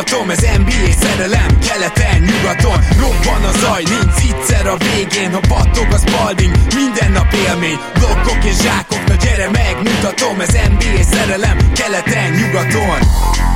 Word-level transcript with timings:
megmutatom 0.00 0.30
Ez 0.30 0.40
NBA 0.58 0.92
szerelem, 1.00 1.58
keleten, 1.58 2.20
nyugaton. 2.20 2.78
Robban 2.98 3.44
a 3.44 3.52
zaj, 3.58 3.82
nincs 3.82 4.34
egyszer 4.34 4.66
a 4.66 4.76
végén. 4.76 5.32
Ha 5.32 5.40
battog 5.48 5.86
az 5.92 6.04
balding, 6.04 6.54
minden 6.74 7.12
nap 7.12 7.32
élmény. 7.32 7.78
Blokkok 7.94 8.44
és 8.44 8.56
zsákok, 8.62 9.04
na 9.08 9.14
gyere 9.14 9.50
megmutatom. 9.50 10.40
Ez 10.40 10.52
NBA 10.52 11.02
szerelem, 11.02 11.72
keleten, 11.72 12.30
nyugaton 12.32 13.49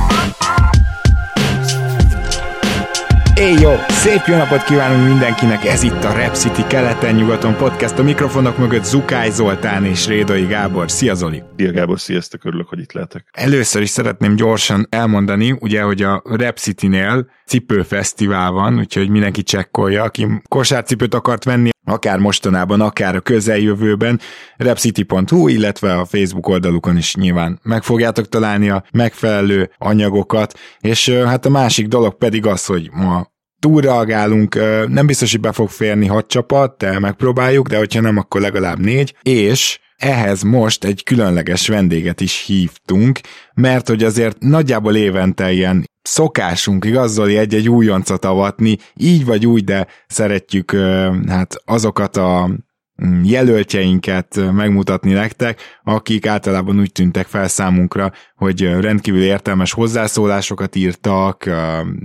Éj 3.39 3.53
jó! 3.61 3.71
Szép 3.87 4.21
jó 4.25 4.35
napot 4.35 4.63
kívánunk 4.63 5.07
mindenkinek! 5.07 5.65
Ez 5.65 5.83
itt 5.83 6.03
a 6.03 6.13
Rep 6.13 6.33
City 6.35 6.61
keleten-nyugaton 6.67 7.55
podcast. 7.55 7.99
A 7.99 8.03
mikrofonok 8.03 8.57
mögött 8.57 8.83
Zukály 8.83 9.29
Zoltán 9.29 9.85
és 9.85 10.07
Rédai 10.07 10.45
Gábor. 10.45 10.91
Szia 10.91 11.13
Zoli! 11.13 11.43
Szia 11.57 11.71
Gábor, 11.71 11.99
sziasztok, 11.99 12.45
örülök, 12.45 12.67
hogy 12.67 12.79
itt 12.79 12.91
lehetek. 12.91 13.27
Először 13.31 13.81
is 13.81 13.89
szeretném 13.89 14.35
gyorsan 14.35 14.87
elmondani, 14.89 15.55
ugye, 15.59 15.81
hogy 15.81 16.01
a 16.01 16.21
Rep 16.25 16.57
City-nél 16.57 17.29
cipőfesztivál 17.45 18.51
van, 18.51 18.77
úgyhogy 18.77 19.09
mindenki 19.09 19.43
csekkolja, 19.43 20.03
aki 20.03 20.27
kosárcipőt 20.47 21.13
akart 21.13 21.43
venni, 21.43 21.69
akár 21.85 22.19
mostanában, 22.19 22.81
akár 22.81 23.15
a 23.15 23.19
közeljövőben, 23.19 24.19
repcity.hu, 24.57 25.47
illetve 25.47 25.97
a 25.97 26.05
Facebook 26.05 26.47
oldalukon 26.47 26.97
is 26.97 27.15
nyilván 27.15 27.59
meg 27.63 27.83
fogjátok 27.83 28.29
találni 28.29 28.69
a 28.69 28.83
megfelelő 28.91 29.71
anyagokat, 29.77 30.59
és 30.79 31.09
hát 31.09 31.45
a 31.45 31.49
másik 31.49 31.87
dolog 31.87 32.17
pedig 32.17 32.45
az, 32.45 32.65
hogy 32.65 32.89
ma 32.91 33.33
túlreagálunk, 33.65 34.55
nem 34.87 35.05
biztos, 35.05 35.31
hogy 35.31 35.39
be 35.39 35.51
fog 35.51 35.69
férni 35.69 36.07
hat 36.07 36.27
csapat, 36.27 36.77
de 36.77 36.99
megpróbáljuk, 36.99 37.67
de 37.67 37.77
hogyha 37.77 38.01
nem, 38.01 38.17
akkor 38.17 38.41
legalább 38.41 38.79
négy, 38.79 39.15
és 39.23 39.79
ehhez 39.97 40.41
most 40.41 40.83
egy 40.83 41.03
különleges 41.03 41.67
vendéget 41.67 42.21
is 42.21 42.43
hívtunk, 42.45 43.19
mert 43.53 43.87
hogy 43.87 44.03
azért 44.03 44.39
nagyjából 44.39 44.95
évente 44.95 45.51
ilyen 45.51 45.89
szokásunk 46.01 46.85
igazzoli 46.85 47.37
egy-egy 47.37 47.69
újoncot 47.69 48.25
avatni, 48.25 48.77
így 48.93 49.25
vagy 49.25 49.45
úgy, 49.45 49.63
de 49.63 49.87
szeretjük 50.07 50.71
hát 51.27 51.55
azokat 51.65 52.17
a 52.17 52.49
mm, 53.05 53.23
jelöltjeinket 53.23 54.51
megmutatni 54.53 55.11
nektek, 55.11 55.59
akik 55.83 56.27
általában 56.27 56.79
úgy 56.79 56.91
tűntek 56.91 57.27
fel 57.27 57.47
számunkra, 57.47 58.11
hogy 58.35 58.61
rendkívül 58.61 59.21
értelmes 59.21 59.71
hozzászólásokat 59.71 60.75
írtak, 60.75 61.49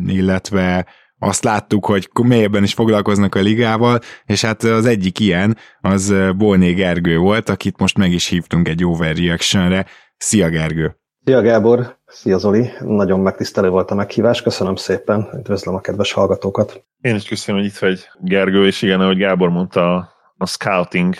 illetve 0.06 0.86
azt 1.22 1.44
láttuk, 1.44 1.86
hogy 1.86 2.08
mélyebben 2.22 2.62
is 2.62 2.74
foglalkoznak 2.74 3.34
a 3.34 3.40
ligával, 3.40 3.98
és 4.24 4.44
hát 4.44 4.62
az 4.62 4.86
egyik 4.86 5.18
ilyen 5.18 5.56
az 5.80 6.14
Bolné 6.36 6.72
Gergő 6.72 7.18
volt, 7.18 7.48
akit 7.48 7.78
most 7.78 7.98
meg 7.98 8.12
is 8.12 8.26
hívtunk 8.26 8.68
egy 8.68 8.84
overreactionre. 8.84 9.86
Szia 10.16 10.48
Gergő! 10.48 10.96
Szia 11.24 11.40
Gábor! 11.40 11.98
Szia 12.06 12.38
Zoli! 12.38 12.70
Nagyon 12.80 13.20
megtisztelő 13.20 13.68
volt 13.68 13.90
a 13.90 13.94
meghívás, 13.94 14.42
köszönöm 14.42 14.74
szépen, 14.74 15.28
üdvözlöm 15.34 15.74
a 15.74 15.80
kedves 15.80 16.12
hallgatókat! 16.12 16.84
Én 17.00 17.14
is 17.14 17.24
köszönöm, 17.24 17.60
hogy 17.60 17.70
itt 17.70 17.78
vagy 17.78 18.08
Gergő, 18.20 18.66
és 18.66 18.82
igen, 18.82 19.00
ahogy 19.00 19.16
Gábor 19.16 19.48
mondta, 19.48 19.96
a 20.36 20.46
scouting 20.46 21.14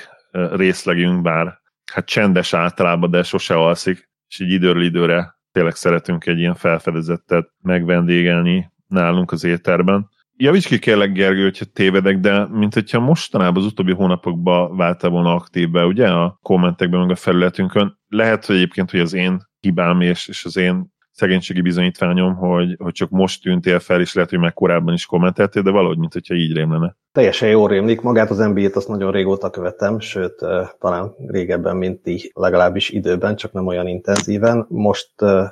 részlegünk, 0.53 1.23
bár 1.23 1.59
hát 1.93 2.05
csendes 2.05 2.55
általában, 2.55 3.11
de 3.11 3.23
sose 3.23 3.55
alszik, 3.55 4.09
és 4.29 4.41
így 4.41 4.53
időről 4.53 4.83
időre 4.83 5.39
tényleg 5.53 5.75
szeretünk 5.75 6.27
egy 6.27 6.39
ilyen 6.39 6.55
felfedezettet 6.55 7.49
megvendégelni, 7.63 8.71
nálunk 8.91 9.33
az 9.33 9.45
éterben. 9.45 10.09
Javíts 10.37 10.67
ki 10.67 10.79
kérlek, 10.79 11.13
Gergő, 11.13 11.43
hogyha 11.43 11.65
tévedek, 11.65 12.19
de 12.19 12.47
mint 12.51 12.75
hogyha 12.75 13.01
mostanában 13.01 13.63
az 13.63 13.69
utóbbi 13.69 13.93
hónapokban 13.93 14.77
váltál 14.77 15.11
volna 15.11 15.35
aktívbe, 15.35 15.85
ugye, 15.85 16.09
a 16.09 16.39
kommentekben, 16.43 17.01
meg 17.01 17.11
a 17.11 17.15
felületünkön. 17.15 17.99
Lehet, 18.09 18.47
hogy 18.47 18.57
egyébként, 18.57 18.91
hogy 18.91 19.01
az 19.01 19.15
én 19.15 19.49
hibám 19.61 20.01
és, 20.01 20.29
és 20.29 20.45
az 20.45 20.57
én 20.57 20.93
szegénységi 21.13 21.61
bizonyítványom, 21.61 22.35
hogy, 22.35 22.75
hogy 22.79 22.93
csak 22.93 23.11
most 23.11 23.43
tűntél 23.43 23.79
fel, 23.79 24.01
és 24.01 24.15
lehet, 24.15 24.31
hogy 24.31 24.39
meg 24.39 24.53
korábban 24.53 24.95
is 24.95 25.07
kommenteltél, 25.07 25.63
de 25.63 25.71
valahogy, 25.71 25.99
mint 25.99 26.13
hogyha 26.13 26.35
így 26.35 26.55
rém 26.55 26.73
lenne. 26.73 26.97
Teljesen 27.13 27.49
jól 27.49 27.69
rémlik. 27.69 28.01
Magát 28.01 28.31
az 28.31 28.39
NBA-t 28.39 28.77
azt 28.77 28.89
nagyon 28.89 29.13
régóta 29.13 29.51
követem, 29.51 29.99
sőt, 29.99 30.35
talán 30.79 31.15
régebben, 31.27 31.77
mint 31.77 32.03
ti, 32.03 32.31
legalábbis 32.35 32.91
időben, 32.91 33.37
csak 33.37 33.53
nem 33.53 33.67
olyan 33.67 33.87
intenzíven. 33.87 34.67
Most 34.69 35.11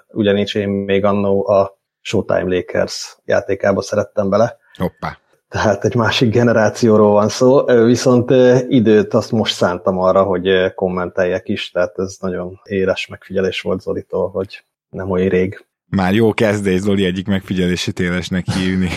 ugyanis 0.09 0.55
én 0.55 0.69
még 0.69 1.05
annó 1.05 1.49
a 1.49 1.78
Showtime 2.09 2.57
Lakers 2.57 3.17
játékába 3.25 3.83
szerettem 3.83 4.31
bele. 4.31 4.57
Hoppá. 4.77 5.19
Tehát 5.49 5.85
egy 5.85 5.95
másik 5.95 6.31
generációról 6.33 7.11
van 7.13 7.29
szó, 7.29 7.65
viszont 7.65 8.31
időt 8.69 9.15
azt 9.15 9.33
most 9.33 9.55
szántam 9.55 9.99
arra, 9.99 10.23
hogy 10.23 10.75
kommenteljek 10.75 11.49
is, 11.49 11.71
tehát 11.71 11.99
ez 11.99 12.17
nagyon 12.21 12.61
éles 12.65 13.07
megfigyelés 13.07 13.61
volt 13.61 13.81
Zolitól, 13.81 14.31
hogy 14.31 14.65
nem 14.89 15.11
olyan 15.11 15.29
rég. 15.29 15.67
Már 15.87 16.15
jó 16.15 16.35
kezdés 16.35 16.81
Zoli 16.81 17.05
egyik 17.05 17.27
megfigyelését 17.27 18.01
élesnek 18.01 18.45
hívni. 18.51 18.89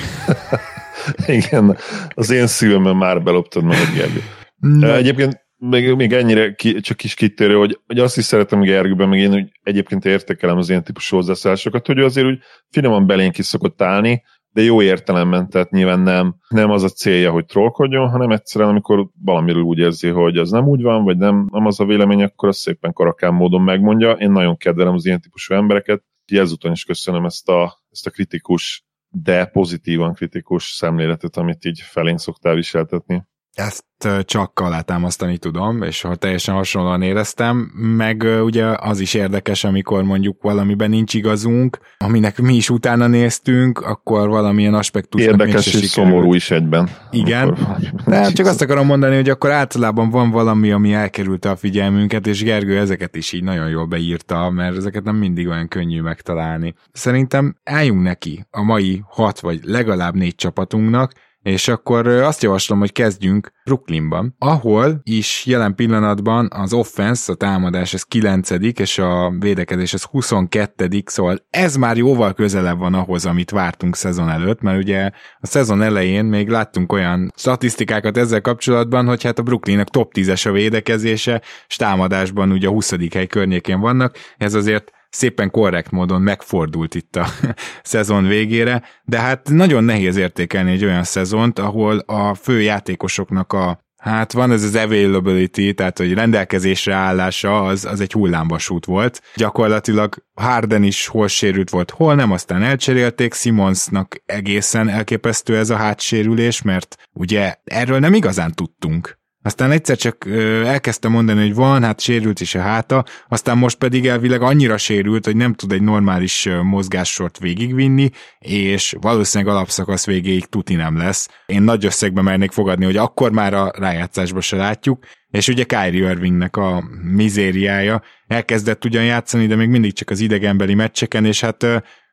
Igen, 1.38 1.78
az 2.10 2.30
én 2.30 2.48
szívemben 2.48 2.96
már 2.96 3.24
beloptad 3.24 3.64
meg 3.64 3.78
a 3.78 3.96
Gergő. 3.96 4.22
No. 4.60 4.94
Egyébként 4.94 5.41
még, 5.70 5.94
még 5.96 6.14
ennyire 6.14 6.54
ki, 6.54 6.80
csak 6.80 6.98
kis 6.98 7.14
kitérő, 7.14 7.56
hogy, 7.56 7.80
hogy 7.88 8.00
azt 8.00 8.18
is 8.18 8.24
szeretem 8.24 8.62
Gergőben, 8.62 9.10
meg 9.10 9.20
én 9.20 9.34
úgy 9.34 9.52
egyébként 9.64 10.06
értékelem 10.06 10.58
az 10.58 10.70
ilyen 10.70 10.84
típusú 10.84 11.16
hozzászólásokat, 11.16 11.88
hogy 11.88 11.98
ő 11.98 12.04
azért 12.04 12.28
úgy 12.28 12.40
finoman 12.70 13.06
belénk 13.08 13.38
is 13.38 13.46
szokott 13.46 13.82
állni, 13.82 14.24
de 14.54 14.62
jó 14.62 14.82
értelemben, 14.82 15.50
tehát 15.50 15.72
nyilván 15.72 16.00
nem, 16.00 16.36
nem 16.50 16.70
az 16.70 16.84
a 16.84 16.90
célja, 16.90 17.32
hogy 17.32 17.46
trollkodjon, 17.46 18.10
hanem 18.10 18.30
egyszerűen, 18.30 18.70
amikor 18.70 19.10
valamiről 19.24 19.62
úgy 19.62 19.78
érzi, 19.78 20.08
hogy 20.08 20.38
az 20.38 20.52
nem 20.52 20.68
úgy 20.68 20.82
van, 20.82 21.04
vagy 21.04 21.18
nem, 21.18 21.48
nem 21.52 21.66
az 21.66 21.80
a 21.80 21.86
vélemény, 21.86 22.24
akkor 22.24 22.50
azt 22.50 22.60
szépen 22.60 22.94
karakán 22.94 23.34
módon 23.34 23.62
megmondja. 23.62 24.12
Én 24.12 24.32
nagyon 24.32 24.58
kedvelem 24.58 24.94
az 24.94 25.06
ilyen 25.06 25.22
típusú 25.22 25.54
embereket, 25.54 26.04
így 26.32 26.38
ezúton 26.38 26.72
is 26.72 26.84
köszönöm 26.84 27.26
ezt 27.26 27.50
a, 27.50 27.82
ezt 27.92 28.08
a 28.08 28.10
kritikus, 28.10 28.86
de 29.10 29.46
pozitívan 29.46 30.14
kritikus 30.14 30.64
szemléletet, 30.64 31.38
amit 31.38 31.66
így 31.66 31.80
felénk 31.80 32.20
szoktál 32.20 32.56
viseltetni. 32.56 33.24
Ezt 33.66 33.84
csak 34.26 34.60
alátámasztani 34.60 35.38
tudom, 35.38 35.82
és 35.82 36.02
ha 36.02 36.16
teljesen 36.16 36.56
hasonlóan 36.56 37.02
éreztem, 37.02 37.58
meg 37.98 38.22
ugye 38.44 38.66
az 38.66 39.00
is 39.00 39.14
érdekes, 39.14 39.64
amikor 39.64 40.04
mondjuk 40.04 40.42
valamiben 40.42 40.90
nincs 40.90 41.14
igazunk, 41.14 41.78
aminek 41.98 42.42
mi 42.42 42.56
is 42.56 42.70
utána 42.70 43.08
néztünk, 43.08 43.80
akkor 43.80 44.30
valamilyen 44.30 44.74
aspektus 44.74 45.22
Érdekes 45.22 45.74
és 45.74 45.86
szomorú 45.86 46.34
is 46.34 46.52
egyben. 46.52 46.90
Igen, 47.12 47.58
de 48.06 48.32
csak 48.32 48.46
azt 48.46 48.62
akarom 48.62 48.86
mondani, 48.86 49.16
hogy 49.16 49.30
akkor 49.30 49.52
általában 49.52 50.10
van 50.10 50.32
valami, 50.32 50.72
ami 50.72 50.94
elkerülte 50.94 51.50
a 51.50 51.56
figyelmünket, 51.56 52.28
és 52.28 52.44
Gergő 52.44 52.78
ezeket 52.78 53.16
is 53.16 53.32
így 53.32 53.44
nagyon 53.44 53.70
jól 53.70 53.86
beírta, 53.86 54.50
mert 54.50 54.78
ezeket 54.78 55.04
nem 55.04 55.16
mindig 55.16 55.48
olyan 55.48 55.68
könnyű 55.68 56.02
megtalálni. 56.02 56.74
Szerintem 56.92 57.56
álljunk 57.64 58.02
neki 58.02 58.46
a 58.52 58.64
mai 58.64 59.04
hat 59.08 59.40
vagy 59.40 59.60
legalább 59.64 60.16
négy 60.16 60.36
csapatunknak, 60.36 61.12
és 61.44 61.68
akkor 61.68 62.08
azt 62.08 62.44
javaslom, 62.44 62.80
hogy 62.80 62.92
kezdjünk 62.92 63.52
Brooklynban, 63.64 64.36
ahol 64.40 65.02
is 65.04 65.46
jelen 65.46 65.76
pillanatban 65.76 66.50
az 66.52 66.74
offense, 66.74 67.32
a 67.32 67.36
támadás 67.36 67.94
ez 67.94 68.04
9 68.04 68.50
és 68.80 68.98
a 68.98 69.34
védekezés 69.40 69.94
ez 69.94 70.04
22 70.04 71.04
szóval 71.06 71.46
ez 71.50 71.76
már 71.76 71.98
jóval 71.98 72.34
közelebb 72.34 72.78
van 72.78 72.94
ahhoz, 72.94 73.26
amit 73.26 73.52
vártunk 73.52 73.96
szezon 73.96 74.30
előtt, 74.30 74.62
mert 74.62 74.78
ugye 74.78 75.10
a 75.40 75.48
szezon 75.48 75.82
elején 75.82 76.26
még 76.26 76.50
láttunk 76.50 76.92
olyan 76.92 77.32
statisztikákat 77.36 78.18
ezzel 78.18 78.42
kapcsolatban, 78.42 79.06
hogy 79.06 79.24
hát 79.24 79.40
a 79.40 79.44
Brooklynnak 79.44 79.90
top 79.90 80.12
10-es 80.16 80.48
a 80.48 80.52
védekezése, 80.52 81.42
és 81.68 81.76
támadásban 81.76 82.52
ugye 82.52 82.68
a 82.68 82.72
20. 82.72 83.14
hely 83.14 83.28
környékén 83.28 83.80
vannak, 83.80 84.18
ez 84.38 84.54
azért 84.54 84.92
szépen 85.12 85.52
korrekt 85.52 85.92
módon 85.92 86.22
megfordult 86.22 86.96
itt 86.96 87.16
a 87.16 87.28
szezon 87.84 88.28
végére, 88.28 88.84
de 89.04 89.20
hát 89.20 89.50
nagyon 89.50 89.84
nehéz 89.84 90.16
értékelni 90.16 90.72
egy 90.72 90.86
olyan 90.86 91.04
szezont, 91.04 91.60
ahol 91.60 91.98
a 91.98 92.34
fő 92.34 92.62
játékosoknak 92.62 93.54
a 93.54 93.80
Hát 94.02 94.32
van 94.32 94.52
ez 94.52 94.64
az 94.64 94.76
availability, 94.76 95.74
tehát 95.74 95.98
hogy 95.98 96.14
rendelkezésre 96.14 96.94
állása 96.94 97.64
az, 97.64 97.86
az 97.86 98.00
egy 98.00 98.12
hullámvasút 98.12 98.86
volt. 98.86 99.22
Gyakorlatilag 99.36 100.16
Harden 100.34 100.84
is 100.84 101.08
hol 101.08 101.28
sérült 101.28 101.70
volt, 101.70 101.92
hol 101.92 102.16
nem, 102.16 102.32
aztán 102.32 102.64
elcserélték, 102.64 103.34
Simonsnak 103.34 104.22
egészen 104.26 104.90
elképesztő 104.90 105.58
ez 105.58 105.70
a 105.70 105.76
hátsérülés, 105.76 106.62
mert 106.62 106.96
ugye 107.14 107.56
erről 107.64 108.00
nem 108.00 108.14
igazán 108.14 108.52
tudtunk. 108.54 109.20
Aztán 109.44 109.72
egyszer 109.72 109.98
csak 109.98 110.28
elkezdte 110.66 111.08
mondani, 111.08 111.42
hogy 111.42 111.56
van, 111.56 111.84
hát 111.84 112.00
sérült 112.00 112.40
is 112.40 112.56
a 112.56 112.62
háta, 112.62 113.06
aztán 113.28 113.58
most 113.58 113.78
pedig 113.78 114.08
elvileg 114.08 114.42
annyira 114.42 114.78
sérült, 114.78 115.26
hogy 115.26 115.36
nem 115.36 115.54
tud 115.54 115.72
egy 115.72 115.82
normális 115.82 116.50
mozgássort 116.64 117.40
végigvinni, 117.40 118.10
és 118.40 118.96
valószínűleg 119.02 119.54
alapszakasz 119.56 120.06
végéig 120.06 120.46
tuti 120.46 120.76
nem 120.76 120.98
lesz. 120.98 121.30
Én 121.46 121.62
nagy 121.62 121.86
összegbe 121.86 122.22
mernék 122.22 122.52
fogadni, 122.52 122.86
hogy 122.86 122.98
akkor 122.98 123.32
már 123.32 123.54
a 123.54 123.72
rájátszásba 123.78 124.42
se 124.42 124.56
látjuk, 124.56 125.06
és 125.30 125.48
ugye 125.48 125.64
Kyrie 125.64 126.10
Irvingnek 126.10 126.58
a 126.58 126.84
mizériája 127.04 128.02
elkezdett 128.28 128.86
ugyan 128.86 129.04
játszani, 129.04 129.48
de 129.48 129.56
még 129.56 129.70
mindig 129.70 129.94
csak 129.94 130.10
az 130.10 130.20
idegenbeli 130.20 130.74
meccseken, 130.74 131.26
és 131.26 131.42
hát 131.42 131.66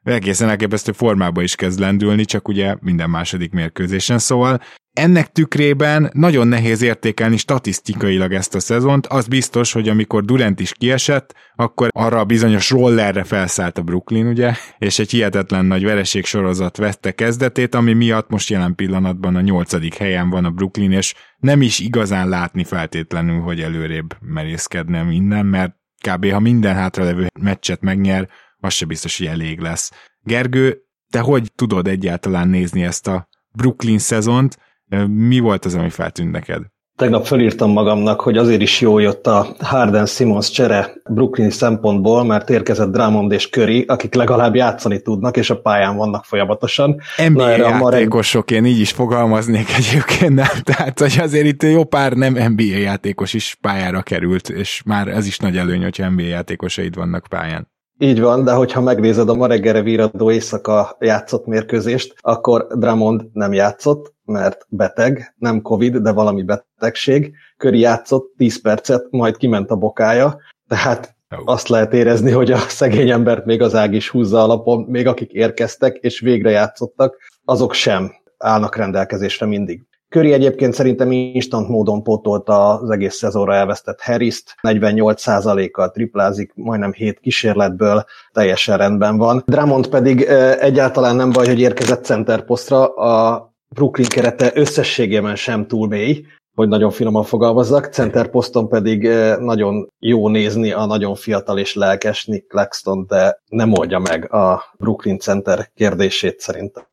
egészen 0.03 0.49
elképesztő 0.49 0.93
formába 0.93 1.43
is 1.43 1.55
kezd 1.55 1.81
lendülni, 1.81 2.25
csak 2.25 2.49
ugye 2.49 2.77
minden 2.81 3.11
második 3.11 3.53
mérkőzésen, 3.53 4.19
szóval 4.19 4.61
ennek 4.99 5.33
tükrében 5.33 6.11
nagyon 6.13 6.49
nehéz 6.49 6.83
értékelni 6.83 7.37
statisztikailag 7.37 8.33
ezt 8.33 8.55
a 8.55 8.61
szezont. 8.61 9.07
Az 9.07 9.27
biztos, 9.27 9.73
hogy 9.73 9.89
amikor 9.89 10.25
Durant 10.25 10.61
is 10.61 10.73
kiesett, 10.73 11.35
akkor 11.57 11.89
arra 11.93 12.19
a 12.19 12.25
bizonyos 12.25 12.71
rollerre 12.71 13.25
felszállt 13.25 13.79
a 13.79 13.83
Brooklyn, 13.83 14.27
ugye, 14.27 14.55
és 14.79 14.99
egy 14.99 15.11
hihetetlen 15.11 15.65
nagy 15.65 15.85
vereség 15.85 16.25
sorozat 16.25 16.77
vette 16.77 17.13
kezdetét, 17.13 17.75
ami 17.75 17.93
miatt 17.93 18.29
most 18.29 18.51
jelen 18.51 18.75
pillanatban 18.75 19.37
a 19.37 19.41
nyolcadik 19.41 19.95
helyen 19.95 20.31
van 20.31 20.45
a 20.45 20.51
Brooklyn, 20.51 20.93
és 20.93 21.15
nem 21.39 21.63
is 21.63 21.79
igazán 21.79 22.29
látni 22.29 22.65
feltétlenül, 22.65 23.41
hogy 23.41 23.61
előrébb 23.61 24.17
merészkedne 24.21 25.03
minden, 25.03 25.47
mert 25.47 25.75
kb. 26.09 26.31
ha 26.31 26.41
minden 26.41 26.75
hátralevő 26.75 27.27
meccset 27.41 27.81
megnyer, 27.81 28.29
az 28.61 28.73
se 28.73 28.85
biztos, 28.85 29.19
hogy 29.19 29.27
elég 29.27 29.61
lesz. 29.61 29.93
Gergő, 30.21 30.79
te 31.11 31.21
hogy 31.21 31.53
tudod 31.55 31.89
egyáltalán 31.89 32.49
nézni 32.49 32.83
ezt 32.83 33.07
a 33.07 33.29
Brooklyn 33.53 33.99
szezont? 33.99 34.59
Mi 35.07 35.39
volt 35.39 35.65
az, 35.65 35.75
ami 35.75 35.91
feltűnt 35.91 36.33
neked? 36.33 36.63
Tegnap 36.99 37.27
felírtam 37.27 37.71
magamnak, 37.71 38.21
hogy 38.21 38.37
azért 38.37 38.61
is 38.61 38.81
jó 38.81 38.99
jött 38.99 39.27
a 39.27 39.47
Harden-Simons 39.59 40.51
csere 40.51 40.93
Brooklyn 41.11 41.51
szempontból, 41.51 42.25
mert 42.25 42.51
érkezett 42.51 42.93
Drummond 42.93 43.33
és 43.33 43.51
Curry, 43.51 43.85
akik 43.89 44.15
legalább 44.15 44.55
játszani 44.55 45.01
tudnak, 45.01 45.37
és 45.37 45.51
a 45.51 45.61
pályán 45.61 45.97
vannak 45.97 46.25
folyamatosan. 46.25 47.01
NBA 47.29 47.57
Na, 47.57 47.57
játékosok, 47.57 48.51
én 48.51 48.65
így 48.65 48.81
is 48.81 48.91
fogalmaznék 48.91 49.67
egyébként, 49.77 50.35
nem? 50.35 50.63
Tehát, 50.75 50.99
hogy 50.99 51.19
azért 51.21 51.47
itt 51.47 51.63
jó 51.63 51.85
pár 51.85 52.13
nem 52.13 52.53
NBA 52.53 52.77
játékos 52.79 53.35
is 53.35 53.57
pályára 53.61 54.03
került, 54.03 54.49
és 54.49 54.83
már 54.87 55.09
ez 55.09 55.27
is 55.27 55.39
nagy 55.39 55.57
előny, 55.57 55.83
hogyha 55.83 56.11
NBA 56.11 56.23
játékosaid 56.23 56.95
vannak 56.95 57.27
pályán. 57.31 57.69
Így 57.99 58.21
van, 58.21 58.45
de 58.45 58.53
hogyha 58.53 58.81
megnézed 58.81 59.29
a 59.29 59.35
ma 59.35 59.47
reggelre 59.47 59.83
víradó 59.83 60.31
éjszaka 60.31 60.97
játszott 61.01 61.47
mérkőzést, 61.47 62.15
akkor 62.21 62.67
Drummond 62.67 63.23
nem 63.33 63.53
játszott, 63.53 64.17
mert 64.29 64.67
beteg, 64.69 65.35
nem 65.39 65.63
Covid, 65.63 65.97
de 65.97 66.13
valami 66.13 66.43
betegség. 66.43 67.33
Köri 67.57 67.79
játszott 67.79 68.35
10 68.37 68.61
percet, 68.61 69.07
majd 69.11 69.37
kiment 69.37 69.71
a 69.71 69.77
bokája, 69.77 70.39
tehát 70.69 71.17
azt 71.45 71.69
lehet 71.69 71.93
érezni, 71.93 72.31
hogy 72.31 72.53
a 72.53 72.59
szegény 72.59 73.11
embert 73.11 73.45
még 73.45 73.63
az 73.63 73.75
ág 73.75 73.95
is 73.95 74.09
húzza 74.09 74.43
alapon, 74.43 74.85
még 74.89 75.07
akik 75.07 75.33
érkeztek 75.33 75.97
és 75.97 76.21
végre 76.21 76.51
játszottak, 76.51 77.17
azok 77.45 77.73
sem 77.73 78.13
állnak 78.39 78.77
rendelkezésre 78.77 79.47
mindig. 79.47 79.87
Köri 80.09 80.33
egyébként 80.33 80.75
szerintem 80.75 81.13
instant 81.13 81.69
módon 81.69 82.03
pótolta 82.03 82.81
az 82.81 82.91
egész 82.91 83.15
szezonra 83.15 83.55
elvesztett 83.55 84.01
Harris-t, 84.01 84.55
48%-kal 84.63 85.91
triplázik, 85.91 86.53
majdnem 86.55 86.93
7 86.93 87.19
kísérletből, 87.19 88.05
teljesen 88.33 88.77
rendben 88.77 89.17
van. 89.17 89.43
Drummond 89.47 89.89
pedig 89.89 90.23
egyáltalán 90.61 91.17
nem 91.17 91.31
baj, 91.31 91.47
hogy 91.47 91.61
érkezett 91.61 92.05
center 92.05 92.45
posztra, 92.45 92.95
a 92.95 93.48
Brooklyn 93.69 94.09
kerete 94.09 94.51
összességében 94.55 95.37
sem 95.37 95.67
túl 95.67 95.89
mély, 95.89 96.25
hogy 96.55 96.69
nagyon 96.69 96.91
finoman 96.91 97.25
fogalmazzak, 97.25 97.87
center 97.87 98.31
poszton 98.31 98.69
pedig 98.69 99.03
nagyon 99.39 99.89
jó 99.99 100.29
nézni 100.29 100.73
a 100.73 100.87
nagyon 100.87 101.15
fiatal 101.15 101.59
és 101.59 101.75
lelkes 101.75 102.25
Nick 102.25 102.49
Claxton, 102.49 103.07
de 103.07 103.43
nem 103.49 103.73
oldja 103.73 103.99
meg 103.99 104.33
a 104.33 104.75
Brooklyn 104.79 105.19
center 105.19 105.71
kérdését 105.75 106.41
szerintem. 106.41 106.85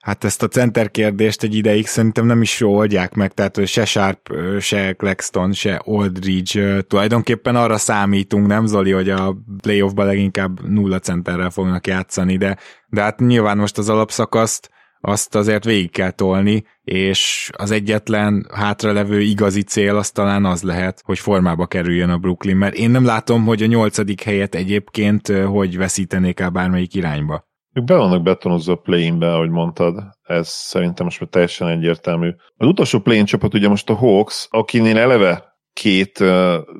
Hát 0.00 0.24
ezt 0.24 0.42
a 0.42 0.48
center 0.48 0.90
kérdést 0.90 1.42
egy 1.42 1.54
ideig 1.54 1.86
szerintem 1.86 2.26
nem 2.26 2.42
is 2.42 2.60
jó 2.60 2.76
oldják 2.76 3.14
meg, 3.14 3.32
tehát 3.32 3.66
se 3.66 3.84
Sharp, 3.84 4.32
se 4.60 4.92
Claxton, 4.92 5.52
se 5.52 5.82
Aldridge 5.84 6.80
tulajdonképpen 6.82 7.56
arra 7.56 7.78
számítunk, 7.78 8.46
nem 8.46 8.66
Zoli, 8.66 8.90
hogy 8.90 9.08
a 9.10 9.36
playoffban 9.62 10.06
leginkább 10.06 10.68
nulla 10.68 10.98
centerrel 10.98 11.50
fognak 11.50 11.86
játszani, 11.86 12.36
de, 12.36 12.56
de 12.88 13.02
hát 13.02 13.18
nyilván 13.18 13.58
most 13.58 13.78
az 13.78 13.88
alapszakaszt 13.88 14.70
azt 15.00 15.34
azért 15.34 15.64
végig 15.64 15.90
kell 15.90 16.10
tolni, 16.10 16.64
és 16.84 17.50
az 17.56 17.70
egyetlen 17.70 18.46
hátralevő 18.54 19.20
igazi 19.20 19.62
cél 19.62 19.96
az 19.96 20.10
talán 20.10 20.44
az 20.44 20.62
lehet, 20.62 21.02
hogy 21.04 21.18
formába 21.18 21.66
kerüljön 21.66 22.10
a 22.10 22.18
Brooklyn, 22.18 22.56
mert 22.56 22.74
én 22.74 22.90
nem 22.90 23.04
látom, 23.04 23.44
hogy 23.44 23.62
a 23.62 23.66
nyolcadik 23.66 24.22
helyet 24.22 24.54
egyébként 24.54 25.28
hogy 25.28 25.76
veszítenék 25.76 26.40
el 26.40 26.50
bármelyik 26.50 26.94
irányba. 26.94 27.48
Ők 27.72 27.84
be 27.84 27.96
vannak 27.96 28.22
betonozva 28.22 28.72
a 28.72 28.76
play-inbe, 28.76 29.34
ahogy 29.34 29.50
mondtad. 29.50 29.94
Ez 30.22 30.48
szerintem 30.48 31.04
most 31.04 31.20
már 31.20 31.30
teljesen 31.30 31.68
egyértelmű. 31.68 32.30
Az 32.56 32.66
utolsó 32.66 32.98
play 32.98 33.22
csapat 33.22 33.54
ugye 33.54 33.68
most 33.68 33.90
a 33.90 33.94
Hawks, 33.94 34.46
akinél 34.50 34.98
eleve 34.98 35.49
két 35.72 36.18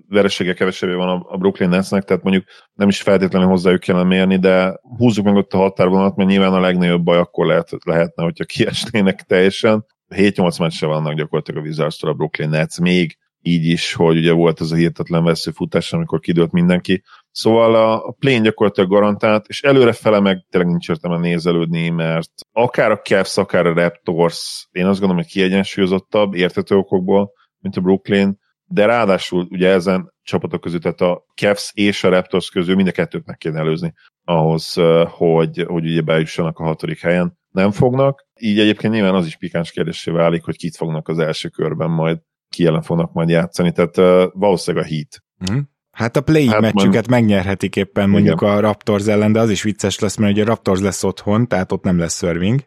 veresége 0.08 0.54
kevesebé 0.54 0.92
van 0.92 1.26
a, 1.28 1.36
Brooklyn 1.36 1.68
Netsnek, 1.68 2.04
tehát 2.04 2.22
mondjuk 2.22 2.44
nem 2.72 2.88
is 2.88 3.02
feltétlenül 3.02 3.48
hozzájuk 3.48 3.80
kellene 3.80 4.08
mérni, 4.08 4.38
de 4.38 4.80
húzzuk 4.96 5.24
meg 5.24 5.34
ott 5.34 5.52
a 5.52 5.58
határvonalat, 5.58 6.16
mert 6.16 6.28
nyilván 6.28 6.52
a 6.52 6.60
legnagyobb 6.60 7.02
baj 7.02 7.18
akkor 7.18 7.46
lehet, 7.46 7.68
lehetne, 7.84 8.22
hogyha 8.22 8.44
kiesnének 8.44 9.22
teljesen. 9.22 9.86
7-8 10.14 10.60
meccse 10.60 10.86
vannak 10.86 11.14
gyakorlatilag 11.14 11.64
a 11.64 11.66
wizards 11.66 12.02
a 12.02 12.12
Brooklyn 12.12 12.48
Nets, 12.48 12.78
még 12.78 13.18
így 13.42 13.64
is, 13.64 13.94
hogy 13.94 14.16
ugye 14.16 14.32
volt 14.32 14.60
ez 14.60 14.70
a 14.70 14.74
hihetetlen 14.74 15.24
veszőfutás, 15.24 15.92
amikor 15.92 16.20
kidőlt 16.20 16.52
mindenki. 16.52 17.02
Szóval 17.30 17.74
a, 17.74 18.06
a 18.06 18.16
plane 18.18 18.38
gyakorlatilag 18.38 18.90
garantált, 18.90 19.46
és 19.48 19.62
előre 19.62 19.92
fele 19.92 20.20
meg 20.20 20.46
tényleg 20.50 20.70
nincs 20.70 20.88
értelme 20.88 21.18
nézelődni, 21.18 21.88
mert 21.88 22.30
akár 22.52 22.90
a 22.90 23.00
Cavs, 23.00 23.36
akár 23.36 23.66
a 23.66 23.74
Raptors, 23.74 24.68
én 24.70 24.86
azt 24.86 24.98
gondolom, 24.98 25.22
hogy 25.22 25.32
kiegyensúlyozottabb, 25.32 26.34
értető 26.34 26.76
okokból, 26.76 27.32
mint 27.58 27.76
a 27.76 27.80
Brooklyn, 27.80 28.39
de 28.72 28.84
ráadásul 28.84 29.46
ugye 29.50 29.68
ezen 29.68 30.12
csapatok 30.22 30.60
között, 30.60 30.82
tehát 30.82 31.00
a 31.00 31.24
Cavs 31.34 31.70
és 31.74 32.04
a 32.04 32.08
Raptors 32.08 32.50
közül 32.50 32.74
mind 32.74 32.88
a 32.88 32.92
kettőt 32.92 33.26
meg 33.26 33.36
kéne 33.36 33.58
előzni 33.58 33.92
ahhoz, 34.24 34.74
hogy, 35.08 35.64
hogy 35.66 35.84
ugye 35.84 36.00
bejussanak 36.00 36.58
a 36.58 36.64
hatodik 36.64 37.00
helyen. 37.00 37.38
Nem 37.50 37.70
fognak, 37.70 38.26
így 38.40 38.58
egyébként 38.58 38.92
nyilván 38.92 39.14
az 39.14 39.26
is 39.26 39.36
pikáns 39.36 39.70
kérdésé 39.70 40.10
válik, 40.10 40.44
hogy 40.44 40.56
kit 40.56 40.76
fognak 40.76 41.08
az 41.08 41.18
első 41.18 41.48
körben 41.48 41.90
majd, 41.90 42.18
ki 42.48 42.66
ellen 42.66 42.82
fognak 42.82 43.12
majd 43.12 43.28
játszani, 43.28 43.72
tehát 43.72 43.96
uh, 43.96 44.32
valószínűleg 44.32 44.86
a 44.86 44.88
Heat. 44.88 45.22
Mm. 45.52 45.60
Hát 45.90 46.16
a 46.16 46.20
play 46.20 46.46
hát 46.46 46.60
meccsüket 46.60 47.08
man... 47.08 47.20
megnyerhetik 47.20 47.76
éppen 47.76 48.10
mondjuk 48.10 48.40
Igen. 48.40 48.54
a 48.54 48.60
Raptors 48.60 49.06
ellen, 49.06 49.32
de 49.32 49.40
az 49.40 49.50
is 49.50 49.62
vicces 49.62 49.98
lesz, 49.98 50.16
mert 50.16 50.32
ugye 50.32 50.42
a 50.42 50.46
Raptors 50.46 50.80
lesz 50.80 51.04
otthon, 51.04 51.48
tehát 51.48 51.72
ott 51.72 51.84
nem 51.84 51.98
lesz 51.98 52.16
serving, 52.16 52.60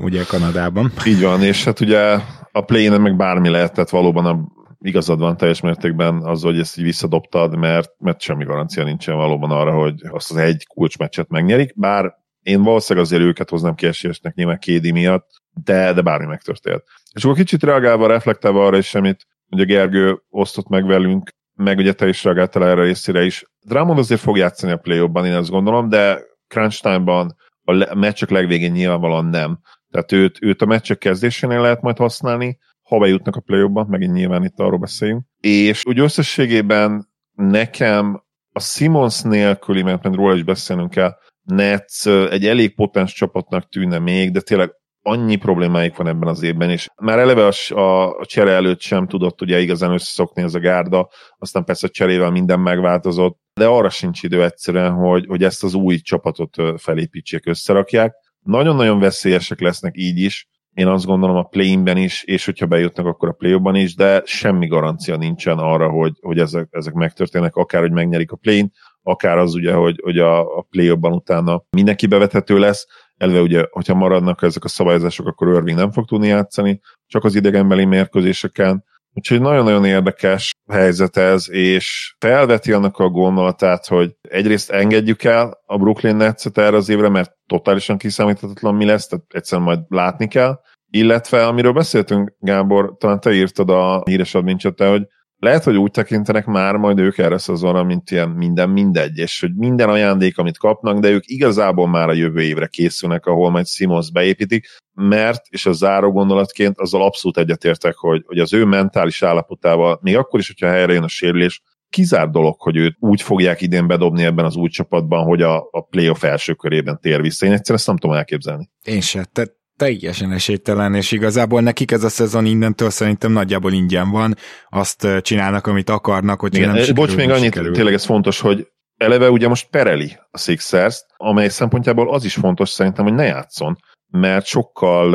ugye 0.00 0.24
Kanadában. 0.24 0.92
Így 1.06 1.22
van, 1.22 1.42
és 1.42 1.64
hát 1.64 1.80
ugye 1.80 2.18
a 2.52 2.60
play 2.60 2.88
meg 2.88 3.16
bármi 3.16 3.48
lehet, 3.48 3.72
tehát 3.72 3.90
valóban 3.90 4.26
a 4.26 4.55
igazad 4.86 5.18
van 5.18 5.36
teljes 5.36 5.60
mértékben 5.60 6.22
az, 6.22 6.42
hogy 6.42 6.58
ezt 6.58 6.78
így 6.78 6.84
visszadobtad, 6.84 7.56
mert, 7.56 7.90
mert 7.98 8.20
semmi 8.20 8.44
garancia 8.44 8.84
nincsen 8.84 9.16
valóban 9.16 9.50
arra, 9.50 9.72
hogy 9.72 10.02
azt 10.08 10.30
az 10.30 10.36
egy 10.36 10.66
kulcsmeccset 10.66 11.28
megnyerik, 11.28 11.78
bár 11.78 12.14
én 12.42 12.62
valószínűleg 12.62 13.08
azért 13.08 13.22
őket 13.22 13.50
hoznám 13.50 13.74
ki 13.74 13.86
esélyesnek 13.86 14.34
nyilván 14.34 14.58
Kédi 14.58 14.90
miatt, 14.90 15.30
de, 15.64 15.92
de 15.92 16.00
bármi 16.00 16.26
megtörtént. 16.26 16.82
És 17.12 17.24
akkor 17.24 17.36
kicsit 17.36 17.62
reagálva, 17.62 18.06
reflektálva 18.06 18.66
arra 18.66 18.76
is, 18.76 18.94
amit 18.94 19.26
ugye 19.50 19.64
Gergő 19.64 20.22
osztott 20.28 20.68
meg 20.68 20.86
velünk, 20.86 21.30
meg 21.54 21.78
ugye 21.78 21.92
te 21.92 22.08
is 22.08 22.24
reagáltál 22.24 22.68
erre 22.68 22.82
részére 22.82 23.24
is. 23.24 23.44
Drummond 23.60 23.98
azért 23.98 24.20
fog 24.20 24.36
játszani 24.36 24.72
a 24.72 24.76
play 24.76 24.98
én 24.98 25.32
azt 25.34 25.50
gondolom, 25.50 25.88
de 25.88 26.20
crunch 26.48 26.82
time-ban 26.82 27.36
a 27.64 27.94
meccsek 27.94 28.30
legvégén 28.30 28.72
nyilvánvalóan 28.72 29.24
nem. 29.24 29.58
Tehát 29.90 30.12
őt, 30.12 30.38
őt 30.40 30.62
a 30.62 30.66
meccsek 30.66 30.98
kezdésénél 30.98 31.60
lehet 31.60 31.82
majd 31.82 31.96
használni, 31.96 32.58
ha 32.86 32.98
bejutnak 32.98 33.36
a 33.36 33.40
play 33.40 33.68
megint 33.86 34.12
nyilván 34.12 34.44
itt 34.44 34.58
arról 34.58 34.78
beszéljünk. 34.78 35.24
És 35.40 35.86
úgy 35.86 35.98
összességében 35.98 37.08
nekem 37.32 38.22
a 38.52 38.60
Simons 38.60 39.22
nélküli, 39.22 39.82
mert 39.82 40.04
róla 40.04 40.34
is 40.34 40.42
beszélnünk 40.42 40.90
kell, 40.90 41.12
Nets 41.42 42.06
egy 42.06 42.46
elég 42.46 42.74
potens 42.74 43.12
csapatnak 43.12 43.68
tűnne 43.68 43.98
még, 43.98 44.32
de 44.32 44.40
tényleg 44.40 44.72
annyi 45.02 45.36
problémáik 45.36 45.96
van 45.96 46.08
ebben 46.08 46.28
az 46.28 46.42
évben, 46.42 46.70
és 46.70 46.88
már 47.02 47.18
eleve 47.18 47.46
a, 47.46 47.78
a, 47.78 48.18
a 48.18 48.26
csere 48.26 48.50
előtt 48.50 48.80
sem 48.80 49.06
tudott 49.06 49.42
ugye 49.42 49.60
igazán 49.60 49.92
összeszokni 49.92 50.42
ez 50.42 50.54
a 50.54 50.58
gárda, 50.58 51.08
aztán 51.38 51.64
persze 51.64 51.86
a 51.86 51.90
cserével 51.90 52.30
minden 52.30 52.60
megváltozott, 52.60 53.38
de 53.54 53.66
arra 53.66 53.88
sincs 53.88 54.22
idő 54.22 54.44
egyszerűen, 54.44 54.92
hogy, 54.92 55.26
hogy 55.26 55.42
ezt 55.42 55.64
az 55.64 55.74
új 55.74 55.96
csapatot 55.96 56.56
felépítsék, 56.76 57.46
összerakják. 57.46 58.14
Nagyon-nagyon 58.44 58.98
veszélyesek 58.98 59.60
lesznek 59.60 59.92
így 59.96 60.18
is, 60.18 60.48
én 60.76 60.86
azt 60.86 61.06
gondolom 61.06 61.36
a 61.36 61.42
play-inben 61.42 61.96
is, 61.96 62.22
és 62.24 62.44
hogyha 62.44 62.66
bejutnak, 62.66 63.06
akkor 63.06 63.28
a 63.28 63.32
play 63.32 63.82
is, 63.82 63.94
de 63.94 64.22
semmi 64.24 64.66
garancia 64.66 65.16
nincsen 65.16 65.58
arra, 65.58 65.88
hogy, 65.88 66.12
hogy 66.20 66.38
ezek, 66.38 66.68
ezek 66.70 66.94
megtörténnek, 66.94 67.56
akár, 67.56 67.80
hogy 67.80 67.92
megnyerik 67.92 68.32
a 68.32 68.36
play 68.36 68.70
akár 69.02 69.38
az 69.38 69.54
ugye, 69.54 69.72
hogy, 69.72 70.00
hogy 70.02 70.18
a, 70.18 70.58
a 70.58 70.66
play 70.70 70.90
utána 70.90 71.62
mindenki 71.70 72.06
bevethető 72.06 72.58
lesz, 72.58 72.86
elve 73.16 73.40
ugye, 73.40 73.64
hogyha 73.70 73.94
maradnak 73.94 74.42
ezek 74.42 74.64
a 74.64 74.68
szabályozások, 74.68 75.26
akkor 75.26 75.48
Irving 75.48 75.78
nem 75.78 75.90
fog 75.90 76.04
tudni 76.04 76.26
játszani, 76.26 76.80
csak 77.06 77.24
az 77.24 77.34
idegenbeli 77.34 77.84
mérkőzéseken, 77.84 78.84
Úgyhogy 79.16 79.40
nagyon-nagyon 79.40 79.84
érdekes 79.84 80.50
helyzet 80.72 81.16
ez, 81.16 81.50
és 81.50 82.14
felveti 82.18 82.72
annak 82.72 82.98
a 82.98 83.08
gondolatát, 83.08 83.86
hogy 83.86 84.16
egyrészt 84.20 84.70
engedjük 84.70 85.24
el 85.24 85.62
a 85.66 85.78
Brooklyn 85.78 86.16
Nets-et 86.16 86.58
erre 86.58 86.76
az 86.76 86.88
évre, 86.88 87.08
mert 87.08 87.32
totálisan 87.46 87.98
kiszámíthatatlan 87.98 88.74
mi 88.74 88.84
lesz, 88.84 89.06
tehát 89.06 89.24
egyszerűen 89.28 89.66
majd 89.66 89.80
látni 89.88 90.28
kell, 90.28 90.60
illetve 90.90 91.46
amiről 91.46 91.72
beszéltünk, 91.72 92.34
Gábor, 92.38 92.96
talán 92.98 93.20
te 93.20 93.32
írtad 93.32 93.70
a 93.70 94.02
híres 94.04 94.34
admincsete, 94.34 94.88
hogy 94.88 95.06
lehet, 95.38 95.64
hogy 95.64 95.76
úgy 95.76 95.90
tekintenek 95.90 96.46
már 96.46 96.76
majd 96.76 96.98
ők 96.98 97.18
erre 97.18 97.38
szezonra, 97.38 97.84
mint 97.84 98.10
ilyen 98.10 98.28
minden 98.28 98.70
mindegy, 98.70 99.18
és 99.18 99.40
hogy 99.40 99.54
minden 99.54 99.88
ajándék, 99.88 100.38
amit 100.38 100.58
kapnak, 100.58 100.98
de 100.98 101.10
ők 101.10 101.26
igazából 101.26 101.88
már 101.88 102.08
a 102.08 102.12
jövő 102.12 102.42
évre 102.42 102.66
készülnek, 102.66 103.26
ahol 103.26 103.50
majd 103.50 103.66
Simons 103.66 104.12
beépítik, 104.12 104.66
mert, 104.94 105.46
és 105.48 105.66
a 105.66 105.72
záró 105.72 106.12
gondolatként 106.12 106.78
azzal 106.78 107.02
abszolút 107.02 107.38
egyetértek, 107.38 107.94
hogy, 107.94 108.22
hogy 108.26 108.38
az 108.38 108.52
ő 108.52 108.64
mentális 108.64 109.22
állapotával, 109.22 109.98
még 110.02 110.16
akkor 110.16 110.40
is, 110.40 110.46
hogyha 110.46 110.68
helyre 110.68 110.92
jön 110.92 111.02
a 111.02 111.08
sérülés, 111.08 111.62
kizár 111.90 112.30
dolog, 112.30 112.60
hogy 112.60 112.76
őt 112.76 112.96
úgy 112.98 113.22
fogják 113.22 113.60
idén 113.60 113.86
bedobni 113.86 114.24
ebben 114.24 114.44
az 114.44 114.56
új 114.56 114.68
csapatban, 114.68 115.24
hogy 115.24 115.42
a, 115.42 115.68
a 115.70 115.80
playoff 115.80 116.22
első 116.22 116.54
körében 116.54 116.98
tér 117.00 117.20
vissza. 117.20 117.46
Én 117.46 117.52
egyszerűen 117.52 117.78
ezt 117.78 117.86
nem 117.86 117.96
tudom 117.96 118.16
elképzelni. 118.16 118.70
Én 118.84 119.00
se. 119.00 119.24
Tehát 119.32 119.54
teljesen 119.76 120.32
esélytelen, 120.32 120.94
és 120.94 121.12
igazából 121.12 121.60
nekik 121.60 121.90
ez 121.90 122.04
a 122.04 122.08
szezon 122.08 122.44
innentől 122.44 122.90
szerintem 122.90 123.32
nagyjából 123.32 123.72
ingyen 123.72 124.10
van, 124.10 124.34
azt 124.68 125.06
csinálnak, 125.20 125.66
amit 125.66 125.90
akarnak, 125.90 126.40
hogy 126.40 126.54
Igen, 126.54 126.68
nem 126.68 126.76
sikerül, 126.76 127.04
Bocs, 127.04 127.16
még 127.16 127.30
annyit, 127.30 127.44
sikerül. 127.44 127.72
tényleg 127.72 127.94
ez 127.94 128.04
fontos, 128.04 128.40
hogy 128.40 128.66
eleve 128.96 129.30
ugye 129.30 129.48
most 129.48 129.68
pereli 129.70 130.18
a 130.30 130.38
sixers 130.38 131.04
amely 131.16 131.48
szempontjából 131.48 132.14
az 132.14 132.24
is 132.24 132.34
fontos 132.34 132.68
szerintem, 132.68 133.04
hogy 133.04 133.14
ne 133.14 133.24
játszon, 133.24 133.76
mert 134.10 134.46
sokkal 134.46 135.14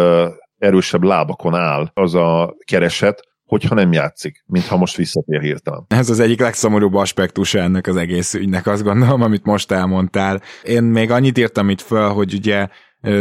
erősebb 0.58 1.04
lábakon 1.04 1.56
áll 1.56 1.92
az 1.94 2.16
a 2.16 2.56
kereset, 2.66 3.30
hogyha 3.44 3.76
nem 3.76 3.92
játszik, 3.92 4.44
mintha 4.46 4.78
most 4.78 4.96
visszatér 4.96 5.42
hirtelen. 5.42 5.86
Ez 5.88 6.10
az 6.10 6.20
egyik 6.20 6.40
legszomorúbb 6.40 6.94
aspektusa 6.94 7.60
ennek 7.60 7.88
az 7.88 7.96
egész 7.96 8.34
ügynek, 8.34 8.68
azt 8.68 8.84
gondolom, 8.84 9.22
amit 9.22 9.44
most 9.44 9.72
elmondtál. 9.72 10.42
Én 10.64 10.84
még 10.84 11.12
annyit 11.12 11.38
írtam 11.38 11.70
itt 11.70 11.82
föl, 11.82 12.10
hogy 12.10 12.34
ugye 12.34 12.68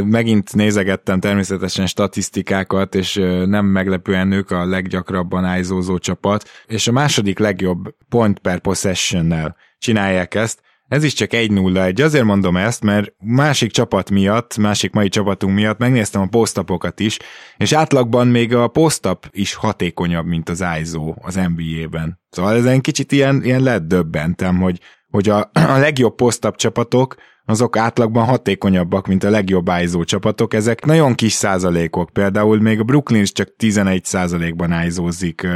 Megint 0.05 0.55
nézegettem 0.55 1.21
természetesen 1.21 1.87
statisztikákat, 1.87 2.95
és 2.95 3.15
nem 3.45 3.67
meglepően 3.67 4.33
ők 4.33 4.51
a 4.51 4.65
leggyakrabban 4.65 5.45
ájzózó 5.45 5.99
csapat, 5.99 6.49
és 6.67 6.89
a 6.89 6.93
második 6.93 7.39
legjobb 7.39 7.95
point 8.09 8.39
per 8.39 8.59
possession-nel 8.59 9.57
csinálják 9.79 10.35
ezt, 10.35 10.63
ez 10.91 11.05
is 11.05 11.13
csak 11.13 11.31
1-0-1. 11.33 12.05
Azért 12.05 12.25
mondom 12.25 12.57
ezt, 12.57 12.83
mert 12.83 13.13
másik 13.19 13.71
csapat 13.71 14.11
miatt, 14.11 14.57
másik 14.57 14.93
mai 14.93 15.09
csapatunk 15.09 15.55
miatt 15.55 15.79
megnéztem 15.79 16.21
a 16.21 16.27
posztapokat 16.27 17.01
is, 17.01 17.19
és 17.57 17.73
átlagban 17.73 18.27
még 18.27 18.55
a 18.55 18.69
posztap 18.69 19.29
is 19.31 19.55
hatékonyabb, 19.55 20.27
mint 20.27 20.49
az 20.49 20.65
ISO 20.81 21.15
az 21.21 21.35
NBA-ben. 21.35 22.21
Szóval 22.31 22.57
ezen 22.57 22.81
kicsit 22.81 23.13
ilyen, 23.13 23.45
ilyen 23.45 23.63
lett 23.63 23.87
döbbentem, 23.87 24.61
hogy, 24.61 24.81
hogy 25.11 25.29
a, 25.29 25.51
a 25.53 25.79
legjobb 25.79 26.15
posztap 26.15 26.57
csapatok 26.57 27.15
azok 27.51 27.77
átlagban 27.77 28.25
hatékonyabbak, 28.25 29.07
mint 29.07 29.25
a 29.25 29.31
legjobb 29.31 29.71
ISO 29.83 30.05
csapatok. 30.05 30.55
Ezek 30.55 30.85
nagyon 30.85 31.15
kis 31.15 31.33
százalékok, 31.33 32.11
például 32.13 32.61
még 32.61 32.81
a 32.81 32.85
Brooklyn 32.85 33.21
is 33.21 33.33
csak 33.33 33.57
11 33.57 34.05
százalékban 34.05 34.83
ISO-zik 34.87 35.47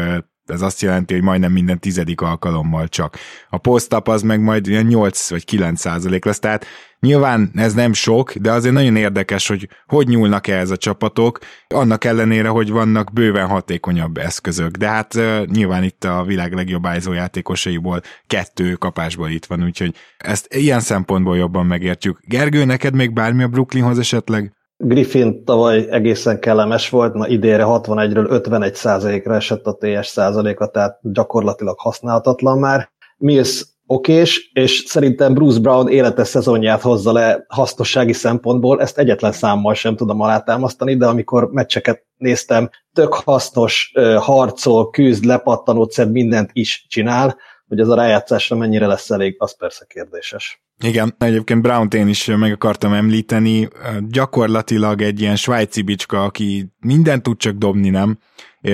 ez 0.46 0.62
azt 0.62 0.80
jelenti, 0.82 1.14
hogy 1.14 1.22
majdnem 1.22 1.52
minden 1.52 1.78
tizedik 1.78 2.20
alkalommal 2.20 2.88
csak. 2.88 3.16
A 3.50 3.58
post 3.58 3.94
az 3.94 4.22
meg 4.22 4.40
majd 4.40 4.66
ilyen 4.66 4.86
8 4.86 5.30
vagy 5.30 5.44
9 5.44 5.80
százalék 5.80 6.24
lesz, 6.24 6.38
tehát 6.38 6.66
nyilván 7.00 7.50
ez 7.54 7.74
nem 7.74 7.92
sok, 7.92 8.34
de 8.34 8.52
azért 8.52 8.74
nagyon 8.74 8.96
érdekes, 8.96 9.48
hogy 9.48 9.68
hogy 9.86 10.08
nyúlnak 10.08 10.46
ez 10.46 10.70
a 10.70 10.76
csapatok, 10.76 11.38
annak 11.68 12.04
ellenére, 12.04 12.48
hogy 12.48 12.70
vannak 12.70 13.12
bőven 13.12 13.46
hatékonyabb 13.46 14.16
eszközök, 14.16 14.70
de 14.76 14.88
hát 14.88 15.14
nyilván 15.46 15.82
itt 15.82 16.04
a 16.04 16.24
világ 16.24 16.52
legjobb 16.52 16.86
ISO 16.96 17.12
játékosaiból 17.12 18.00
kettő 18.26 18.72
kapásból 18.72 19.30
itt 19.30 19.44
van, 19.44 19.64
úgyhogy 19.64 19.94
ezt 20.16 20.54
ilyen 20.54 20.80
szempontból 20.80 21.36
jobban 21.36 21.66
megértjük. 21.66 22.20
Gergő, 22.20 22.64
neked 22.64 22.94
még 22.94 23.12
bármi 23.12 23.42
a 23.42 23.48
Brooklynhoz 23.48 23.98
esetleg? 23.98 24.52
Griffin 24.86 25.44
tavaly 25.44 25.86
egészen 25.90 26.40
kellemes 26.40 26.88
volt, 26.88 27.14
ma 27.14 27.26
idére 27.26 27.64
61-ről 27.66 28.28
51 28.30 28.74
százalékra 28.74 29.34
esett 29.34 29.66
a 29.66 29.76
TS 29.80 30.06
százaléka, 30.06 30.66
tehát 30.66 30.98
gyakorlatilag 31.02 31.78
használhatatlan 31.78 32.58
már. 32.58 32.92
Mills 33.16 33.64
okés, 33.86 34.50
és 34.52 34.84
szerintem 34.86 35.34
Bruce 35.34 35.60
Brown 35.60 35.88
életes 35.88 36.28
szezonját 36.28 36.80
hozza 36.80 37.12
le 37.12 37.44
hasznossági 37.48 38.12
szempontból, 38.12 38.80
ezt 38.80 38.98
egyetlen 38.98 39.32
számmal 39.32 39.74
sem 39.74 39.96
tudom 39.96 40.20
alátámasztani, 40.20 40.96
de 40.96 41.06
amikor 41.06 41.50
meccseket 41.50 42.04
néztem, 42.16 42.70
tök 42.92 43.14
hasznos, 43.14 43.92
harcol, 44.18 44.90
küzd, 44.90 45.24
lepattanót 45.24 45.90
szed, 45.90 46.10
mindent 46.10 46.50
is 46.52 46.86
csinál, 46.88 47.36
hogy 47.68 47.80
ez 47.80 47.88
a 47.88 47.94
rájátszásra 47.94 48.56
mennyire 48.56 48.86
lesz 48.86 49.10
elég, 49.10 49.36
az 49.38 49.56
persze 49.56 49.84
kérdéses. 49.88 50.63
Igen, 50.82 51.14
egyébként 51.18 51.62
brown 51.62 51.88
én 51.90 52.08
is 52.08 52.26
meg 52.26 52.52
akartam 52.52 52.92
említeni, 52.92 53.68
gyakorlatilag 54.08 55.02
egy 55.02 55.20
ilyen 55.20 55.36
svájci 55.36 55.82
bicska, 55.82 56.24
aki 56.24 56.72
mindent 56.80 57.22
tud 57.22 57.36
csak 57.36 57.54
dobni, 57.54 57.88
nem? 57.88 58.18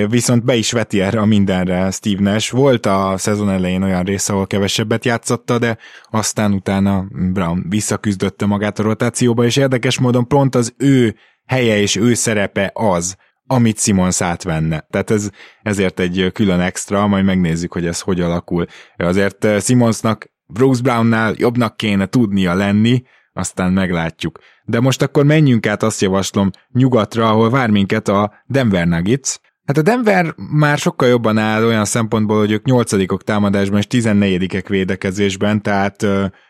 Viszont 0.07 0.43
be 0.43 0.55
is 0.55 0.71
veti 0.71 1.01
erre 1.01 1.19
a 1.19 1.25
mindenre 1.25 1.91
Steve 1.91 2.21
Nash. 2.21 2.53
Volt 2.53 2.85
a 2.85 3.13
szezon 3.17 3.49
elején 3.49 3.83
olyan 3.83 4.03
része, 4.03 4.33
ahol 4.33 4.47
kevesebbet 4.47 5.05
játszotta, 5.05 5.59
de 5.59 5.77
aztán 6.09 6.53
utána 6.53 7.05
Brown 7.33 7.65
visszaküzdötte 7.69 8.45
magát 8.45 8.79
a 8.79 8.83
rotációba, 8.83 9.45
és 9.45 9.55
érdekes 9.55 9.99
módon 9.99 10.27
pont 10.27 10.55
az 10.55 10.73
ő 10.77 11.15
helye 11.45 11.77
és 11.77 11.95
ő 11.95 12.13
szerepe 12.13 12.71
az, 12.73 13.15
amit 13.47 13.79
Simons 13.79 14.21
átvenne. 14.21 14.85
Tehát 14.89 15.11
ez 15.11 15.29
ezért 15.61 15.99
egy 15.99 16.29
külön 16.33 16.59
extra, 16.59 17.07
majd 17.07 17.25
megnézzük, 17.25 17.73
hogy 17.73 17.85
ez 17.85 17.99
hogy 17.99 18.21
alakul. 18.21 18.65
Azért 18.97 19.63
Simonsnak 19.63 20.29
Bruce 20.53 20.81
Brownnál 20.81 21.33
jobbnak 21.37 21.77
kéne 21.77 22.05
tudnia 22.05 22.53
lenni, 22.53 23.03
aztán 23.33 23.73
meglátjuk. 23.73 24.39
De 24.63 24.79
most 24.79 25.01
akkor 25.01 25.25
menjünk 25.25 25.67
át, 25.67 25.83
azt 25.83 26.01
javaslom, 26.01 26.49
nyugatra, 26.71 27.29
ahol 27.29 27.49
vár 27.49 27.69
minket 27.69 28.07
a 28.07 28.31
Denver 28.45 28.87
Nuggets. 28.87 29.35
Hát 29.65 29.77
a 29.77 29.81
Denver 29.81 30.33
már 30.37 30.77
sokkal 30.77 31.07
jobban 31.07 31.37
áll 31.37 31.63
olyan 31.63 31.85
szempontból, 31.85 32.39
hogy 32.39 32.51
ők 32.51 32.65
nyolcadikok 32.65 33.23
támadásban 33.23 33.79
és 33.79 33.87
tizennegyedikek 33.87 34.67
védekezésben, 34.67 35.61
tehát 35.61 36.07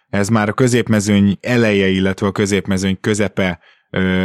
ez 0.09 0.29
már 0.29 0.49
a 0.49 0.53
középmezőny 0.53 1.37
eleje, 1.41 1.87
illetve 1.87 2.27
a 2.27 2.31
középmezőny 2.31 2.97
közepe 3.01 3.59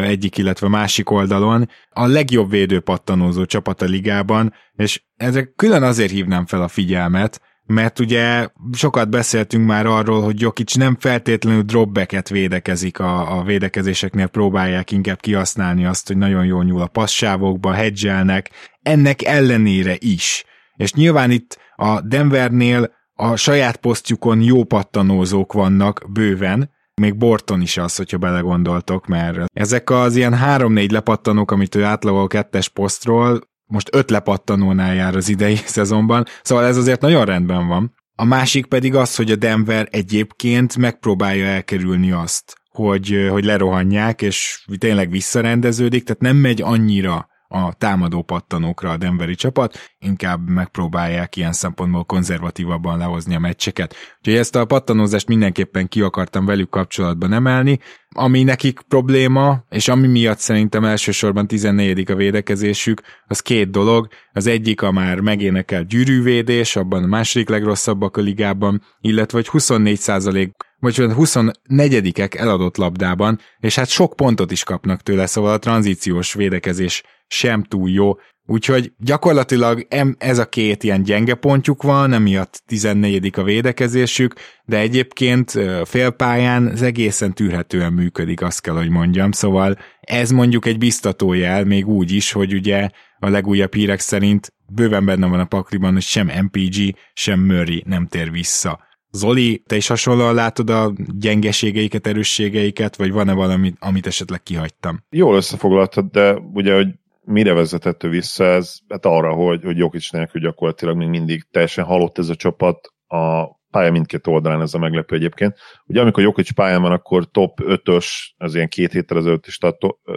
egyik, 0.03 0.39
illetve 0.39 0.69
másik 0.69 1.11
oldalon 1.11 1.69
a 1.91 2.07
legjobb 2.07 2.51
védőpattanózó 2.51 3.45
csapat 3.45 3.83
a 3.83 3.87
ligában, 3.87 4.53
és 4.77 5.03
ezek 5.17 5.53
külön 5.57 5.83
azért 5.83 6.11
hívnám 6.11 6.47
fel 6.47 6.63
a 6.63 6.69
figyelmet, 6.69 7.41
mert 7.67 7.99
ugye 7.99 8.49
sokat 8.73 9.11
beszéltünk 9.11 9.67
már 9.67 9.87
arról, 9.87 10.23
hogy 10.23 10.41
Jokic 10.41 10.75
nem 10.75 10.97
feltétlenül 11.01 11.63
dropbacket 11.63 12.29
védekezik 12.29 12.99
a, 12.99 13.39
a 13.39 13.43
védekezéseknél, 13.43 14.27
próbálják 14.27 14.91
inkább 14.91 15.21
kihasználni 15.21 15.85
azt, 15.85 16.07
hogy 16.07 16.17
nagyon 16.17 16.45
jól 16.45 16.65
nyúl 16.65 16.83
a 16.83 16.87
passzsávokba, 16.87 17.73
hedgelnek, 17.73 18.51
ennek 18.83 19.23
ellenére 19.23 19.97
is. 19.99 20.45
És 20.77 20.93
nyilván 20.93 21.31
itt 21.31 21.59
a 21.77 22.01
Denvernél 22.01 22.95
a 23.15 23.37
saját 23.37 23.77
posztjukon 23.77 24.41
jó 24.41 24.65
pattanózók 24.65 25.53
vannak 25.53 26.05
bőven, 26.13 26.75
még 27.01 27.17
Borton 27.17 27.61
is 27.61 27.77
az, 27.77 27.97
hogyha 27.97 28.19
belegondoltok, 28.19 29.07
mert 29.07 29.39
ezek 29.53 29.91
az 29.91 30.17
ilyen 30.17 30.35
három-négy 30.35 30.91
lepattanók, 30.91 31.51
amit 31.51 31.75
ő 31.75 31.85
átlagol 31.85 32.27
kettes 32.27 32.69
posztról, 32.69 33.41
most 33.67 33.95
öt 33.95 34.11
lepattanónál 34.11 34.95
jár 34.95 35.17
az 35.17 35.29
idei 35.29 35.57
szezonban, 35.77 36.25
szóval 36.43 36.65
ez 36.65 36.77
azért 36.77 37.01
nagyon 37.01 37.25
rendben 37.25 37.67
van. 37.67 37.95
A 38.19 38.25
másik 38.25 38.67
pedig 38.67 38.95
az, 38.95 39.17
hogy 39.17 39.31
a 39.31 39.37
Denver 39.37 39.89
egyébként 39.91 40.77
megpróbálja 40.77 41.47
elkerülni 41.47 42.11
azt, 42.11 42.55
hogy, 42.69 43.27
hogy 43.31 43.45
lerohanják, 43.45 44.23
és 44.23 44.65
tényleg 44.79 45.11
visszarendeződik, 45.11 46.05
tehát 46.05 46.23
nem 46.23 46.37
megy 46.37 46.63
annyira 46.63 47.29
a 47.49 47.75
támadó 47.75 48.23
pattanókra 48.23 48.91
a 48.91 48.97
Denveri 48.97 49.35
csapat, 49.35 49.79
inkább 49.99 50.49
megpróbálják 50.49 51.37
ilyen 51.37 51.53
szempontból 51.53 52.05
konzervatívabban 52.05 52.99
lehozni 52.99 53.35
a 53.35 53.39
meccseket. 53.39 53.95
Úgyhogy 54.19 54.37
ezt 54.37 54.57
a 54.57 54.65
pattanózást 54.65 55.29
mindenképpen 55.29 55.89
ki 55.89 56.01
akartam 56.01 56.47
velük 56.47 56.71
kapcsolatban 56.71 57.33
emelni, 57.33 57.79
ami 58.09 58.43
nekik 58.43 58.81
probléma, 58.89 59.65
és 59.71 59.89
ami 59.89 60.07
miatt 60.07 60.39
szerintem 60.39 60.85
elsősorban 60.85 61.47
14. 61.47 62.11
a 62.11 62.15
védekezésük, 62.15 63.01
az 63.27 63.41
két 63.41 63.71
dolog. 63.71 64.09
Az 64.33 64.47
egyik 64.47 64.83
a 64.83 64.91
már 64.91 65.21
megénekelt 65.21 65.87
gyűrűvédés, 65.87 66.77
abban 66.77 67.03
a 67.03 67.07
második 67.07 67.49
legrosszabbak 67.49 68.17
a 68.17 68.21
ligában, 68.21 68.83
illetve 69.01 69.39
hogy 69.39 69.63
24% 69.63 70.51
vagy 70.79 70.95
24-ek 70.99 72.35
eladott 72.35 72.77
labdában, 72.77 73.41
és 73.59 73.75
hát 73.75 73.89
sok 73.89 74.17
pontot 74.17 74.51
is 74.51 74.65
kapnak 74.65 75.01
tőle, 75.01 75.27
szóval 75.27 75.53
a 75.53 75.59
tranzíciós 75.59 76.35
védekezés 76.35 77.03
sem 77.29 77.63
túl 77.63 77.91
jó. 77.91 78.15
Úgyhogy 78.49 78.93
gyakorlatilag 78.99 79.87
ez 80.19 80.39
a 80.39 80.49
két 80.49 80.83
ilyen 80.83 81.03
gyenge 81.03 81.35
pontjuk 81.35 81.83
van, 81.83 82.13
emiatt 82.13 82.63
14 82.67 83.31
a 83.37 83.43
védekezésük, 83.43 84.35
de 84.65 84.79
egyébként 84.79 85.53
félpályán 85.85 86.69
ez 86.69 86.83
egészen 86.83 87.35
tűrhetően 87.35 87.93
működik, 87.93 88.43
azt 88.43 88.61
kell, 88.61 88.75
hogy 88.75 88.89
mondjam. 88.89 89.33
Szóval 89.33 89.79
ez 90.01 90.31
mondjuk 90.31 90.67
egy 90.67 90.79
biztató 90.79 91.33
jel, 91.33 91.65
még 91.65 91.89
úgy 91.89 92.13
is, 92.13 92.33
hogy 92.33 92.55
ugye 92.55 92.89
a 93.19 93.29
legújabb 93.29 93.75
hírek 93.75 94.01
szerint 94.01 94.53
bőven 94.69 95.05
benne 95.05 95.27
van 95.27 95.41
a 95.41 95.45
pakliban, 95.45 95.93
hogy 95.93 96.03
sem 96.03 96.31
MPG, 96.43 96.97
sem 97.13 97.41
Murray 97.41 97.83
nem 97.87 98.07
tér 98.07 98.31
vissza. 98.31 98.85
Zoli, 99.11 99.63
te 99.67 99.77
is 99.77 99.87
hasonlóan 99.87 100.35
látod 100.35 100.71
a 100.71 100.93
gyengeségeiket, 101.19 102.07
erősségeiket, 102.07 102.97
vagy 102.97 103.13
van-e 103.13 103.33
valami, 103.33 103.73
amit 103.79 104.07
esetleg 104.07 104.43
kihagytam? 104.43 105.05
Jól 105.11 105.37
összefoglaltad, 105.37 106.11
de 106.11 106.35
ugye, 106.53 106.75
hogy 106.75 106.87
mire 107.27 107.53
vezetett 107.53 108.03
ő 108.05 108.09
vissza 108.09 108.45
ez? 108.45 108.79
Hát 108.89 109.07
arra, 109.07 109.33
hogy, 109.33 109.65
hogy 109.65 109.77
Jokic 109.77 110.11
nélkül 110.11 110.41
gyakorlatilag 110.41 110.97
még 110.97 111.09
mindig 111.09 111.47
teljesen 111.51 111.85
halott 111.85 112.19
ez 112.19 112.29
a 112.29 112.35
csapat, 112.35 112.93
a 113.07 113.55
pálya 113.71 113.91
mindkét 113.91 114.27
oldalán 114.27 114.61
ez 114.61 114.75
a 114.75 114.79
meglepő 114.79 115.17
egyébként. 115.17 115.57
Ugye 115.87 116.01
amikor 116.01 116.23
Jokic 116.23 116.51
pályán 116.51 116.83
van, 116.83 116.93
akkor 116.93 117.31
top 117.31 117.59
5-ös, 117.63 118.07
ez 118.37 118.55
ilyen 118.55 118.69
két 118.69 118.93
héttel 118.93 119.19
ezelőtti 119.19 119.51
stat, 119.51 119.77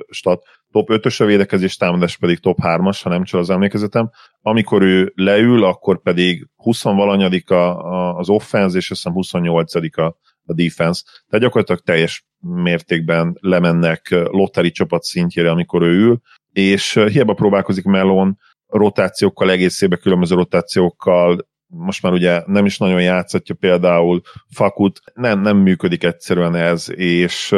stat 0.09 0.43
top 0.71 0.89
5-ös 0.91 1.21
a 1.21 1.25
védekezés, 1.25 1.77
támadás 1.77 2.17
pedig 2.17 2.39
top 2.39 2.57
3-as, 2.61 2.99
ha 3.03 3.09
nem 3.09 3.23
csak 3.23 3.39
az 3.39 3.49
emlékezetem. 3.49 4.09
Amikor 4.41 4.81
ő 4.81 5.11
leül, 5.15 5.63
akkor 5.63 6.01
pedig 6.01 6.47
20 6.55 6.83
valanyadik 6.83 7.51
az 7.51 8.29
offense, 8.29 8.77
és 8.77 8.91
azt 8.91 9.01
hiszem 9.01 9.13
28 9.13 9.75
a, 9.97 10.17
a 10.45 10.53
defense. 10.53 11.03
Tehát 11.29 11.45
gyakorlatilag 11.45 11.81
teljes 11.81 12.27
mértékben 12.39 13.37
lemennek 13.39 14.09
lotteri 14.09 14.71
csapat 14.71 15.03
szintjére, 15.03 15.49
amikor 15.49 15.81
ő 15.81 15.99
ül, 15.99 16.21
és 16.51 16.93
hiába 16.93 17.33
próbálkozik 17.33 17.85
Melon 17.85 18.37
rotációkkal, 18.67 19.51
egészébe 19.51 19.95
különböző 19.95 20.35
rotációkkal, 20.35 21.47
most 21.67 22.01
már 22.01 22.13
ugye 22.13 22.43
nem 22.45 22.65
is 22.65 22.77
nagyon 22.77 23.01
játszatja 23.01 23.55
például 23.55 24.21
Fakut, 24.55 24.99
nem, 25.13 25.41
nem 25.41 25.57
működik 25.57 26.03
egyszerűen 26.03 26.55
ez, 26.55 26.87
és 26.95 27.55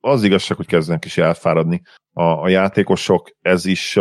az 0.00 0.22
igazság, 0.22 0.56
hogy 0.56 0.66
kezdenek 0.66 1.04
is 1.04 1.18
elfáradni 1.18 1.82
a, 2.12 2.22
a 2.22 2.48
játékosok, 2.48 3.30
ez 3.40 3.64
is 3.64 3.98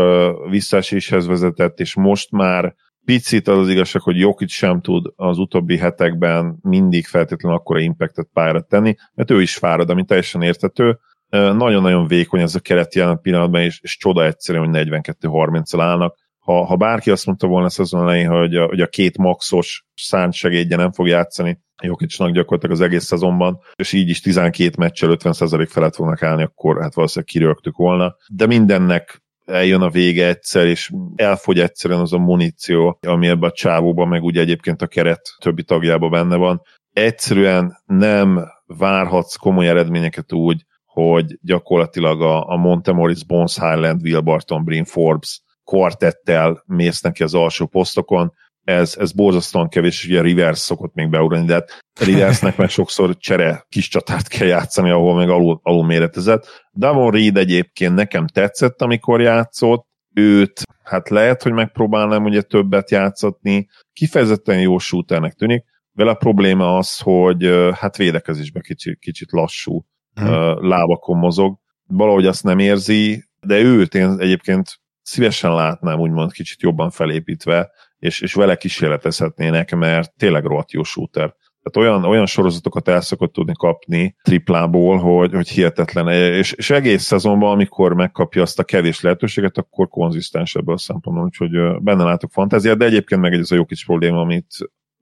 visszaeséshez 0.49 1.27
vezetett, 1.27 1.79
és 1.79 1.95
most 1.95 2.31
már 2.31 2.75
picit 3.05 3.47
az 3.47 3.57
az 3.57 3.69
igazság, 3.69 4.01
hogy 4.01 4.17
Jokic 4.17 4.51
sem 4.51 4.81
tud 4.81 5.13
az 5.15 5.37
utóbbi 5.37 5.77
hetekben 5.77 6.59
mindig 6.61 7.05
feltétlenül 7.05 7.57
akkora 7.57 7.79
impactet 7.79 8.29
pályára 8.33 8.61
tenni, 8.61 8.95
mert 9.13 9.31
ő 9.31 9.41
is 9.41 9.55
fárad, 9.55 9.89
ami 9.89 10.05
teljesen 10.05 10.41
értető. 10.41 10.99
Nagyon-nagyon 11.31 12.07
vékony 12.07 12.41
ez 12.41 12.55
a 12.55 12.59
keret 12.59 12.95
jelen 12.95 13.19
pillanatban, 13.21 13.61
és, 13.61 13.79
és 13.81 13.97
csoda 13.97 14.25
egyszerűen, 14.25 14.65
hogy 14.65 14.87
42-30-al 14.87 15.79
állnak 15.79 16.19
ha, 16.41 16.65
ha 16.65 16.75
bárki 16.75 17.11
azt 17.11 17.25
mondta 17.25 17.47
volna 17.47 17.69
szezon 17.69 18.01
elején, 18.01 18.29
hogy 18.29 18.55
a, 18.55 18.65
hogy 18.65 18.81
a 18.81 18.87
két 18.87 19.17
maxos 19.17 19.85
szánt 19.95 20.33
segédje 20.33 20.77
nem 20.77 20.91
fog 20.91 21.07
játszani 21.07 21.59
Jokicsnak 21.83 22.31
gyakorlatilag 22.31 22.75
az 22.75 22.81
egész 22.81 23.03
szezonban, 23.03 23.59
és 23.75 23.93
így 23.93 24.09
is 24.09 24.21
12 24.21 24.71
meccsel 24.77 25.15
50% 25.17 25.67
felett 25.69 25.95
fognak 25.95 26.23
állni, 26.23 26.43
akkor 26.43 26.81
hát 26.81 26.93
valószínűleg 26.93 27.29
kirögtük 27.29 27.75
volna. 27.75 28.15
De 28.27 28.45
mindennek 28.45 29.21
eljön 29.45 29.81
a 29.81 29.89
vége 29.89 30.27
egyszer, 30.27 30.65
és 30.65 30.91
elfogy 31.15 31.59
egyszerűen 31.59 31.99
az 31.99 32.13
a 32.13 32.17
muníció, 32.17 32.99
ami 33.07 33.27
ebbe 33.27 33.47
a 33.47 33.51
csávóban, 33.51 34.07
meg 34.07 34.23
ugye 34.23 34.41
egyébként 34.41 34.81
a 34.81 34.87
keret 34.87 35.21
többi 35.39 35.63
tagjában 35.63 36.11
benne 36.11 36.35
van. 36.35 36.61
Egyszerűen 36.93 37.77
nem 37.85 38.39
várhatsz 38.65 39.35
komoly 39.35 39.67
eredményeket 39.67 40.33
úgy, 40.33 40.65
hogy 41.09 41.37
gyakorlatilag 41.41 42.21
a, 42.21 42.47
a 42.47 42.55
Montemoris, 42.55 43.25
Bones 43.25 43.55
Highland, 43.55 44.01
Will 44.01 44.19
Barton, 44.19 44.63
Brin 44.63 44.85
Forbes 44.85 45.41
kvartettel 45.65 46.63
mész 46.65 47.01
neki 47.01 47.23
az 47.23 47.33
alsó 47.33 47.65
posztokon, 47.65 48.33
ez, 48.63 48.95
ez 48.99 49.11
borzasztóan 49.11 49.69
kevés, 49.69 50.03
és 50.03 50.09
ugye 50.09 50.21
Rivers 50.21 50.59
szokott 50.59 50.93
még 50.93 51.09
beugrani, 51.09 51.45
de 51.45 51.53
hát 51.53 51.79
Riversnek 51.99 52.57
meg 52.57 52.69
sokszor 52.69 53.17
csere 53.17 53.65
kis 53.69 53.87
csatát 53.87 54.27
kell 54.27 54.47
játszani, 54.47 54.89
ahol 54.89 55.15
meg 55.15 55.29
alul, 55.29 55.59
alul 55.63 55.85
méretezett. 55.85 56.47
Davon 56.73 57.11
Reed 57.11 57.37
egyébként 57.37 57.95
nekem 57.95 58.27
tetszett, 58.27 58.81
amikor 58.81 59.21
játszott, 59.21 59.85
őt 60.13 60.61
hát 60.83 61.09
lehet, 61.09 61.43
hogy 61.43 61.51
megpróbálnám 61.51 62.23
ugye 62.23 62.41
többet 62.41 62.91
játszatni, 62.91 63.67
kifejezetten 63.93 64.59
jó 64.59 64.77
shooternek 64.77 65.33
tűnik, 65.33 65.63
vele 65.93 66.11
a 66.11 66.15
probléma 66.15 66.77
az, 66.77 66.99
hogy 66.99 67.49
hát 67.73 67.97
védekezésben 67.97 68.61
kicsit, 68.61 68.99
kicsit 68.99 69.31
lassú 69.31 69.85
hmm. 70.13 70.67
lábakon 70.67 71.17
mozog, 71.17 71.57
valahogy 71.87 72.25
azt 72.25 72.43
nem 72.43 72.59
érzi, 72.59 73.23
de 73.39 73.59
őt 73.59 73.95
én 73.95 74.15
egyébként 74.19 74.79
szívesen 75.01 75.53
látnám 75.53 75.99
úgymond 75.99 76.31
kicsit 76.31 76.61
jobban 76.61 76.89
felépítve, 76.89 77.71
és, 77.99 78.21
és 78.21 78.33
vele 78.33 78.55
kísérletezhetnének, 78.55 79.75
mert 79.75 80.13
tényleg 80.17 80.43
rohadt 80.45 80.71
jó 80.71 80.83
shooter. 80.83 81.35
Tehát 81.63 81.89
olyan, 81.89 82.05
olyan 82.05 82.25
sorozatokat 82.25 82.87
el 82.87 83.01
szokott 83.01 83.33
tudni 83.33 83.53
kapni 83.53 84.15
triplából, 84.21 84.97
hogy, 84.97 85.33
hogy 85.33 85.49
hihetetlen. 85.49 86.07
És, 86.07 86.51
és 86.51 86.69
egész 86.69 87.03
szezonban, 87.03 87.51
amikor 87.51 87.93
megkapja 87.93 88.41
azt 88.41 88.59
a 88.59 88.63
kevés 88.63 89.01
lehetőséget, 89.01 89.57
akkor 89.57 89.87
konzisztens 89.87 90.55
ebből 90.55 90.75
a 90.75 90.77
szempontból, 90.77 91.25
úgyhogy 91.25 91.81
benne 91.81 92.03
látok 92.03 92.31
fantáziát, 92.31 92.77
de 92.77 92.85
egyébként 92.85 93.21
meg 93.21 93.33
ez 93.33 93.51
a 93.51 93.55
jó 93.55 93.65
kis 93.65 93.85
probléma, 93.85 94.19
amit, 94.19 94.47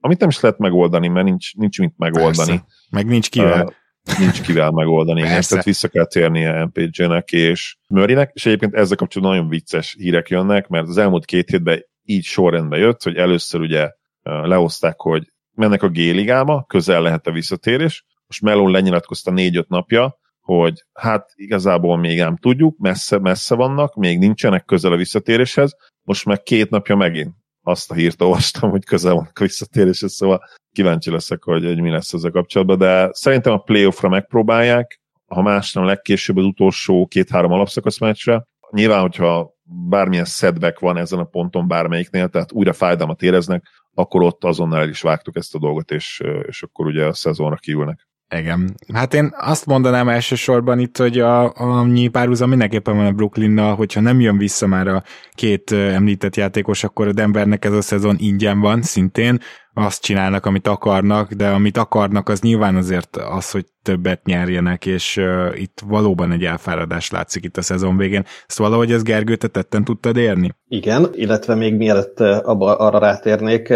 amit 0.00 0.20
nem 0.20 0.28
is 0.28 0.40
lehet 0.40 0.58
megoldani, 0.58 1.08
mert 1.08 1.26
nincs, 1.26 1.54
nincs 1.54 1.78
mit 1.78 1.94
megoldani. 1.96 2.50
Persze. 2.50 2.64
Meg 2.90 3.06
nincs 3.06 3.28
kivel. 3.28 3.64
Uh, 3.64 3.72
nincs 4.18 4.40
kivel 4.40 4.70
megoldani. 4.70 5.22
Persze. 5.22 5.48
Tehát 5.50 5.64
vissza 5.64 5.88
kell 5.88 6.06
térnie 6.06 6.64
MPJ-nek 6.64 7.32
és 7.32 7.76
Murraynek, 7.88 8.30
és 8.34 8.46
egyébként 8.46 8.74
ezzel 8.74 8.96
kapcsolatban 8.96 9.36
nagyon 9.36 9.50
vicces 9.52 9.94
hírek 9.98 10.28
jönnek, 10.28 10.68
mert 10.68 10.88
az 10.88 10.98
elmúlt 10.98 11.24
két 11.24 11.48
hétben 11.50 11.84
így 12.04 12.24
sorrendben 12.24 12.78
jött, 12.78 13.02
hogy 13.02 13.16
először 13.16 13.60
ugye 13.60 13.90
lehozták, 14.22 15.00
hogy 15.00 15.32
mennek 15.54 15.82
a 15.82 15.88
G-ligába, 15.88 16.64
közel 16.68 17.02
lehet 17.02 17.26
a 17.26 17.32
visszatérés, 17.32 18.04
most 18.26 18.42
Melon 18.42 18.70
lenyilatkozta 18.70 19.30
négy-öt 19.30 19.68
napja, 19.68 20.18
hogy 20.40 20.84
hát 20.92 21.32
igazából 21.34 21.96
még 21.96 22.18
nem 22.18 22.36
tudjuk, 22.36 22.78
messze, 22.78 23.18
messze 23.18 23.54
vannak, 23.54 23.94
még 23.94 24.18
nincsenek 24.18 24.64
közel 24.64 24.92
a 24.92 24.96
visszatéréshez, 24.96 25.76
most 26.02 26.24
meg 26.24 26.42
két 26.42 26.70
napja 26.70 26.96
megint 26.96 27.39
azt 27.62 27.90
a 27.90 27.94
hírt 27.94 28.22
olvastam, 28.22 28.70
hogy 28.70 28.84
közel 28.84 29.14
van 29.14 29.30
a 29.34 29.40
visszatéréshez, 29.40 30.12
szóval 30.12 30.44
kíváncsi 30.72 31.10
leszek, 31.10 31.42
hogy, 31.42 31.64
hogy 31.64 31.80
mi 31.80 31.90
lesz 31.90 32.12
ezzel 32.12 32.30
kapcsolatban, 32.30 32.78
de 32.78 33.08
szerintem 33.12 33.52
a 33.52 33.58
playoffra 33.58 34.08
megpróbálják, 34.08 35.00
ha 35.26 35.42
más 35.42 35.72
nem 35.72 35.84
legkésőbb 35.84 36.36
az 36.36 36.44
utolsó 36.44 37.06
két-három 37.06 37.52
alapszakasz 37.52 37.98
meccsre. 37.98 38.46
Nyilván, 38.70 39.00
hogyha 39.00 39.54
bármilyen 39.88 40.24
szedvek 40.24 40.78
van 40.78 40.96
ezen 40.96 41.18
a 41.18 41.24
ponton 41.24 41.68
bármelyiknél, 41.68 42.28
tehát 42.28 42.52
újra 42.52 42.72
fájdalmat 42.72 43.22
éreznek, 43.22 43.64
akkor 43.94 44.22
ott 44.22 44.44
azonnal 44.44 44.80
el 44.80 44.88
is 44.88 45.00
vágtuk 45.00 45.36
ezt 45.36 45.54
a 45.54 45.58
dolgot, 45.58 45.90
és, 45.90 46.22
és 46.46 46.62
akkor 46.62 46.86
ugye 46.86 47.06
a 47.06 47.14
szezonra 47.14 47.56
kiülnek. 47.56 48.08
Igen. 48.36 48.74
Hát 48.92 49.14
én 49.14 49.32
azt 49.36 49.66
mondanám 49.66 50.08
elsősorban 50.08 50.78
itt, 50.78 50.96
hogy 50.96 51.18
a, 51.18 51.52
annyi 51.54 52.08
párhuzam 52.08 52.48
mindenképpen 52.48 52.96
van 52.96 53.06
a 53.06 53.12
Brooklynnal, 53.12 53.74
hogyha 53.74 54.00
nem 54.00 54.20
jön 54.20 54.38
vissza 54.38 54.66
már 54.66 54.86
a 54.86 55.02
két 55.32 55.72
említett 55.72 56.36
játékos, 56.36 56.84
akkor 56.84 57.06
a 57.06 57.12
Denvernek 57.12 57.64
ez 57.64 57.72
a 57.72 57.82
szezon 57.82 58.16
ingyen 58.18 58.60
van 58.60 58.82
szintén, 58.82 59.38
azt 59.74 60.02
csinálnak, 60.02 60.46
amit 60.46 60.68
akarnak, 60.68 61.32
de 61.32 61.48
amit 61.48 61.76
akarnak, 61.76 62.28
az 62.28 62.40
nyilván 62.40 62.76
azért 62.76 63.16
az, 63.16 63.50
hogy 63.50 63.64
többet 63.82 64.24
nyerjenek, 64.24 64.86
és 64.86 65.16
uh, 65.16 65.60
itt 65.60 65.82
valóban 65.86 66.32
egy 66.32 66.44
elfáradás 66.44 67.10
látszik 67.10 67.44
itt 67.44 67.56
a 67.56 67.62
szezon 67.62 67.96
végén. 67.96 68.24
Ezt 68.46 68.58
valahogy 68.58 68.92
ez 68.92 69.02
Gergő, 69.02 69.36
te 69.36 69.48
tetten 69.48 69.84
tudtad 69.84 70.16
érni? 70.16 70.54
Igen, 70.68 71.08
illetve 71.12 71.54
még 71.54 71.74
mielőtt 71.74 72.20
abba, 72.20 72.76
arra 72.76 72.98
rátérnék, 72.98 73.72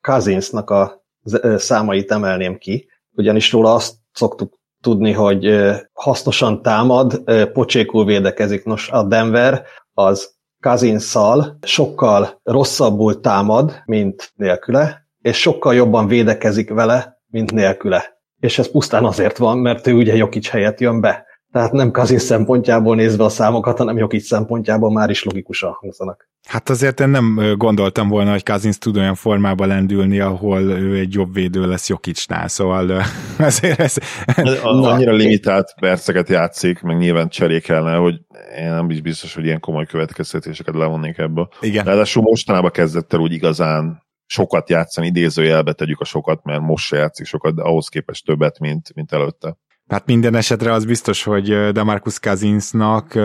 Kazinsnak 0.00 0.70
a 0.70 1.04
számait 1.56 2.10
emelném 2.10 2.56
ki, 2.58 2.88
ugyanis 3.16 3.52
róla 3.52 3.74
azt 3.74 3.94
szoktuk 4.12 4.54
tudni, 4.80 5.12
hogy 5.12 5.70
hasznosan 5.92 6.62
támad, 6.62 7.22
pocsékul 7.52 8.04
védekezik. 8.04 8.64
Nos, 8.64 8.90
a 8.90 9.02
Denver 9.02 9.62
az 9.92 10.32
Kazinszal 10.60 11.58
sokkal 11.62 12.40
rosszabbul 12.42 13.20
támad, 13.20 13.82
mint 13.84 14.32
nélküle, 14.34 15.08
és 15.20 15.40
sokkal 15.40 15.74
jobban 15.74 16.06
védekezik 16.06 16.70
vele, 16.70 17.20
mint 17.26 17.52
nélküle. 17.52 18.18
És 18.40 18.58
ez 18.58 18.70
pusztán 18.70 19.04
azért 19.04 19.38
van, 19.38 19.58
mert 19.58 19.86
ő 19.86 19.94
ugye 19.94 20.16
Jokic 20.16 20.48
helyett 20.48 20.80
jön 20.80 21.00
be. 21.00 21.26
Tehát 21.52 21.72
nem 21.72 21.90
Kazin 21.90 22.18
szempontjából 22.18 22.96
nézve 22.96 23.24
a 23.24 23.28
számokat, 23.28 23.78
hanem 23.78 23.96
Jokic 23.96 24.26
szempontjából 24.26 24.92
már 24.92 25.10
is 25.10 25.24
logikusan 25.24 25.72
hangzanak. 25.72 26.28
Hát 26.44 26.70
azért 26.70 27.00
én 27.00 27.08
nem 27.08 27.54
gondoltam 27.56 28.08
volna, 28.08 28.30
hogy 28.30 28.42
Kazinsz 28.42 28.78
tud 28.78 28.96
olyan 28.96 29.14
formába 29.14 29.66
lendülni, 29.66 30.20
ahol 30.20 30.60
ő 30.60 30.98
egy 30.98 31.14
jobb 31.14 31.34
védő 31.34 31.66
lesz 31.66 31.88
Jokicsnál, 31.88 32.48
szóval 32.48 32.90
azért 33.38 33.80
ez... 33.80 33.96
Annyira 34.62 35.12
limitált 35.12 35.74
perceket 35.80 36.28
játszik, 36.28 36.80
meg 36.80 36.96
nyilván 36.96 37.28
cserékelne, 37.28 37.94
hogy 37.94 38.20
én 38.58 38.68
nem 38.68 38.90
is 38.90 39.00
biztos, 39.00 39.34
hogy 39.34 39.44
ilyen 39.44 39.60
komoly 39.60 39.86
következtetéseket 39.86 40.74
levonnék 40.74 41.18
ebből. 41.18 41.48
Igen. 41.60 41.84
Ráadásul 41.84 42.22
mostanában 42.22 42.70
kezdett 42.70 43.12
el 43.12 43.20
úgy 43.20 43.32
igazán 43.32 44.02
sokat 44.26 44.70
játszani, 44.70 45.06
idézőjelbe 45.06 45.72
tegyük 45.72 46.00
a 46.00 46.04
sokat, 46.04 46.44
mert 46.44 46.60
most 46.60 46.86
se 46.86 46.96
játszik 46.96 47.26
sokat, 47.26 47.54
de 47.54 47.62
ahhoz 47.62 47.88
képest 47.88 48.24
többet, 48.24 48.58
mint, 48.58 48.94
mint 48.94 49.12
előtte. 49.12 49.56
Hát 49.94 50.06
minden 50.06 50.34
esetre 50.34 50.72
az 50.72 50.84
biztos, 50.84 51.22
hogy 51.22 51.72
Demarcus 51.72 52.18
Cousinsnak 52.18 53.18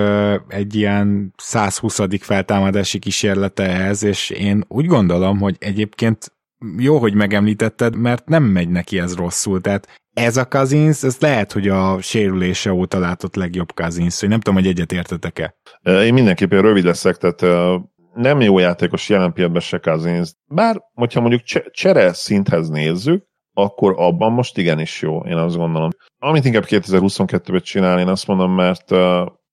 egy 0.47 0.75
ilyen 0.75 1.33
120. 1.37 1.99
feltámadási 2.19 2.99
kísérlete 2.99 3.63
ez, 3.63 4.03
és 4.03 4.29
én 4.29 4.63
úgy 4.67 4.85
gondolom, 4.85 5.39
hogy 5.39 5.55
egyébként 5.59 6.33
jó, 6.77 6.97
hogy 6.97 7.13
megemlítetted, 7.13 7.95
mert 7.95 8.27
nem 8.27 8.43
megy 8.43 8.69
neki 8.69 8.99
ez 8.99 9.15
rosszul, 9.15 9.61
tehát 9.61 9.87
ez 10.13 10.37
a 10.37 10.45
Cousins, 10.45 11.03
ez 11.03 11.17
lehet, 11.19 11.51
hogy 11.51 11.67
a 11.67 12.01
sérülése 12.01 12.73
óta 12.73 12.99
látott 12.99 13.35
legjobb 13.35 13.71
Cousins, 13.73 14.19
hogy 14.19 14.29
nem 14.29 14.39
tudom, 14.39 14.59
hogy 14.59 14.67
egyet 14.67 14.91
értetek-e. 14.91 15.55
Én 15.83 16.13
mindenképpen 16.13 16.61
rövid 16.61 16.83
leszek, 16.83 17.17
tehát 17.17 17.71
nem 18.13 18.41
jó 18.41 18.59
játékos 18.59 19.09
jelen 19.09 19.33
pillanatban 19.33 19.63
se 19.63 19.77
Cousins, 19.77 20.33
bár, 20.45 20.81
hogyha 20.93 21.19
mondjuk 21.21 21.43
csere 21.71 22.13
szinthez 22.13 22.69
nézzük, 22.69 23.27
akkor 23.61 23.93
abban 23.97 24.31
most 24.31 24.57
igenis 24.57 25.01
jó, 25.01 25.19
én 25.19 25.37
azt 25.37 25.55
gondolom. 25.55 25.89
Amit 26.19 26.45
inkább 26.45 26.65
2022-ben 26.67 27.61
csinálni, 27.61 28.01
én 28.01 28.07
azt 28.07 28.27
mondom, 28.27 28.51
mert 28.51 28.89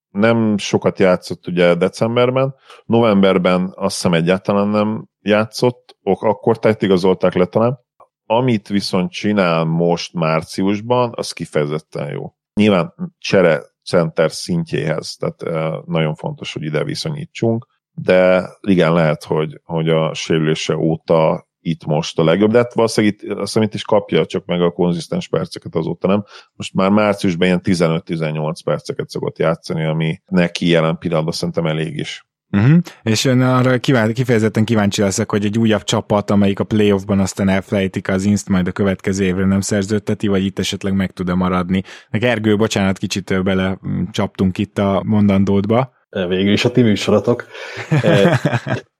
nem 0.09 0.57
sokat 0.57 0.99
játszott 0.99 1.47
ugye 1.47 1.75
decemberben, 1.75 2.55
novemberben 2.85 3.73
azt 3.75 3.95
hiszem 3.95 4.13
egyáltalán 4.13 4.67
nem 4.67 5.07
játszott, 5.21 5.97
akkor 6.03 6.59
tehát 6.59 6.81
igazolták 6.81 7.33
le 7.33 7.45
talán. 7.45 7.85
Amit 8.25 8.67
viszont 8.67 9.11
csinál 9.11 9.63
most 9.63 10.13
márciusban, 10.13 11.11
az 11.15 11.31
kifejezetten 11.31 12.11
jó. 12.11 12.33
Nyilván 12.53 12.93
csere 13.17 13.61
center 13.83 14.31
szintjéhez, 14.31 15.15
tehát 15.15 15.65
nagyon 15.85 16.15
fontos, 16.15 16.53
hogy 16.53 16.63
ide 16.63 16.83
viszonyítsunk, 16.83 17.67
de 17.91 18.49
igen, 18.61 18.93
lehet, 18.93 19.23
hogy, 19.23 19.61
hogy 19.63 19.89
a 19.89 20.13
sérülése 20.13 20.75
óta 20.77 21.46
itt 21.69 21.85
most 21.85 22.19
a 22.19 22.23
legjobb, 22.23 22.51
de 22.51 22.57
hát 22.57 22.73
valószínűleg 22.73 23.15
itt, 23.15 23.29
azt 23.29 23.39
hiszem, 23.39 23.61
itt 23.61 23.73
is 23.73 23.83
kapja 23.83 24.25
csak 24.25 24.45
meg 24.45 24.61
a 24.61 24.71
konzisztens 24.71 25.27
perceket 25.27 25.75
azóta 25.75 26.07
nem. 26.07 26.23
Most 26.53 26.73
már 26.73 26.89
márciusban 26.89 27.47
ilyen 27.47 27.61
15-18 27.63 28.53
perceket 28.63 29.09
szokott 29.09 29.37
játszani, 29.37 29.85
ami 29.85 30.21
neki 30.25 30.67
jelen 30.67 30.97
pillanatban 30.97 31.33
szerintem 31.33 31.65
elég 31.65 31.97
is. 31.97 32.25
Uh-huh. 32.51 32.77
És 33.03 33.25
ön 33.25 33.41
arra 33.41 33.77
kíván, 33.77 34.13
kifejezetten 34.13 34.65
kíváncsi 34.65 35.01
leszek, 35.01 35.31
hogy 35.31 35.45
egy 35.45 35.57
újabb 35.57 35.83
csapat, 35.83 36.31
amelyik 36.31 36.59
a 36.59 36.63
playoffban 36.63 37.19
aztán 37.19 37.49
elfelejtik 37.49 38.09
az 38.09 38.23
inst, 38.23 38.49
majd 38.49 38.67
a 38.67 38.71
következő 38.71 39.25
évre 39.25 39.45
nem 39.45 39.61
szerződteti, 39.61 40.27
vagy 40.27 40.45
itt 40.45 40.59
esetleg 40.59 40.93
meg 40.93 41.11
tud-e 41.11 41.33
maradni. 41.33 41.83
Meg 42.09 42.23
Ergő, 42.23 42.55
bocsánat, 42.55 42.97
kicsit 42.97 43.43
bele 43.43 43.79
csaptunk 44.11 44.57
itt 44.57 44.77
a 44.77 45.01
mondandódba. 45.05 45.91
Végül 46.09 46.51
is 46.51 46.65
a 46.65 46.71
ti 46.71 46.81
műsorotok. 46.81 47.45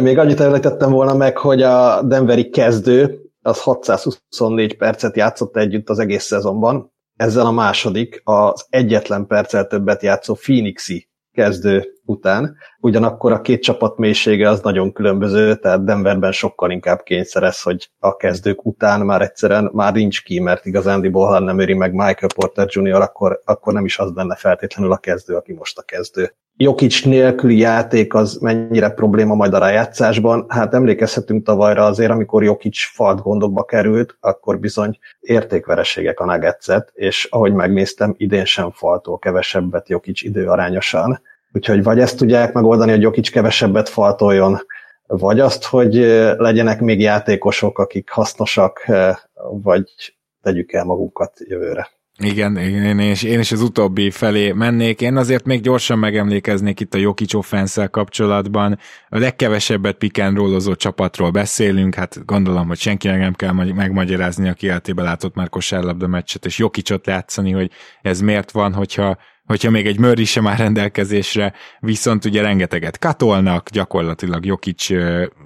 Még 0.00 0.18
annyit 0.18 0.40
említettem 0.40 0.90
volna 0.90 1.14
meg, 1.14 1.38
hogy 1.38 1.62
a 1.62 2.02
Denveri 2.02 2.48
kezdő 2.48 3.20
az 3.42 3.60
624 3.60 4.76
percet 4.76 5.16
játszott 5.16 5.56
együtt 5.56 5.88
az 5.88 5.98
egész 5.98 6.24
szezonban. 6.24 6.92
Ezzel 7.16 7.46
a 7.46 7.50
második, 7.50 8.20
az 8.24 8.66
egyetlen 8.68 9.26
perccel 9.26 9.66
többet 9.66 10.02
játszó 10.02 10.34
Phoenixi 10.34 11.08
kezdő 11.32 11.92
után. 12.04 12.56
Ugyanakkor 12.80 13.32
a 13.32 13.40
két 13.40 13.62
csapat 13.62 13.98
mélysége 13.98 14.48
az 14.48 14.60
nagyon 14.60 14.92
különböző, 14.92 15.54
tehát 15.54 15.84
Denverben 15.84 16.32
sokkal 16.32 16.70
inkább 16.70 17.02
kényszerez, 17.02 17.62
hogy 17.62 17.90
a 17.98 18.16
kezdők 18.16 18.64
után 18.64 19.00
már 19.00 19.22
egyszerűen 19.22 19.70
már 19.72 19.92
nincs 19.92 20.22
ki, 20.22 20.40
mert 20.40 20.66
igazándiból, 20.66 21.26
ha 21.26 21.38
nem 21.38 21.58
éri 21.60 21.74
meg 21.74 21.92
Michael 21.92 22.30
Porter 22.34 22.66
Jr., 22.70 23.00
akkor, 23.00 23.40
akkor 23.44 23.72
nem 23.72 23.84
is 23.84 23.98
az 23.98 24.12
benne 24.12 24.36
feltétlenül 24.36 24.92
a 24.92 24.96
kezdő, 24.96 25.34
aki 25.34 25.52
most 25.52 25.78
a 25.78 25.82
kezdő. 25.82 26.34
Jokic 26.56 27.04
nélküli 27.04 27.58
játék 27.58 28.14
az 28.14 28.38
mennyire 28.40 28.88
probléma 28.88 29.34
majd 29.34 29.54
a 29.54 29.58
rájátszásban? 29.58 30.44
Hát 30.48 30.74
emlékezhetünk 30.74 31.44
tavalyra 31.44 31.84
azért, 31.84 32.10
amikor 32.10 32.42
Jokic 32.42 32.78
falt 32.92 33.22
gondokba 33.22 33.64
került, 33.64 34.16
akkor 34.20 34.58
bizony 34.58 34.98
értékvereségek 35.20 36.20
a 36.20 36.24
nuggets 36.24 36.66
és 36.92 37.28
ahogy 37.30 37.52
megnéztem, 37.52 38.14
idén 38.16 38.44
sem 38.44 38.70
faltól 38.70 39.18
kevesebbet 39.18 39.88
Jokic 39.88 40.22
időarányosan. 40.22 41.20
Úgyhogy 41.52 41.82
vagy 41.82 41.98
ezt 41.98 42.18
tudják 42.18 42.52
megoldani, 42.52 42.90
hogy 42.90 43.02
Jokic 43.02 43.30
kevesebbet 43.30 43.88
faltoljon, 43.88 44.58
vagy 45.06 45.40
azt, 45.40 45.64
hogy 45.64 45.94
legyenek 46.36 46.80
még 46.80 47.00
játékosok, 47.00 47.78
akik 47.78 48.10
hasznosak, 48.10 48.86
vagy 49.50 50.14
tegyük 50.42 50.72
el 50.72 50.84
magunkat 50.84 51.32
jövőre. 51.48 51.88
Igen, 52.18 52.56
én 52.56 52.98
is, 52.98 53.22
én 53.22 53.40
is 53.40 53.52
az 53.52 53.60
utóbbi 53.60 54.10
felé 54.10 54.52
mennék. 54.52 55.00
Én 55.00 55.16
azért 55.16 55.44
még 55.44 55.60
gyorsan 55.60 55.98
megemlékeznék 55.98 56.80
itt 56.80 56.94
a 56.94 56.98
Jokic 56.98 57.34
offense 57.34 57.86
kapcsolatban. 57.86 58.78
A 59.08 59.18
legkevesebbet 59.18 59.96
pick 59.96 60.18
and 60.18 60.76
csapatról 60.76 61.30
beszélünk, 61.30 61.94
hát 61.94 62.24
gondolom, 62.24 62.68
hogy 62.68 62.78
senkinek 62.78 63.18
nem 63.18 63.34
kell 63.34 63.52
megmagyarázni, 63.52 64.48
aki 64.48 64.66
életébe 64.66 65.02
látott 65.02 65.34
már 65.34 65.48
kosárlabda 65.48 66.06
meccset, 66.06 66.46
és 66.46 66.58
Jokicot 66.58 67.06
látszani, 67.06 67.50
hogy 67.50 67.70
ez 68.02 68.20
miért 68.20 68.50
van, 68.50 68.72
hogyha 68.72 69.18
hogyha 69.44 69.70
még 69.70 69.86
egy 69.86 69.98
Murray 69.98 70.24
sem 70.24 70.46
áll 70.46 70.56
rendelkezésre, 70.56 71.52
viszont 71.80 72.24
ugye 72.24 72.42
rengeteget 72.42 72.98
katolnak, 72.98 73.70
gyakorlatilag 73.70 74.44
Jokic 74.44 74.88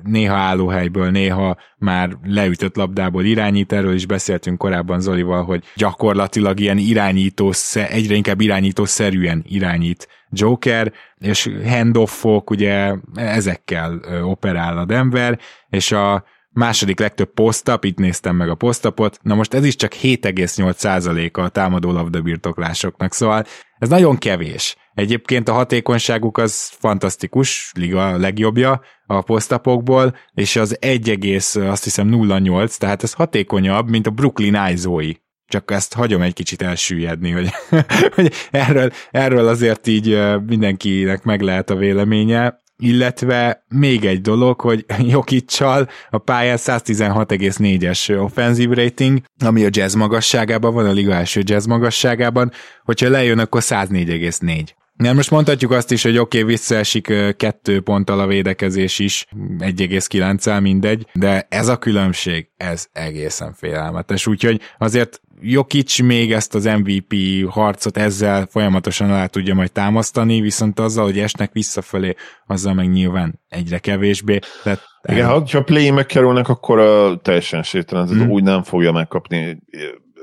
néha 0.02 0.36
állóhelyből, 0.36 1.10
néha 1.10 1.56
már 1.78 2.16
leütött 2.22 2.76
labdából 2.76 3.24
irányít, 3.24 3.72
erről 3.72 3.94
is 3.94 4.06
beszéltünk 4.06 4.58
korábban 4.58 5.00
Zolival, 5.00 5.44
hogy 5.44 5.64
gyakorlatilag 5.76 6.60
ilyen 6.60 6.78
irányító, 6.78 7.52
egyre 7.72 8.14
inkább 8.14 8.40
irányítószerűen 8.40 9.44
irányít 9.48 10.08
Joker, 10.30 10.92
és 11.18 11.50
handoffok, 11.64 12.50
ugye 12.50 12.94
ezekkel 13.14 14.00
operál 14.22 14.78
a 14.78 14.84
Denver, 14.84 15.38
és 15.70 15.92
a 15.92 16.24
második 16.50 16.98
legtöbb 16.98 17.32
posztap, 17.32 17.84
itt 17.84 17.98
néztem 17.98 18.36
meg 18.36 18.48
a 18.48 18.54
posztapot, 18.54 19.18
na 19.22 19.34
most 19.34 19.54
ez 19.54 19.64
is 19.64 19.76
csak 19.76 19.92
7,8%-a 19.92 21.40
a 21.40 21.48
támadó 21.48 21.92
labdabirtoklásoknak, 21.92 23.12
szóval 23.12 23.44
ez 23.78 23.88
nagyon 23.88 24.18
kevés. 24.18 24.76
Egyébként 24.94 25.48
a 25.48 25.52
hatékonyságuk 25.52 26.38
az 26.38 26.72
fantasztikus, 26.78 27.72
liga 27.74 28.16
legjobbja 28.16 28.80
a 29.06 29.22
posztapokból, 29.22 30.16
és 30.34 30.56
az 30.56 30.76
1, 30.80 31.34
azt 31.54 31.84
hiszem 31.84 32.08
0,8, 32.10 32.76
tehát 32.76 33.02
ez 33.02 33.12
hatékonyabb, 33.12 33.88
mint 33.90 34.06
a 34.06 34.10
Brooklyn 34.10 34.58
Izoi. 34.70 35.22
Csak 35.46 35.70
ezt 35.70 35.94
hagyom 35.94 36.22
egy 36.22 36.32
kicsit 36.32 36.62
elsüllyedni, 36.62 37.30
hogy, 37.30 37.50
hogy 38.14 38.32
erről, 38.50 38.90
erről 39.10 39.48
azért 39.48 39.86
így 39.86 40.18
mindenkinek 40.46 41.22
meg 41.22 41.40
lehet 41.40 41.70
a 41.70 41.76
véleménye 41.76 42.60
illetve 42.78 43.64
még 43.68 44.04
egy 44.04 44.20
dolog, 44.20 44.60
hogy 44.60 44.84
Jokicsal 45.12 45.88
a 46.10 46.18
pályán 46.18 46.56
116,4-es 46.60 48.22
offenzív 48.22 48.70
rating, 48.70 49.20
ami 49.44 49.64
a 49.64 49.68
jazz 49.70 49.94
magasságában 49.94 50.74
van, 50.74 50.86
a 50.86 50.92
liga 50.92 51.12
első 51.12 51.42
jazz 51.44 51.66
magasságában, 51.66 52.52
hogyha 52.84 53.08
lejön, 53.08 53.38
akkor 53.38 53.60
104,4. 53.64 54.68
Nem, 54.98 55.16
most 55.16 55.30
mondhatjuk 55.30 55.70
azt 55.70 55.90
is, 55.90 56.02
hogy 56.02 56.18
oké, 56.18 56.40
okay, 56.40 56.50
visszaesik 56.50 57.12
kettő 57.36 57.80
ponttal 57.80 58.20
a 58.20 58.26
védekezés 58.26 58.98
is, 58.98 59.26
1,9-el 59.58 60.60
mindegy, 60.60 61.06
de 61.12 61.46
ez 61.48 61.68
a 61.68 61.76
különbség, 61.76 62.48
ez 62.56 62.86
egészen 62.92 63.52
félelmetes, 63.52 64.26
úgyhogy 64.26 64.60
azért 64.78 65.20
Jokic 65.40 65.98
még 65.98 66.32
ezt 66.32 66.54
az 66.54 66.64
MVP 66.64 67.14
harcot 67.48 67.96
ezzel 67.96 68.46
folyamatosan 68.50 69.10
alá 69.10 69.26
tudja 69.26 69.54
majd 69.54 69.72
támasztani, 69.72 70.40
viszont 70.40 70.80
azzal, 70.80 71.04
hogy 71.04 71.18
esnek 71.18 71.52
visszafelé, 71.52 72.14
azzal 72.46 72.74
meg 72.74 72.90
nyilván 72.90 73.40
egyre 73.48 73.78
kevésbé. 73.78 74.38
Tehát 74.62 74.80
igen, 75.02 75.28
el... 75.28 75.44
ha 75.52 75.62
play 75.62 75.90
megkerülnek, 75.90 76.48
akkor 76.48 76.78
uh, 76.78 77.20
teljesen 77.22 77.62
sételen, 77.62 78.08
hmm. 78.08 78.30
úgy 78.30 78.42
nem 78.42 78.62
fogja 78.62 78.92
megkapni. 78.92 79.58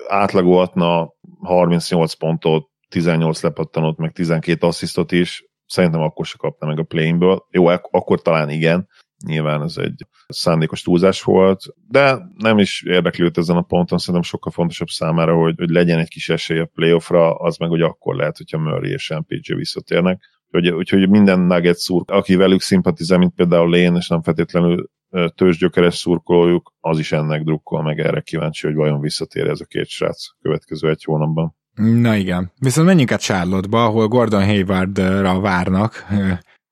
Átlagolhatna 0.07 1.13
38 1.41 2.13
pontot, 2.13 2.69
18 2.89 3.41
lepattanót, 3.41 3.97
meg 3.97 4.11
12 4.11 4.67
asszisztot 4.67 5.11
is, 5.11 5.45
szerintem 5.65 6.01
akkor 6.01 6.25
se 6.25 6.35
kapta 6.37 6.65
meg 6.65 6.79
a 6.79 6.83
play-ből. 6.83 7.45
Jó, 7.51 7.67
akkor 7.67 8.21
talán 8.21 8.49
igen, 8.49 8.87
nyilván 9.25 9.61
ez 9.61 9.77
egy 9.77 10.05
szándékos 10.27 10.81
túlzás 10.81 11.23
volt, 11.23 11.63
de 11.87 12.17
nem 12.37 12.57
is 12.57 12.83
érdeklődt 12.83 13.37
ezen 13.37 13.55
a 13.55 13.61
ponton, 13.61 13.97
szerintem 13.97 14.23
sokkal 14.23 14.51
fontosabb 14.51 14.87
számára, 14.87 15.35
hogy, 15.35 15.55
hogy 15.57 15.69
legyen 15.69 15.99
egy 15.99 16.09
kis 16.09 16.29
esély 16.29 16.59
a 16.59 16.69
playoffra, 16.73 17.35
az 17.35 17.57
meg 17.57 17.69
hogy 17.69 17.81
akkor 17.81 18.15
lehet, 18.15 18.37
hogyha 18.37 18.57
Murray 18.57 18.91
és 18.91 19.09
MPJ 19.09 19.53
visszatérnek. 19.53 20.23
Úgyhogy, 20.51 20.73
úgyhogy 20.73 21.09
minden 21.09 21.39
nugget 21.39 21.77
szúr, 21.77 22.03
aki 22.05 22.35
velük 22.35 22.61
szimpatizál, 22.61 23.17
mint 23.17 23.35
például 23.35 23.75
én, 23.75 23.95
és 23.95 24.07
nem 24.07 24.21
feltétlenül 24.21 24.89
tőzsgyökeres 25.35 25.95
szurkolójuk, 25.95 26.73
az 26.79 26.99
is 26.99 27.11
ennek 27.11 27.43
drukkol, 27.43 27.83
meg 27.83 27.99
erre 27.99 28.21
kíváncsi, 28.21 28.67
hogy 28.67 28.75
vajon 28.75 28.99
visszatér 28.99 29.47
ez 29.47 29.59
a 29.59 29.65
két 29.65 29.87
srác 29.87 30.25
következő 30.41 30.89
egy 30.89 31.03
hónapban. 31.03 31.55
Na 31.75 32.15
igen. 32.15 32.51
Viszont 32.59 32.88
menjünk 32.88 33.11
át 33.11 33.21
Charlotte-ba, 33.21 33.85
ahol 33.85 34.07
Gordon 34.07 34.45
Haywardra 34.45 35.39
várnak, 35.39 36.05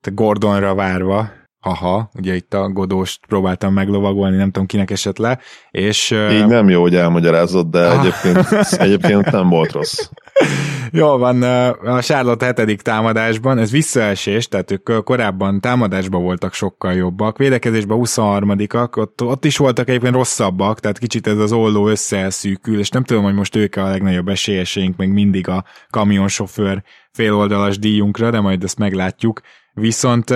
Gordonra 0.01 0.75
várva, 0.75 1.31
haha, 1.63 2.09
ugye 2.13 2.35
itt 2.35 2.53
a 2.53 2.69
Godóst 2.69 3.25
próbáltam 3.27 3.73
meglovagolni, 3.73 4.35
nem 4.35 4.51
tudom 4.51 4.67
kinek 4.67 4.91
esett 4.91 5.17
le, 5.17 5.39
és... 5.71 6.11
Így 6.31 6.45
nem 6.45 6.69
jó, 6.69 6.81
hogy 6.81 6.95
elmagyarázott, 6.95 7.71
de 7.71 7.87
ah. 7.87 7.99
egyébként, 7.99 8.63
egyébként 8.85 9.31
nem 9.31 9.49
volt 9.49 9.71
rossz. 9.71 10.09
Jó 10.91 11.17
van, 11.17 11.41
a 11.41 12.01
Charlotte 12.01 12.45
hetedik 12.45 12.81
támadásban, 12.81 13.57
ez 13.57 13.71
visszaesés, 13.71 14.47
tehát 14.47 14.71
ők 14.71 15.03
korábban 15.03 15.59
támadásban 15.59 16.23
voltak 16.23 16.53
sokkal 16.53 16.93
jobbak, 16.93 17.37
védekezésben 17.37 17.97
23-ak, 18.01 18.97
ott, 18.97 19.21
ott 19.23 19.45
is 19.45 19.57
voltak 19.57 19.89
egyébként 19.89 20.13
rosszabbak, 20.13 20.79
tehát 20.79 20.97
kicsit 20.97 21.27
ez 21.27 21.37
az 21.37 21.51
olló 21.51 21.87
összeszűkül, 21.87 22.79
és 22.79 22.89
nem 22.89 23.03
tudom, 23.03 23.23
hogy 23.23 23.33
most 23.33 23.55
ők 23.55 23.75
a 23.75 23.89
legnagyobb 23.89 24.27
esélyeseink, 24.27 24.97
meg 24.97 25.13
mindig 25.13 25.47
a 25.47 25.63
kamionsofőr 25.89 26.83
féloldalas 27.11 27.79
díjunkra, 27.79 28.31
de 28.31 28.39
majd 28.39 28.63
ezt 28.63 28.77
meglátjuk. 28.77 29.41
Viszont 29.73 30.29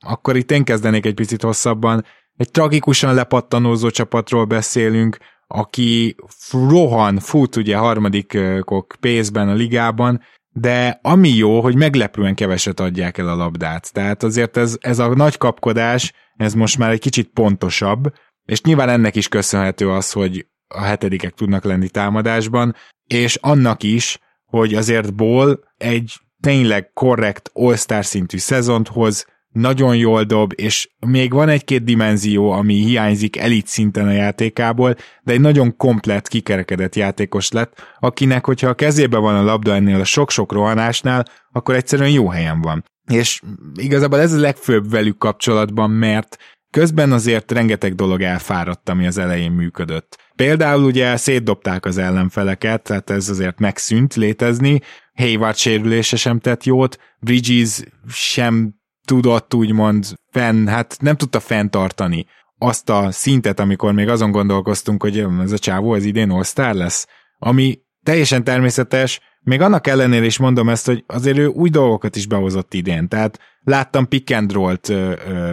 akkor 0.00 0.36
itt 0.36 0.50
én 0.50 0.64
kezdenék 0.64 1.06
egy 1.06 1.14
picit 1.14 1.42
hosszabban. 1.42 2.04
Egy 2.36 2.50
tragikusan 2.50 3.14
lepattanózó 3.14 3.90
csapatról 3.90 4.44
beszélünk, 4.44 5.16
aki 5.46 6.16
rohan, 6.52 7.18
fut 7.18 7.56
ugye 7.56 7.76
harmadikok 7.76 8.96
pénzben 9.00 9.48
a 9.48 9.52
ligában, 9.52 10.20
de 10.54 10.98
ami 11.02 11.28
jó, 11.28 11.60
hogy 11.60 11.76
meglepően 11.76 12.34
keveset 12.34 12.80
adják 12.80 13.18
el 13.18 13.28
a 13.28 13.34
labdát. 13.34 13.92
Tehát 13.92 14.22
azért 14.22 14.56
ez, 14.56 14.76
ez 14.80 14.98
a 14.98 15.14
nagy 15.14 15.36
kapkodás, 15.36 16.12
ez 16.36 16.54
most 16.54 16.78
már 16.78 16.90
egy 16.90 17.00
kicsit 17.00 17.28
pontosabb, 17.28 18.12
és 18.44 18.60
nyilván 18.62 18.88
ennek 18.88 19.16
is 19.16 19.28
köszönhető 19.28 19.90
az, 19.90 20.12
hogy 20.12 20.46
a 20.68 20.80
hetedikek 20.80 21.34
tudnak 21.34 21.64
lenni 21.64 21.88
támadásban, 21.88 22.74
és 23.06 23.38
annak 23.40 23.82
is, 23.82 24.18
hogy 24.44 24.74
azért 24.74 25.14
Ból 25.14 25.60
egy 25.76 26.20
tényleg 26.42 26.90
korrekt 26.92 27.50
all-star 27.52 28.04
szintű 28.04 28.38
szezont 28.38 28.88
hoz, 28.88 29.26
nagyon 29.52 29.96
jól 29.96 30.22
dob, 30.22 30.52
és 30.56 30.88
még 31.06 31.32
van 31.32 31.48
egy-két 31.48 31.84
dimenzió, 31.84 32.50
ami 32.50 32.74
hiányzik 32.74 33.36
elit 33.36 33.66
szinten 33.66 34.06
a 34.06 34.12
játékából, 34.12 34.96
de 35.22 35.32
egy 35.32 35.40
nagyon 35.40 35.76
komplet, 35.76 36.28
kikerekedett 36.28 36.94
játékos 36.94 37.50
lett, 37.50 37.96
akinek, 37.98 38.46
hogyha 38.46 38.68
a 38.68 38.74
kezébe 38.74 39.18
van 39.18 39.34
a 39.34 39.42
labda 39.42 39.74
ennél 39.74 40.00
a 40.00 40.04
sok-sok 40.04 40.52
rohanásnál, 40.52 41.24
akkor 41.52 41.74
egyszerűen 41.74 42.10
jó 42.10 42.28
helyen 42.28 42.60
van. 42.60 42.84
És 43.10 43.42
igazából 43.74 44.20
ez 44.20 44.32
a 44.32 44.40
legfőbb 44.40 44.90
velük 44.90 45.18
kapcsolatban, 45.18 45.90
mert 45.90 46.38
közben 46.72 47.12
azért 47.12 47.52
rengeteg 47.52 47.94
dolog 47.94 48.22
elfáradt, 48.22 48.88
ami 48.88 49.06
az 49.06 49.18
elején 49.18 49.52
működött. 49.52 50.18
Például 50.36 50.84
ugye 50.84 51.16
szétdobták 51.16 51.84
az 51.84 51.98
ellenfeleket, 51.98 52.82
tehát 52.82 53.10
ez 53.10 53.28
azért 53.28 53.58
megszűnt 53.58 54.14
létezni, 54.14 54.80
Hayward 55.14 55.56
sérülése 55.56 56.16
sem 56.16 56.38
tett 56.38 56.64
jót, 56.64 56.98
Bridges 57.20 57.82
sem 58.08 58.74
tudott 59.04 59.54
úgymond 59.54 60.14
fenn, 60.30 60.66
hát 60.66 60.96
nem 61.00 61.16
tudta 61.16 61.40
fenntartani 61.40 62.26
azt 62.58 62.90
a 62.90 63.10
szintet, 63.10 63.60
amikor 63.60 63.92
még 63.92 64.08
azon 64.08 64.30
gondolkoztunk, 64.30 65.02
hogy 65.02 65.26
ez 65.42 65.52
a 65.52 65.58
csávó 65.58 65.92
az 65.92 66.04
idén 66.04 66.30
all 66.30 66.74
lesz, 66.74 67.06
ami 67.38 67.78
teljesen 68.02 68.44
természetes, 68.44 69.20
még 69.44 69.60
annak 69.60 69.86
ellenére 69.86 70.24
is 70.24 70.38
mondom 70.38 70.68
ezt, 70.68 70.86
hogy 70.86 71.04
azért 71.06 71.38
ő 71.38 71.46
új 71.46 71.68
dolgokat 71.68 72.16
is 72.16 72.26
behozott 72.26 72.74
idén, 72.74 73.08
tehát 73.08 73.38
láttam 73.64 74.08
pick 74.08 74.36
and 74.36 74.52
roll-t 74.52 74.92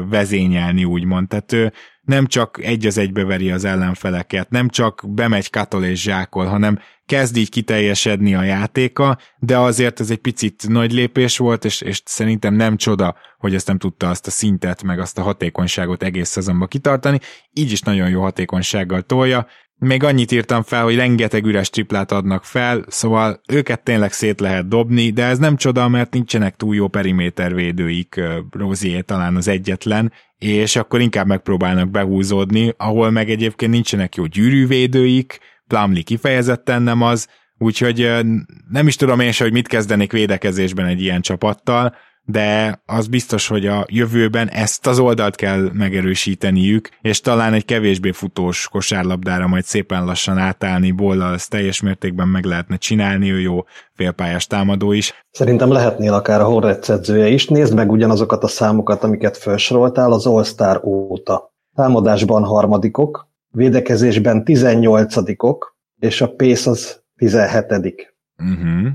vezényelni, 0.09 0.83
úgymond, 0.83 1.27
tehát 1.27 1.51
ő 1.51 1.73
nem 2.01 2.25
csak 2.25 2.59
egy 2.63 2.85
az 2.85 2.97
egybe 2.97 3.23
veri 3.23 3.51
az 3.51 3.65
ellenfeleket, 3.65 4.49
nem 4.49 4.69
csak 4.69 5.03
bemegy 5.07 5.49
katol 5.49 5.83
és 5.83 6.01
zsákol, 6.01 6.45
hanem 6.45 6.79
kezd 7.05 7.37
így 7.37 7.49
kiteljesedni 7.49 8.35
a 8.35 8.43
játéka, 8.43 9.17
de 9.39 9.57
azért 9.57 9.99
ez 9.99 10.11
egy 10.11 10.17
picit 10.17 10.67
nagy 10.67 10.91
lépés 10.91 11.37
volt, 11.37 11.65
és, 11.65 11.81
és 11.81 12.01
szerintem 12.05 12.53
nem 12.53 12.77
csoda, 12.77 13.15
hogy 13.37 13.55
ezt 13.55 13.67
nem 13.67 13.77
tudta 13.77 14.09
azt 14.09 14.27
a 14.27 14.31
szintet, 14.31 14.83
meg 14.83 14.99
azt 14.99 15.17
a 15.17 15.21
hatékonyságot 15.21 16.03
egész 16.03 16.29
szezonban 16.29 16.67
kitartani, 16.67 17.19
így 17.53 17.71
is 17.71 17.81
nagyon 17.81 18.09
jó 18.09 18.21
hatékonysággal 18.21 19.01
tolja, 19.01 19.47
még 19.79 20.03
annyit 20.03 20.31
írtam 20.31 20.63
fel, 20.63 20.83
hogy 20.83 20.95
rengeteg 20.95 21.45
üres 21.45 21.69
triplát 21.69 22.11
adnak 22.11 22.43
fel, 22.43 22.83
szóval 22.87 23.41
őket 23.47 23.83
tényleg 23.83 24.11
szét 24.11 24.39
lehet 24.39 24.67
dobni, 24.67 25.09
de 25.09 25.23
ez 25.23 25.37
nem 25.37 25.55
csoda, 25.55 25.87
mert 25.87 26.13
nincsenek 26.13 26.55
túl 26.55 26.75
jó 26.75 26.87
perimétervédőik, 26.87 28.21
Rozier 28.51 29.03
talán 29.03 29.35
az 29.35 29.47
egyetlen, 29.47 30.11
és 30.37 30.75
akkor 30.75 31.01
inkább 31.01 31.27
megpróbálnak 31.27 31.89
behúzódni, 31.89 32.73
ahol 32.77 33.09
meg 33.09 33.29
egyébként 33.29 33.71
nincsenek 33.71 34.15
jó 34.15 34.25
gyűrűvédőik, 34.25 35.39
Plumlee 35.67 36.01
kifejezetten 36.01 36.81
nem 36.81 37.01
az, 37.01 37.27
úgyhogy 37.57 38.09
nem 38.69 38.87
is 38.87 38.95
tudom 38.95 39.19
én 39.19 39.31
se, 39.31 39.43
hogy 39.43 39.53
mit 39.53 39.67
kezdenék 39.67 40.11
védekezésben 40.11 40.85
egy 40.85 41.01
ilyen 41.01 41.21
csapattal, 41.21 41.95
de 42.31 42.81
az 42.85 43.07
biztos, 43.07 43.47
hogy 43.47 43.67
a 43.67 43.85
jövőben 43.87 44.49
ezt 44.49 44.87
az 44.87 44.99
oldalt 44.99 45.35
kell 45.35 45.69
megerősíteniük, 45.73 46.89
és 47.01 47.21
talán 47.21 47.53
egy 47.53 47.65
kevésbé 47.65 48.11
futós 48.11 48.67
kosárlabdára 48.67 49.47
majd 49.47 49.63
szépen 49.63 50.05
lassan 50.05 50.37
átállni, 50.37 50.91
bollal 50.91 51.33
ezt 51.33 51.49
teljes 51.49 51.81
mértékben 51.81 52.27
meg 52.27 52.45
lehetne 52.45 52.77
csinálni, 52.77 53.31
ő 53.31 53.39
jó 53.39 53.65
félpályás 53.93 54.47
támadó 54.47 54.91
is. 54.91 55.13
Szerintem 55.31 55.71
lehetnél 55.71 56.13
akár 56.13 56.41
a 56.41 56.45
Hornets 56.45 56.89
edzője 56.89 57.27
is. 57.27 57.47
Nézd 57.47 57.75
meg 57.75 57.91
ugyanazokat 57.91 58.43
a 58.43 58.47
számokat, 58.47 59.03
amiket 59.03 59.37
felsoroltál 59.37 60.11
az 60.11 60.25
All-Star 60.25 60.81
óta. 60.83 61.53
Támadásban 61.75 62.43
harmadikok, 62.43 63.27
védekezésben 63.51 64.43
18-ok, 64.45 65.57
és 65.99 66.21
a 66.21 66.33
Pace 66.35 66.69
az 66.69 67.03
17 67.15 68.13
uh-huh 68.37 68.87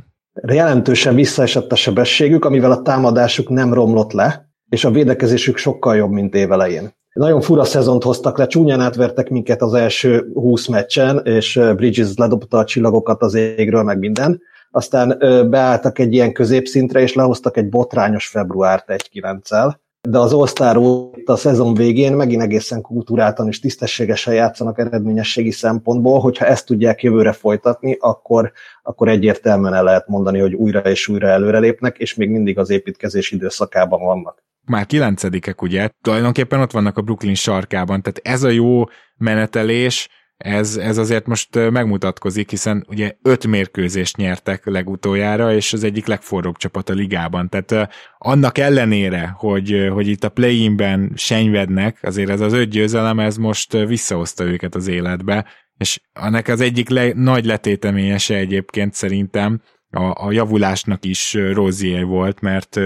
jelentősen 0.43 1.15
visszaesett 1.15 1.73
a 1.73 1.77
sebességük, 1.77 2.45
amivel 2.45 2.71
a 2.71 2.83
támadásuk 2.83 3.49
nem 3.49 3.75
romlott 3.75 4.13
le, 4.13 4.49
és 4.69 4.85
a 4.85 4.91
védekezésük 4.91 5.57
sokkal 5.57 5.97
jobb, 5.97 6.11
mint 6.11 6.35
évelején. 6.35 6.93
Nagyon 7.13 7.41
fura 7.41 7.65
szezont 7.65 8.03
hoztak 8.03 8.39
le, 8.39 8.47
csúnyán 8.47 8.81
átvertek 8.81 9.29
minket 9.29 9.63
az 9.63 9.75
első 9.75 10.31
20 10.35 10.67
meccsen, 10.67 11.21
és 11.25 11.61
Bridges 11.77 12.17
ledobta 12.17 12.59
a 12.59 12.65
csillagokat 12.65 13.23
az 13.23 13.35
égről, 13.35 13.83
meg 13.83 13.99
minden. 13.99 14.41
Aztán 14.71 15.19
beálltak 15.51 15.99
egy 15.99 16.13
ilyen 16.13 16.33
középszintre, 16.33 17.01
és 17.01 17.15
lehoztak 17.15 17.57
egy 17.57 17.69
botrányos 17.69 18.27
februárt 18.27 18.85
1-9-el 18.89 19.75
de 20.09 20.19
az 20.19 20.33
all 20.33 21.11
a 21.25 21.37
szezon 21.37 21.75
végén 21.75 22.13
megint 22.13 22.43
egészen 22.43 22.81
kultúráltan 22.81 23.49
és 23.49 23.61
tisztességesen 23.61 24.35
játszanak 24.35 24.79
eredményességi 24.79 25.51
szempontból, 25.51 26.21
hogyha 26.21 26.45
ezt 26.47 26.67
tudják 26.67 27.03
jövőre 27.03 27.33
folytatni, 27.33 27.97
akkor, 28.01 28.53
akkor 28.83 29.09
egyértelműen 29.09 29.75
el 29.75 29.85
lehet 29.85 30.09
mondani, 30.09 30.39
hogy 30.39 30.55
újra 30.55 30.81
és 30.81 31.09
újra 31.09 31.29
előrelépnek, 31.29 31.99
és 31.99 32.15
még 32.15 32.31
mindig 32.31 32.59
az 32.59 32.71
építkezés 32.71 33.31
időszakában 33.31 34.05
vannak. 34.05 34.43
Már 34.67 34.87
kilencedikek, 34.87 35.63
ugye? 35.63 35.89
Tulajdonképpen 36.03 36.61
ott 36.61 36.73
vannak 36.73 36.97
a 36.97 37.03
Brooklyn 37.03 37.35
sarkában, 37.35 38.03
tehát 38.03 38.21
ez 38.23 38.43
a 38.43 38.49
jó 38.49 38.85
menetelés, 39.17 40.09
ez, 40.37 40.77
ez 40.77 40.99
azért 40.99 41.27
most 41.27 41.71
megmutatkozik, 41.71 42.51
hiszen 42.51 42.85
ugye 42.89 43.15
öt 43.23 43.47
mérkőzést 43.47 44.17
nyertek 44.17 44.67
legutoljára, 44.67 45.55
és 45.55 45.73
az 45.73 45.85
egyik 45.85 46.07
legforróbb 46.07 46.57
csapat 46.57 46.89
a 46.89 46.93
ligában. 46.93 47.49
Tehát 47.49 47.95
annak 48.19 48.59
ellenére, 48.59 49.35
hogy, 49.37 49.89
hogy 49.93 50.09
itt 50.09 50.25
a 50.25 50.29
play-inben 50.29 51.13
senyvednek, 51.15 51.99
azért 52.03 52.31
ez 52.31 52.41
az 52.41 52.53
öt 52.53 52.69
győzelem, 52.69 53.21
ez 53.21 53.37
most 53.37 53.73
visszahozta 53.73 54.45
őket 54.45 54.75
az 54.75 54.89
életbe, 54.89 55.47
és 55.77 56.01
annak 56.13 56.49
az 56.49 56.61
egyik 56.61 56.89
le, 56.89 57.13
nagy 57.15 57.45
letéteményese 57.45 58.37
egyébként 58.37 58.95
szerintem 58.95 59.61
a, 59.91 60.27
a 60.27 60.33
javulásnak 60.33 61.05
is 61.05 61.35
Rozier 61.53 62.05
volt, 62.05 62.41
mert 62.41 62.81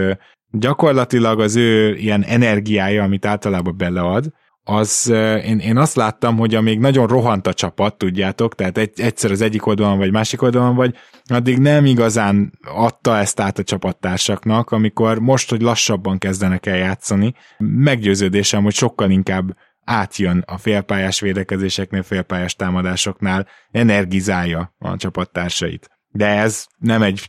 gyakorlatilag 0.51 1.41
az 1.41 1.57
ő 1.57 1.95
ilyen 1.95 2.25
energiája, 2.25 3.03
amit 3.03 3.27
általában 3.27 3.77
belead, 3.77 4.33
az 4.71 5.09
én, 5.45 5.59
én 5.59 5.77
azt 5.77 5.97
láttam, 5.97 6.37
hogy 6.37 6.55
amíg 6.55 6.79
nagyon 6.79 7.07
rohant 7.07 7.47
a 7.47 7.53
csapat, 7.53 7.99
tudjátok, 7.99 8.55
tehát 8.55 8.79
egy, 8.79 9.01
egyszer 9.01 9.31
az 9.31 9.41
egyik 9.41 9.67
oldalon 9.67 9.99
vagy 9.99 10.13
másik 10.13 10.43
oldalon 10.43 10.75
vagy, 10.75 10.95
addig 11.25 11.59
nem 11.59 11.85
igazán 11.87 12.59
adta 12.75 13.17
ezt 13.17 13.41
át 13.41 13.59
a 13.59 13.63
csapattársaknak, 13.63 14.71
amikor 14.71 15.19
most, 15.19 15.51
hogy 15.51 15.61
lassabban 15.61 16.19
kezdenek 16.19 16.67
el 16.67 16.77
játszani, 16.77 17.35
meggyőződésem, 17.59 18.63
hogy 18.63 18.75
sokkal 18.75 19.11
inkább 19.11 19.57
átjön 19.85 20.43
a 20.47 20.59
félpályás 20.59 21.21
védekezéseknél, 21.21 22.03
félpályás 22.03 22.55
támadásoknál, 22.55 23.47
energizálja 23.71 24.75
a 24.79 24.97
csapattársait. 24.97 25.91
De 26.11 26.27
ez 26.27 26.67
nem 26.79 27.03
egy 27.03 27.29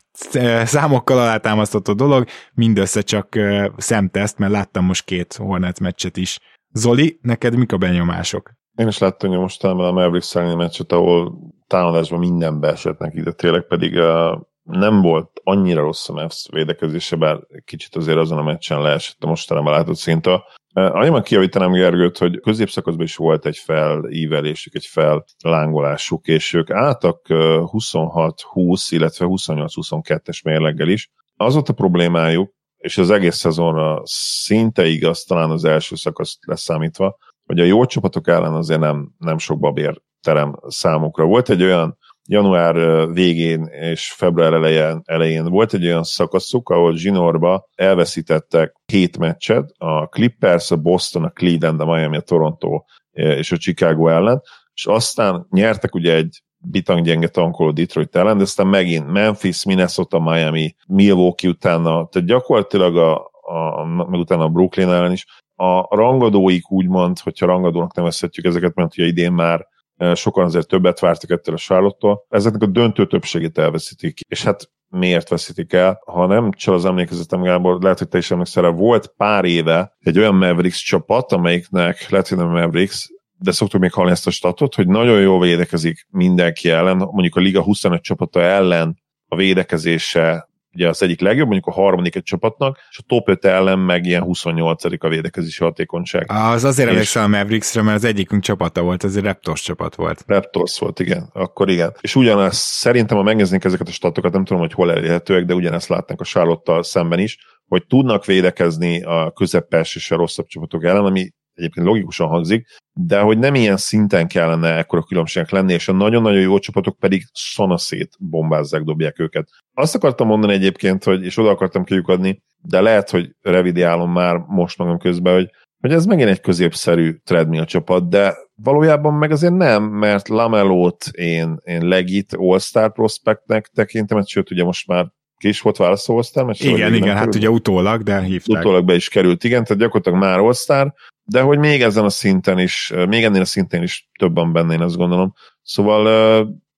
számokkal 0.64 1.20
alátámasztható 1.20 1.94
dolog, 1.94 2.28
mindössze 2.54 3.02
csak 3.02 3.40
szemteszt, 3.78 4.38
mert 4.38 4.52
láttam 4.52 4.86
most 4.86 5.06
két 5.06 5.34
Hornets 5.34 5.80
meccset 5.80 6.18
is 6.18 6.40
Zoli, 6.74 7.20
neked 7.22 7.58
mik 7.58 7.72
a 7.72 7.78
benyomások? 7.78 8.52
Én 8.76 8.88
is 8.88 8.98
láttam 8.98 9.30
hogy 9.30 9.40
mostanában 9.40 9.88
a 9.88 9.92
Mavericks 9.92 10.36
elleni 10.36 10.56
meccset, 10.56 10.92
ahol 10.92 11.38
támadásban 11.68 12.20
minden 12.20 12.60
beesett 12.60 12.98
neki, 12.98 13.22
de 13.22 13.32
tényleg 13.32 13.68
pedig 13.68 13.96
uh, 13.96 14.42
nem 14.64 15.02
volt 15.02 15.42
annyira 15.44 15.82
rossz 15.82 16.10
a 16.10 16.14
Mavs 16.14 16.48
védekezése, 16.52 17.16
bár 17.16 17.40
kicsit 17.66 17.96
azért 17.96 18.18
azon 18.18 18.38
a 18.38 18.44
meccsen 18.44 18.82
leesett 18.82 19.24
a 19.24 19.28
mostanában 19.28 19.74
látott 19.74 19.96
szint. 19.96 20.28
Uh, 20.28 20.36
annyiban 20.74 21.22
kijavítanám 21.22 21.72
Gergőt, 21.72 22.18
hogy 22.18 22.40
középszakaszban 22.40 23.06
is 23.06 23.16
volt 23.16 23.46
egy 23.46 23.58
felívelésük, 23.58 24.76
egy 24.76 24.86
fellángolásuk, 24.86 26.28
és 26.28 26.54
ők 26.54 26.70
álltak 26.70 27.26
uh, 27.30 27.38
26-20, 27.38 28.88
illetve 28.90 29.26
28-22-es 29.30 30.44
mérleggel 30.44 30.88
is. 30.88 31.12
Az 31.36 31.54
volt 31.54 31.70
a 31.70 31.74
problémájuk, 31.74 32.54
és 32.80 32.98
az 32.98 33.10
egész 33.10 33.36
szezonra 33.36 34.02
szinte 34.04 34.86
igaz, 34.86 35.24
talán 35.24 35.50
az 35.50 35.66
első 35.66 35.96
szakasz 35.96 36.38
leszámítva, 36.42 37.18
hogy 37.46 37.60
a 37.60 37.64
jó 37.64 37.86
csapatok 37.86 38.28
ellen 38.28 38.54
azért 38.54 38.80
nem, 38.80 39.12
nem 39.18 39.38
sok 39.38 39.60
babér 39.60 40.02
terem 40.22 40.60
számukra. 40.68 41.26
Volt 41.26 41.50
egy 41.50 41.64
olyan 41.64 41.98
január 42.30 43.08
végén 43.12 43.64
és 43.66 44.12
február 44.12 44.54
elején, 44.54 45.02
elején 45.06 45.46
volt 45.46 45.74
egy 45.74 45.86
olyan 45.86 46.04
szakaszuk, 46.04 46.70
ahol 46.70 46.96
Zsinorba 46.96 47.68
elveszítettek 47.76 48.74
két 48.86 49.18
meccset, 49.18 49.72
a 49.78 50.08
Clippers, 50.08 50.72
a 50.72 50.78
Boston, 50.78 51.24
a 51.24 51.30
Cleveland, 51.30 51.82
a 51.82 51.86
Miami, 51.86 52.18
a 52.18 52.22
Toronto 52.22 52.84
és 53.12 53.52
a 53.52 53.58
Chicago 53.58 54.08
ellen, 54.08 54.42
és 54.74 54.86
aztán 54.86 55.48
nyertek 55.50 55.96
ugye 55.96 56.14
egy 56.16 56.44
bitang 56.62 57.02
gyenge 57.02 57.28
tankoló 57.28 57.72
Detroit 57.72 58.16
ellen, 58.16 58.38
de 58.38 58.44
aztán 58.44 58.68
megint 58.68 59.12
Memphis, 59.12 59.66
Minnesota, 59.66 60.20
Miami, 60.20 60.76
Milwaukee 60.88 61.50
utána, 61.50 62.08
tehát 62.08 62.28
gyakorlatilag 62.28 62.98
a, 62.98 63.32
a, 63.42 63.86
meg 63.86 64.20
utána 64.20 64.44
a 64.44 64.50
Brooklyn 64.50 64.90
ellen 64.90 65.12
is, 65.12 65.26
a 65.56 65.96
rangadóik 65.96 66.72
úgymond, 66.72 67.20
hogyha 67.20 67.46
rangadónak 67.46 67.96
nevezhetjük 67.96 68.46
ezeket, 68.46 68.76
mert 68.76 68.98
ugye 68.98 69.08
idén 69.08 69.32
már 69.32 69.68
e, 69.98 70.16
sokan 70.16 70.46
azért 70.46 70.68
többet 70.68 71.00
vártak 71.00 71.30
ettől 71.30 71.56
a 71.56 71.58
Charlotte-tól, 71.58 72.26
ezeknek 72.30 72.62
a 72.62 72.66
döntő 72.66 73.08
többségét 73.08 73.58
elveszítik. 73.58 74.20
És 74.28 74.44
hát 74.44 74.70
miért 74.90 75.30
veszítik 75.30 75.74
el? 75.74 76.02
Ha 76.06 76.26
nem 76.26 76.52
csak 76.52 76.74
az 76.74 76.86
emlékezetem, 76.86 77.42
Gábor, 77.42 77.82
lehet, 77.82 77.98
hogy 77.98 78.08
te 78.08 78.18
is 78.18 78.32
emlékszel, 78.32 78.72
volt 78.72 79.14
pár 79.18 79.46
éve 79.46 79.96
egy 80.00 80.18
olyan 80.18 80.36
Mavericks 80.36 80.84
csapat, 80.84 81.32
amelyiknek, 81.32 82.10
lehet, 82.10 82.28
hogy 82.28 82.38
nem 82.38 82.50
Mavericks, 82.50 83.10
de 83.40 83.52
szoktuk 83.52 83.82
még 83.82 83.92
hallani 83.92 84.14
ezt 84.14 84.28
a 84.28 84.32
statot, 84.32 84.76
hogy 84.76 84.88
nagyon 84.88 85.22
jól 85.22 85.40
védekezik 85.40 86.08
mindenki 86.10 86.70
ellen, 86.70 86.98
mondjuk 86.98 87.36
a 87.36 87.40
Liga 87.40 87.62
25 87.62 88.02
csapata 88.02 88.42
ellen 88.42 88.98
a 89.28 89.36
védekezése 89.36 90.50
ugye 90.74 90.88
az 90.88 91.04
egyik 91.04 91.20
legjobb, 91.20 91.48
mondjuk 91.48 91.76
a 91.76 91.82
harmadik 91.82 92.16
egy 92.16 92.24
csapatnak, 92.24 92.78
és 92.90 92.98
a 92.98 93.04
top 93.08 93.30
5 93.30 93.46
ellen 93.46 93.80
meg 93.80 94.06
ilyen 94.06 94.22
28 94.22 94.84
a 95.04 95.10
védekezési 95.10 95.64
hatékonyság. 95.64 96.26
Az 96.32 96.64
azért 96.64 96.90
emlékszem 96.90 97.24
a 97.24 97.28
Mavericksre, 97.28 97.82
mert 97.82 97.96
az 97.96 98.04
egyikünk 98.04 98.44
csapata 98.44 98.82
volt, 98.82 99.04
ez 99.04 99.16
egy 99.16 99.24
Raptors 99.24 99.62
csapat 99.62 99.96
volt. 99.96 100.24
Raptors 100.28 100.80
volt, 100.80 101.00
igen, 101.00 101.30
akkor 101.34 101.70
igen. 101.70 101.96
És 102.02 102.16
ugyanezt 102.16 102.62
szerintem, 102.62 103.18
ha 103.18 103.24
megnéznénk 103.24 103.64
ezeket 103.64 103.88
a 103.88 103.92
statokat, 103.92 104.34
nem 104.34 104.46
tudom, 104.46 104.62
hogy 104.62 104.74
hol 104.74 104.92
elérhetőek, 104.92 105.46
de 105.46 105.54
ugyanezt 105.54 105.90
látnánk 105.90 106.22
a 106.22 106.26
charlotte 106.26 106.84
szemben 106.84 107.20
is, 107.20 107.38
hogy 107.68 107.86
tudnak 107.88 108.26
védekezni 108.26 109.04
a 109.04 109.32
közepes 109.32 109.96
és 109.96 110.12
a 110.12 110.16
rosszabb 110.16 110.46
csapatok 110.46 110.84
ellen, 110.84 111.06
ami 111.06 111.30
egyébként 111.60 111.86
logikusan 111.86 112.28
hangzik, 112.28 112.68
de 112.94 113.20
hogy 113.20 113.38
nem 113.38 113.56
ilyen 113.56 113.78
szinten 113.78 114.28
kellene 114.28 114.78
ekkora 114.78 115.04
különbségek 115.04 115.50
lenni, 115.50 115.74
és 115.74 115.88
a 115.88 115.94
nagyon-nagyon 115.94 116.42
jó 116.42 116.60
csapatok 116.60 116.98
pedig 116.98 117.24
szanaszét 117.34 118.16
bombázzák, 118.20 118.84
dobják 118.84 119.20
őket. 119.20 119.50
Azt 119.74 119.96
akartam 119.96 120.28
mondani 120.28 120.54
egyébként, 120.54 121.04
hogy, 121.04 121.24
és 121.24 121.38
oda 121.38 121.50
akartam 121.50 121.84
kiukadni, 121.84 122.42
de 122.62 122.82
lehet, 122.82 123.10
hogy 123.10 123.36
revidiálom 123.42 124.12
már 124.12 124.36
most 124.38 124.78
magam 124.78 124.98
közben, 124.98 125.34
hogy, 125.34 125.50
hogy 125.80 125.92
ez 125.92 126.06
megint 126.06 126.30
egy 126.30 126.42
középszerű 126.42 127.14
treadmill 127.24 127.66
csapat, 127.66 128.10
de 128.10 128.36
valójában 128.56 129.14
meg 129.14 129.32
azért 129.32 129.56
nem, 129.56 129.84
mert 129.84 130.28
Lamelót 130.28 131.06
én, 131.12 131.58
én 131.64 131.88
legit 131.88 132.34
All-Star 132.34 132.92
prospectnek 132.92 133.68
tekintem, 133.68 134.24
sőt 134.26 134.52
ugye 134.52 134.64
most 134.64 134.88
már 134.88 135.12
ki 135.40 135.48
is 135.48 135.62
volt 135.62 135.78
választó 135.78 136.22
all 136.36 136.54
Igen, 136.58 136.94
igen, 136.94 137.16
hát 137.16 137.36
ugye 137.36 137.50
utólag, 137.50 138.04
de 138.04 138.22
hívták. 138.22 138.60
Utólag 138.60 138.86
be 138.86 138.96
is 138.96 139.10
került, 139.10 139.44
igen, 139.44 139.64
tehát 139.64 139.82
gyakorlatilag 139.82 140.20
már 140.20 140.40
all 140.40 140.94
de 141.24 141.42
hogy 141.42 141.58
még 141.58 141.82
ezen 141.82 142.04
a 142.04 142.10
szinten 142.10 142.60
is, 142.60 142.94
még 143.08 143.24
ennél 143.24 143.42
a 143.42 143.46
szinten 143.46 143.84
is 143.84 144.10
többen 144.20 144.52
benne, 144.52 144.74
én 144.74 144.82
azt 144.82 144.98
gondolom. 144.98 145.34
Szóval 145.62 146.08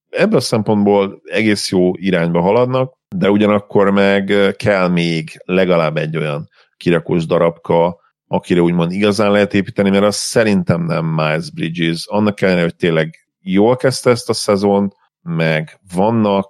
ebből 0.10 0.38
a 0.38 0.42
szempontból 0.42 1.22
egész 1.24 1.72
jó 1.72 1.92
irányba 1.96 2.42
haladnak, 2.42 2.94
de 3.16 3.30
ugyanakkor 3.30 3.92
meg 3.92 4.34
kell 4.58 4.88
még 4.88 5.42
legalább 5.46 5.98
egy 5.98 6.18
olyan 6.18 6.50
kirakós 6.78 7.26
darabka, 7.26 8.00
akire 8.28 8.62
úgymond 8.62 8.92
igazán 8.92 9.32
lehet 9.32 9.54
építeni, 9.54 9.90
mert 9.90 10.04
az 10.04 10.16
szerintem 10.16 10.84
nem 10.84 11.06
Miles 11.06 11.52
Bridges. 11.52 12.08
Annak 12.08 12.42
ellenére, 12.42 12.64
hogy 12.64 12.76
tényleg 12.76 13.28
jól 13.40 13.76
kezdte 13.76 14.10
ezt 14.10 14.30
a 14.30 14.34
szezont, 14.34 14.96
meg 15.22 15.80
vannak 15.94 16.50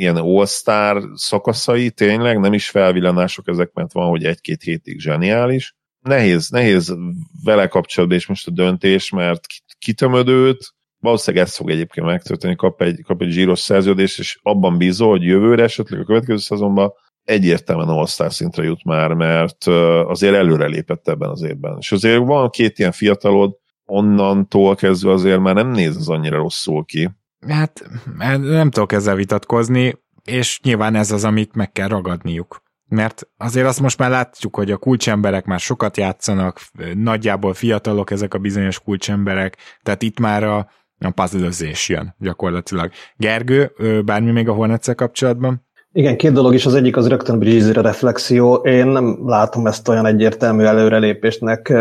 ilyen 0.00 0.16
all-star 0.16 1.02
szakaszai, 1.14 1.90
tényleg 1.90 2.38
nem 2.38 2.52
is 2.52 2.68
felvillanások 2.68 3.48
ezek, 3.48 3.70
mert 3.72 3.92
van, 3.92 4.08
hogy 4.08 4.24
egy-két 4.24 4.62
hétig 4.62 5.00
zseniális, 5.00 5.74
nehéz, 6.00 6.48
nehéz 6.48 6.96
vele 7.44 7.66
kapcsolatban 7.66 8.18
is 8.18 8.26
most 8.26 8.46
a 8.46 8.50
döntés, 8.50 9.10
mert 9.10 9.40
kitömödőt, 9.78 10.74
valószínűleg 10.98 11.46
ez 11.46 11.56
fog 11.56 11.70
egyébként 11.70 12.06
megtörténni, 12.06 12.56
kap 12.56 12.82
egy, 12.82 13.02
kap 13.02 13.22
egy 13.22 13.30
zsíros 13.30 13.58
szerződést, 13.58 14.18
és 14.18 14.38
abban 14.42 14.78
bízol, 14.78 15.10
hogy 15.10 15.22
jövőre, 15.22 15.62
esetleg 15.62 16.00
a 16.00 16.04
következő 16.04 16.38
szezonban 16.38 16.92
egyértelműen 17.24 17.88
all 17.88 18.06
szintre 18.06 18.62
jut 18.62 18.84
már, 18.84 19.12
mert 19.12 19.66
azért 20.06 20.34
előre 20.34 20.66
lépett 20.66 21.08
ebben 21.08 21.30
az 21.30 21.42
évben. 21.42 21.76
És 21.78 21.92
azért 21.92 22.26
van 22.26 22.50
két 22.50 22.78
ilyen 22.78 22.92
fiatalod, 22.92 23.56
onnantól 23.84 24.74
kezdve 24.74 25.12
azért 25.12 25.40
már 25.40 25.54
nem 25.54 25.70
néz 25.70 25.96
az 25.96 26.08
annyira 26.08 26.36
rosszul 26.36 26.84
ki. 26.84 27.10
Hát 27.48 27.90
nem 28.38 28.70
tudok 28.70 28.92
ezzel 28.92 29.14
vitatkozni, 29.14 29.98
és 30.24 30.60
nyilván 30.62 30.94
ez 30.94 31.10
az, 31.10 31.24
amit 31.24 31.54
meg 31.54 31.72
kell 31.72 31.88
ragadniuk 31.88 32.62
mert 32.90 33.28
azért 33.36 33.66
azt 33.66 33.80
most 33.80 33.98
már 33.98 34.10
látjuk, 34.10 34.56
hogy 34.56 34.70
a 34.70 34.76
kulcsemberek 34.76 35.44
már 35.44 35.58
sokat 35.58 35.96
játszanak, 35.96 36.60
nagyjából 36.94 37.54
fiatalok 37.54 38.10
ezek 38.10 38.34
a 38.34 38.38
bizonyos 38.38 38.80
kulcsemberek, 38.80 39.56
tehát 39.82 40.02
itt 40.02 40.20
már 40.20 40.44
a, 40.44 40.68
a 40.98 41.10
puzzle 41.10 41.70
jön 41.86 42.14
gyakorlatilag. 42.18 42.90
Gergő, 43.16 43.72
bármi 44.04 44.30
még 44.30 44.48
a 44.48 44.52
hornets 44.52 44.90
kapcsolatban? 44.90 45.68
Igen, 45.92 46.16
két 46.16 46.32
dolog 46.32 46.54
is, 46.54 46.66
az 46.66 46.74
egyik 46.74 46.96
az 46.96 47.08
rögtön 47.08 47.38
Breezy-re 47.38 47.80
reflexió. 47.80 48.54
Én 48.54 48.86
nem 48.86 49.18
látom 49.28 49.66
ezt 49.66 49.88
olyan 49.88 50.06
egyértelmű 50.06 50.64
előrelépésnek. 50.64 51.72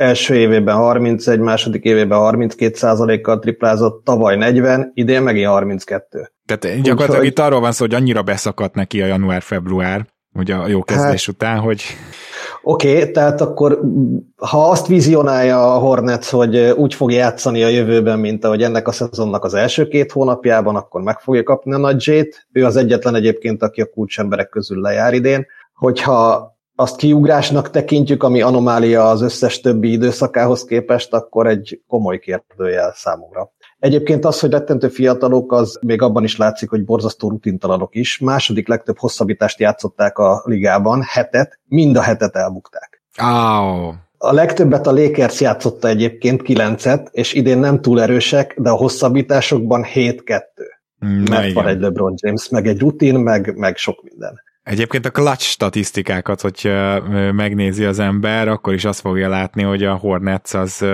Első 0.00 0.34
évében 0.34 0.76
31, 0.76 1.38
második 1.38 1.84
évében 1.84 2.18
32 2.18 2.74
százalékkal 2.74 3.38
triplázott, 3.38 4.04
tavaly 4.04 4.36
40, 4.36 4.90
idén 4.94 5.22
megint 5.22 5.46
32. 5.46 6.30
Tehát 6.46 6.80
gyakorlatilag 6.82 7.20
Úgy, 7.20 7.26
itt 7.26 7.38
arról 7.38 7.60
van 7.60 7.72
szó, 7.72 7.84
hogy 7.84 7.94
annyira 7.94 8.22
beszakadt 8.22 8.74
neki 8.74 9.02
a 9.02 9.06
január-február, 9.06 10.06
ugye 10.34 10.54
a 10.54 10.68
jó 10.68 10.82
kezdés 10.82 11.26
hát, 11.26 11.34
után, 11.34 11.58
hogy... 11.58 11.82
Oké, 12.62 12.96
okay, 12.96 13.10
tehát 13.10 13.40
akkor 13.40 13.80
ha 14.36 14.70
azt 14.70 14.86
vizionálja 14.86 15.74
a 15.74 15.78
Hornets, 15.78 16.26
hogy 16.26 16.56
úgy 16.56 16.94
fog 16.94 17.12
játszani 17.12 17.62
a 17.62 17.68
jövőben, 17.68 18.18
mint 18.18 18.44
ahogy 18.44 18.62
ennek 18.62 18.88
a 18.88 18.92
szezonnak 18.92 19.44
az 19.44 19.54
első 19.54 19.88
két 19.88 20.12
hónapjában, 20.12 20.76
akkor 20.76 21.02
meg 21.02 21.18
fogja 21.18 21.42
kapni 21.42 21.72
a 21.72 21.78
nagy 21.78 22.26
Ő 22.52 22.64
az 22.64 22.76
egyetlen 22.76 23.14
egyébként, 23.14 23.62
aki 23.62 23.80
a 23.80 23.90
kulcsemberek 23.90 24.48
közül 24.48 24.80
lejár 24.80 25.14
idén. 25.14 25.46
Hogyha 25.74 26.48
azt 26.80 26.96
kiugrásnak 26.96 27.70
tekintjük, 27.70 28.22
ami 28.22 28.40
anomália 28.40 29.08
az 29.08 29.22
összes 29.22 29.60
többi 29.60 29.92
időszakához 29.92 30.64
képest, 30.64 31.12
akkor 31.12 31.46
egy 31.46 31.82
komoly 31.86 32.18
kérdőjel 32.18 32.92
számomra. 32.94 33.52
Egyébként 33.78 34.24
az, 34.24 34.40
hogy 34.40 34.50
rettentő 34.50 34.88
fiatalok, 34.88 35.52
az 35.52 35.78
még 35.80 36.02
abban 36.02 36.24
is 36.24 36.36
látszik, 36.36 36.70
hogy 36.70 36.84
borzasztó 36.84 37.28
rutintalanok 37.28 37.94
is. 37.94 38.18
Második 38.18 38.68
legtöbb 38.68 38.98
hosszabbítást 38.98 39.58
játszották 39.58 40.18
a 40.18 40.42
ligában, 40.44 41.02
hetet, 41.02 41.58
mind 41.64 41.96
a 41.96 42.00
hetet 42.00 42.36
elbukták. 42.36 43.02
Oh. 43.22 43.94
A 44.18 44.32
legtöbbet 44.32 44.86
a 44.86 44.92
Lakers 44.92 45.40
játszotta 45.40 45.88
egyébként, 45.88 46.42
kilencet, 46.42 47.08
és 47.12 47.32
idén 47.32 47.58
nem 47.58 47.80
túl 47.80 48.02
erősek, 48.02 48.54
de 48.58 48.70
a 48.70 48.76
hosszabbításokban 48.76 49.84
7-2. 49.94 50.42
Mm, 51.06 51.22
Mert 51.30 51.42
igen. 51.42 51.54
van 51.54 51.66
egy 51.66 51.80
LeBron 51.80 52.14
James, 52.16 52.48
meg 52.48 52.66
egy 52.66 52.80
rutin, 52.80 53.14
meg, 53.18 53.56
meg 53.56 53.76
sok 53.76 54.02
minden. 54.02 54.40
Egyébként 54.70 55.06
a 55.06 55.10
clutch 55.10 55.42
statisztikákat, 55.42 56.40
hogy 56.40 56.72
megnézi 57.32 57.84
az 57.84 57.98
ember, 57.98 58.48
akkor 58.48 58.74
is 58.74 58.84
azt 58.84 59.00
fogja 59.00 59.28
látni, 59.28 59.62
hogy 59.62 59.84
a 59.84 59.94
Hornets 59.94 60.54
az 60.54 60.84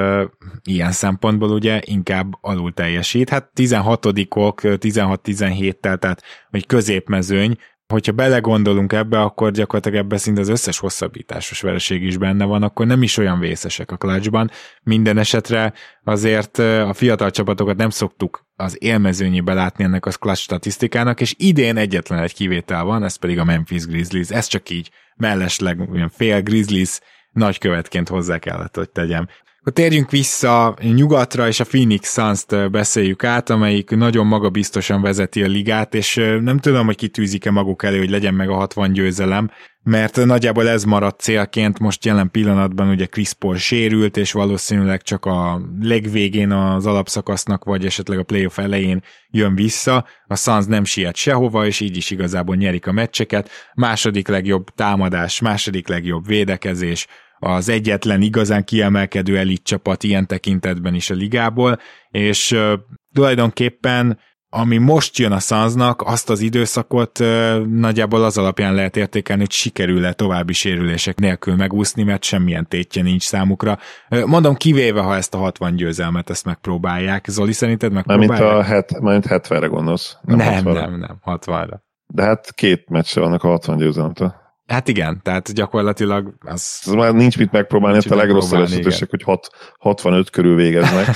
ilyen 0.64 0.92
szempontból 0.92 1.50
ugye 1.50 1.80
inkább 1.84 2.32
alul 2.40 2.72
teljesít. 2.72 3.28
Hát 3.28 3.50
16-ok, 3.56 4.78
16-17-tel, 4.80 5.98
tehát 5.98 6.22
hogy 6.50 6.66
középmezőny, 6.66 7.56
hogyha 7.88 8.12
belegondolunk 8.12 8.92
ebbe, 8.92 9.20
akkor 9.20 9.50
gyakorlatilag 9.50 10.04
ebbe 10.04 10.16
szinte 10.16 10.40
az 10.40 10.48
összes 10.48 10.78
hosszabbításos 10.78 11.60
vereség 11.60 12.02
is 12.02 12.16
benne 12.16 12.44
van, 12.44 12.62
akkor 12.62 12.86
nem 12.86 13.02
is 13.02 13.16
olyan 13.16 13.38
vészesek 13.38 13.90
a 13.90 13.96
clutchban. 13.96 14.50
Minden 14.82 15.18
esetre 15.18 15.72
azért 16.04 16.58
a 16.58 16.92
fiatal 16.94 17.30
csapatokat 17.30 17.76
nem 17.76 17.90
szoktuk 17.90 18.46
az 18.56 18.76
élmezőnyébe 18.80 19.54
látni 19.54 19.84
ennek 19.84 20.06
a 20.06 20.10
clutch 20.10 20.40
statisztikának, 20.40 21.20
és 21.20 21.34
idén 21.38 21.76
egyetlen 21.76 22.22
egy 22.22 22.34
kivétel 22.34 22.84
van, 22.84 23.04
ez 23.04 23.16
pedig 23.16 23.38
a 23.38 23.44
Memphis 23.44 23.86
Grizzlies. 23.86 24.30
Ez 24.30 24.46
csak 24.46 24.70
így 24.70 24.90
mellesleg 25.16 25.90
olyan 25.90 26.08
fél 26.08 26.42
Grizzlies 26.42 27.00
nagykövetként 27.32 28.08
hozzá 28.08 28.38
kellett, 28.38 28.76
hogy 28.76 28.90
tegyem. 28.90 29.28
Akkor 29.66 29.78
térjünk 29.78 30.10
vissza 30.10 30.76
nyugatra, 30.80 31.48
és 31.48 31.60
a 31.60 31.64
Phoenix 31.64 32.12
Suns-t 32.12 32.70
beszéljük 32.70 33.24
át, 33.24 33.50
amelyik 33.50 33.90
nagyon 33.90 34.26
magabiztosan 34.26 35.02
vezeti 35.02 35.42
a 35.42 35.46
ligát, 35.46 35.94
és 35.94 36.14
nem 36.40 36.58
tudom, 36.58 36.86
hogy 36.86 36.96
kitűzik-e 36.96 37.50
maguk 37.50 37.82
elé, 37.82 37.98
hogy 37.98 38.10
legyen 38.10 38.34
meg 38.34 38.48
a 38.48 38.54
60 38.54 38.92
győzelem, 38.92 39.50
mert 39.82 40.24
nagyjából 40.24 40.68
ez 40.68 40.84
maradt 40.84 41.20
célként, 41.20 41.78
most 41.78 42.04
jelen 42.04 42.30
pillanatban 42.30 42.88
ugye 42.88 43.06
Chris 43.06 43.32
Paul 43.32 43.56
sérült, 43.56 44.16
és 44.16 44.32
valószínűleg 44.32 45.02
csak 45.02 45.24
a 45.24 45.60
legvégén 45.80 46.50
az 46.50 46.86
alapszakasznak, 46.86 47.64
vagy 47.64 47.84
esetleg 47.84 48.18
a 48.18 48.24
playoff 48.24 48.58
elején 48.58 49.02
jön 49.30 49.54
vissza, 49.54 50.04
a 50.26 50.36
Suns 50.36 50.66
nem 50.66 50.84
siet 50.84 51.16
sehova, 51.16 51.66
és 51.66 51.80
így 51.80 51.96
is 51.96 52.10
igazából 52.10 52.56
nyerik 52.56 52.86
a 52.86 52.92
meccseket, 52.92 53.50
második 53.74 54.28
legjobb 54.28 54.68
támadás, 54.74 55.40
második 55.40 55.88
legjobb 55.88 56.26
védekezés, 56.26 57.06
az 57.38 57.68
egyetlen 57.68 58.22
igazán 58.22 58.64
kiemelkedő 58.64 59.38
elit 59.38 59.62
csapat 59.62 60.02
ilyen 60.02 60.26
tekintetben 60.26 60.94
is 60.94 61.10
a 61.10 61.14
ligából, 61.14 61.78
és 62.10 62.52
uh, 62.52 62.72
tulajdonképpen 63.14 64.18
ami 64.50 64.76
most 64.76 65.18
jön 65.18 65.32
a 65.32 65.38
Sunsnak, 65.38 66.02
azt 66.02 66.30
az 66.30 66.40
időszakot 66.40 67.18
uh, 67.18 67.66
nagyjából 67.66 68.24
az 68.24 68.38
alapján 68.38 68.74
lehet 68.74 68.96
értékelni, 68.96 69.42
hogy 69.42 69.50
sikerül-e 69.50 70.12
további 70.12 70.52
sérülések 70.52 71.18
nélkül 71.18 71.56
megúszni, 71.56 72.02
mert 72.02 72.24
semmilyen 72.24 72.68
tétje 72.68 73.02
nincs 73.02 73.22
számukra. 73.22 73.78
Uh, 74.10 74.24
mondom, 74.24 74.54
kivéve, 74.54 75.00
ha 75.00 75.16
ezt 75.16 75.34
a 75.34 75.38
60 75.38 75.76
győzelmet 75.76 76.30
ezt 76.30 76.44
megpróbálják. 76.44 77.26
Zoli, 77.28 77.52
szerinted 77.52 77.92
megpróbálják? 77.92 78.40
Mármint 78.40 78.58
a 78.58 78.62
het, 78.62 79.00
mármint 79.00 79.26
70-re 79.28 79.66
gondolsz. 79.66 80.16
Nem, 80.22 80.36
nem, 80.36 80.52
60 80.52 80.74
nem, 80.74 80.98
nem, 80.98 81.18
60-ra. 81.24 81.78
De 82.06 82.22
hát 82.22 82.54
két 82.54 82.88
meccsre 82.88 83.20
vannak 83.20 83.44
a 83.44 83.48
60 83.48 83.76
győzelemtől. 83.76 84.34
Hát 84.66 84.88
igen, 84.88 85.20
tehát 85.22 85.52
gyakorlatilag 85.52 86.34
az... 86.40 86.80
Ez 86.84 86.92
már 86.92 87.14
nincs 87.14 87.38
mit 87.38 87.52
megpróbálni, 87.52 87.92
nincs 87.92 88.08
hát 88.08 88.18
a 88.18 88.22
legrosszabb 88.22 88.62
esetősek, 88.62 89.10
hogy 89.10 89.22
hat, 89.22 89.48
65 89.78 90.30
körül 90.30 90.56
végeznek. 90.56 91.06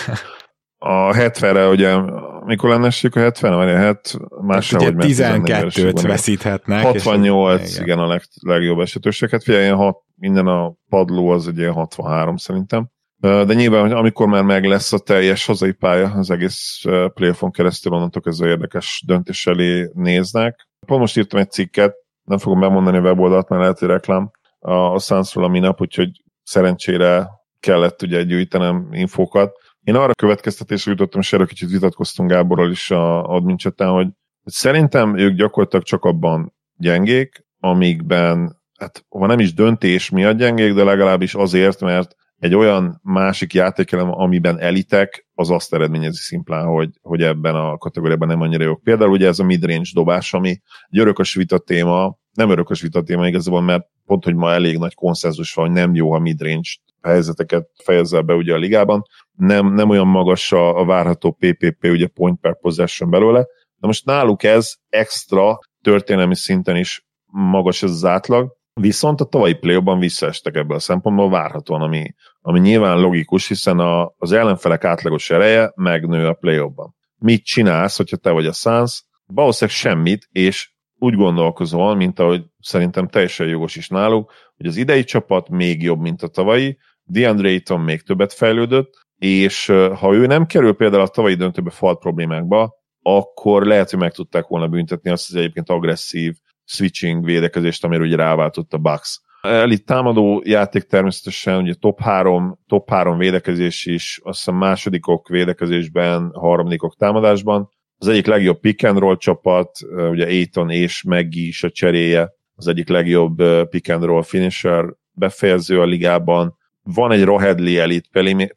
A 0.83 1.13
70-re 1.13 1.69
ugye, 1.69 1.97
mikor 2.45 2.71
lenne 2.71 2.87
a 2.87 3.19
70 3.19 3.55
vagy 3.57 3.71
a 3.71 3.87
7, 3.87 4.19
más 4.41 4.73
hát 4.73 4.81
ugye 4.81 4.93
12-t 4.97 6.05
veszíthetnek. 6.07 6.83
68, 6.83 7.63
és, 7.63 7.79
igen. 7.79 7.99
a 7.99 8.07
leg, 8.07 8.23
legjobb 8.47 8.81
esetőseket. 8.81 9.43
Figyelj, 9.43 9.65
ilyen 9.65 9.77
hat, 9.77 9.99
minden 10.15 10.47
a 10.47 10.75
padló 10.89 11.29
az 11.29 11.49
egy 11.49 11.59
ilyen 11.59 11.73
63 11.73 12.37
szerintem. 12.37 12.91
De 13.21 13.55
nyilván, 13.55 13.81
hogy 13.81 13.93
amikor 13.93 14.27
már 14.27 14.43
meg 14.43 14.65
lesz 14.65 14.93
a 14.93 14.99
teljes 14.99 15.47
hazai 15.47 15.73
pálya, 15.73 16.13
az 16.17 16.31
egész 16.31 16.83
playoffon 17.15 17.51
keresztül 17.51 17.93
onnantól 17.93 18.23
ez 18.25 18.41
érdekes 18.41 19.03
döntés 19.07 19.47
elé 19.47 19.91
néznek. 19.95 20.69
Pont 20.87 21.01
most 21.01 21.17
írtam 21.17 21.41
egy 21.41 21.51
cikket, 21.51 21.95
nem 22.31 22.39
fogom 22.39 22.61
bemondani 22.61 22.97
a 22.97 23.01
weboldalt, 23.01 23.49
mert 23.49 23.61
lehet, 23.61 23.79
hogy 23.79 23.89
reklám 23.89 24.31
a, 24.59 24.73
a 24.73 24.99
Sunsról 24.99 25.45
a 25.45 25.49
minap, 25.49 25.81
úgyhogy 25.81 26.11
szerencsére 26.43 27.29
kellett 27.61 28.03
ugye 28.03 28.23
gyűjtenem 28.23 28.89
infókat. 28.91 29.53
Én 29.81 29.95
arra 29.95 30.13
következtetésre 30.13 30.91
jutottam, 30.91 31.21
és 31.21 31.33
erről 31.33 31.47
kicsit 31.47 31.71
vitatkoztunk 31.71 32.31
Gáborral 32.31 32.71
is 32.71 32.91
a 32.91 33.25
admin 33.25 33.57
chatán, 33.57 33.91
hogy 33.91 34.09
szerintem 34.45 35.19
ők 35.19 35.35
gyakorlatilag 35.37 35.85
csak 35.85 36.05
abban 36.05 36.55
gyengék, 36.77 37.45
amikben, 37.59 38.57
hát 38.79 39.05
ha 39.09 39.27
nem 39.27 39.39
is 39.39 39.55
döntés 39.55 40.11
miatt 40.11 40.37
gyengék, 40.37 40.75
de 40.75 40.85
legalábbis 40.85 41.35
azért, 41.35 41.81
mert 41.81 42.15
egy 42.39 42.55
olyan 42.55 43.01
másik 43.03 43.53
játékelem, 43.55 44.13
amiben 44.13 44.61
elitek, 44.61 45.27
az 45.41 45.51
azt 45.51 45.75
eredményezi 45.75 46.17
szimplán, 46.17 46.67
hogy, 46.67 46.91
hogy 47.03 47.23
ebben 47.23 47.55
a 47.55 47.79
kategóriában 47.79 48.29
nem 48.29 48.41
annyira 48.41 48.65
jók. 48.65 48.83
Például 48.83 49.11
ugye 49.11 49.27
ez 49.27 49.39
a 49.39 49.45
midrange 49.45 49.91
dobás, 49.95 50.35
ami 50.35 50.61
egy 50.89 50.99
örökös 50.99 51.35
vita 51.35 51.59
téma, 51.59 52.19
nem 52.33 52.51
örökös 52.51 52.81
vita 52.81 53.03
téma 53.03 53.27
igazából, 53.27 53.61
mert 53.61 53.87
pont, 54.07 54.25
hogy 54.25 54.35
ma 54.35 54.53
elég 54.53 54.79
nagy 54.79 54.95
konszenzus 54.95 55.55
van, 55.55 55.67
hogy 55.67 55.75
nem 55.75 55.95
jó 55.95 56.13
a 56.13 56.19
midrange 56.19 56.69
helyzeteket 57.03 57.69
fejezzel 57.85 58.23
be 58.23 58.35
ugye 58.35 58.55
a 58.55 58.59
ligában, 58.59 59.03
nem, 59.33 59.75
nem 59.75 59.89
olyan 59.89 60.07
magas 60.07 60.53
a, 60.53 60.79
a 60.79 60.85
várható 60.85 61.31
PPP, 61.31 61.85
ugye 61.85 62.07
point 62.07 62.41
per 62.41 62.59
possession 62.59 63.11
belőle, 63.11 63.47
de 63.77 63.87
most 63.87 64.05
náluk 64.05 64.43
ez 64.43 64.75
extra 64.89 65.59
történelmi 65.83 66.37
szinten 66.37 66.77
is 66.77 67.07
magas 67.27 67.83
ez 67.83 67.91
az 67.91 68.05
átlag, 68.05 68.53
viszont 68.73 69.21
a 69.21 69.25
tavalyi 69.25 69.55
play 69.55 69.99
visszaestek 69.99 70.57
ebből 70.57 70.77
a 70.77 70.81
szempontból 70.81 71.31
várhatóan, 71.31 71.83
ami, 71.83 72.15
ami 72.41 72.61
nyilván 72.61 73.01
logikus, 73.01 73.49
hiszen 73.49 73.79
a, 73.79 74.13
az 74.17 74.33
ellenfelek 74.33 74.85
átlagos 74.85 75.31
ereje 75.31 75.73
megnő 75.75 76.27
a 76.27 76.33
play 76.33 76.59
-ban. 76.75 76.95
Mit 77.19 77.45
csinálsz, 77.45 77.97
hogyha 77.97 78.17
te 78.17 78.31
vagy 78.31 78.47
a 78.47 78.53
Suns? 78.53 79.05
Valószínűleg 79.27 79.79
semmit, 79.79 80.29
és 80.33 80.73
úgy 80.99 81.15
gondolkozol, 81.15 81.95
mint 81.95 82.19
ahogy 82.19 82.45
szerintem 82.59 83.09
teljesen 83.09 83.47
jogos 83.47 83.77
is 83.77 83.89
náluk, 83.89 84.33
hogy 84.57 84.67
az 84.67 84.77
idei 84.77 85.05
csapat 85.05 85.49
még 85.49 85.83
jobb, 85.83 86.01
mint 86.01 86.23
a 86.23 86.29
tavalyi, 86.29 86.79
DeAndre 87.03 87.49
Ayton 87.49 87.81
még 87.81 88.03
többet 88.03 88.33
fejlődött, 88.33 89.07
és 89.19 89.67
ha 89.95 90.13
ő 90.13 90.27
nem 90.27 90.47
kerül 90.47 90.73
például 90.73 91.03
a 91.03 91.09
tavalyi 91.09 91.35
döntőbe 91.35 91.71
falt 91.71 91.99
problémákba, 91.99 92.75
akkor 93.03 93.67
lehet, 93.67 93.91
hogy 93.91 93.99
meg 93.99 94.13
tudták 94.13 94.47
volna 94.47 94.69
büntetni 94.69 95.11
azt 95.11 95.31
az 95.31 95.37
egyébként 95.37 95.69
agresszív 95.69 96.35
switching 96.65 97.25
védekezést, 97.25 97.85
amire 97.85 98.03
ugye 98.03 98.17
ráváltott 98.17 98.73
a 98.73 98.79
Bucks. 98.79 99.21
Elit 99.41 99.85
támadó 99.85 100.43
játék 100.45 100.83
természetesen, 100.83 101.63
ugye 101.63 101.75
top 101.75 102.01
3, 102.01 102.59
top 102.67 102.91
3 102.91 103.19
védekezés 103.19 103.87
is, 103.87 104.21
azt 104.23 104.39
hiszem 104.39 104.55
másodikok 104.55 105.29
védekezésben, 105.29 106.31
harmadikok 106.35 106.97
támadásban. 106.97 107.69
Az 107.99 108.09
egyik 108.09 108.27
legjobb 108.27 108.61
pick 108.61 108.85
and 108.85 108.99
roll 108.99 109.17
csapat, 109.17 109.71
ugye 110.11 110.27
Aiton 110.27 110.71
és 110.71 111.03
Meggi 111.03 111.47
is 111.47 111.63
a 111.63 111.71
cseréje, 111.71 112.33
az 112.55 112.67
egyik 112.67 112.89
legjobb 112.89 113.43
pick 113.69 113.91
and 113.91 114.05
roll 114.05 114.23
finisher 114.23 114.85
befejező 115.13 115.81
a 115.81 115.85
ligában. 115.85 116.59
Van 116.83 117.13
egy 117.13 117.25
Rohedli 117.25 117.79
elit 117.79 118.09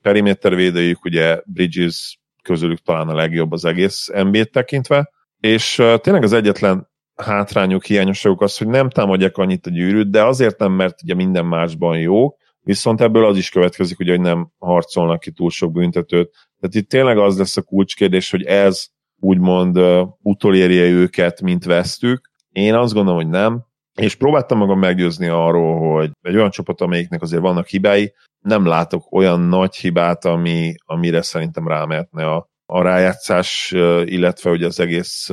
perimétervédőjük, 0.01 1.05
ugye 1.05 1.41
Bridges 1.45 2.19
közülük 2.43 2.79
talán 2.79 3.07
a 3.07 3.15
legjobb 3.15 3.51
az 3.51 3.65
egész 3.65 4.09
NBA-t 4.13 4.51
tekintve, 4.51 5.11
és 5.39 5.81
tényleg 6.01 6.23
az 6.23 6.33
egyetlen 6.33 6.91
hátrányuk, 7.15 7.85
hiányosságuk 7.85 8.41
az, 8.41 8.57
hogy 8.57 8.67
nem 8.67 8.89
támadják 8.89 9.37
annyit 9.37 9.65
a 9.65 9.69
gyűrűt, 9.69 10.09
de 10.09 10.23
azért 10.23 10.59
nem, 10.59 10.71
mert 10.71 11.03
ugye 11.03 11.13
minden 11.13 11.45
másban 11.45 11.99
jó, 11.99 12.35
viszont 12.61 13.01
ebből 13.01 13.25
az 13.25 13.37
is 13.37 13.49
következik, 13.49 13.99
ugye, 13.99 14.11
hogy 14.11 14.21
nem 14.21 14.51
harcolnak 14.59 15.19
ki 15.19 15.31
túl 15.31 15.49
sok 15.49 15.71
büntetőt. 15.71 16.31
Tehát 16.59 16.75
itt 16.75 16.89
tényleg 16.89 17.17
az 17.17 17.37
lesz 17.37 17.57
a 17.57 17.61
kulcskérdés, 17.61 18.31
hogy 18.31 18.43
ez 18.43 18.85
úgymond 19.19 19.77
uh, 19.77 20.07
utolérje 20.21 20.83
őket, 20.83 21.41
mint 21.41 21.65
vesztük. 21.65 22.31
Én 22.49 22.73
azt 22.73 22.93
gondolom, 22.93 23.19
hogy 23.19 23.29
nem, 23.29 23.65
és 23.93 24.15
próbáltam 24.15 24.57
magam 24.57 24.79
meggyőzni 24.79 25.27
arról, 25.27 25.93
hogy 25.93 26.11
egy 26.21 26.35
olyan 26.35 26.49
csapat, 26.49 26.81
amelyiknek 26.81 27.21
azért 27.21 27.41
vannak 27.41 27.67
hibái, 27.67 28.13
nem 28.39 28.65
látok 28.65 29.11
olyan 29.11 29.39
nagy 29.39 29.75
hibát, 29.75 30.25
ami, 30.25 30.73
amire 30.85 31.21
szerintem 31.21 31.67
rámehetne 31.67 32.25
a, 32.25 32.49
a 32.65 32.81
rájátszás, 32.81 33.71
illetve 34.05 34.49
hogy 34.49 34.63
az 34.63 34.79
egész 34.79 35.29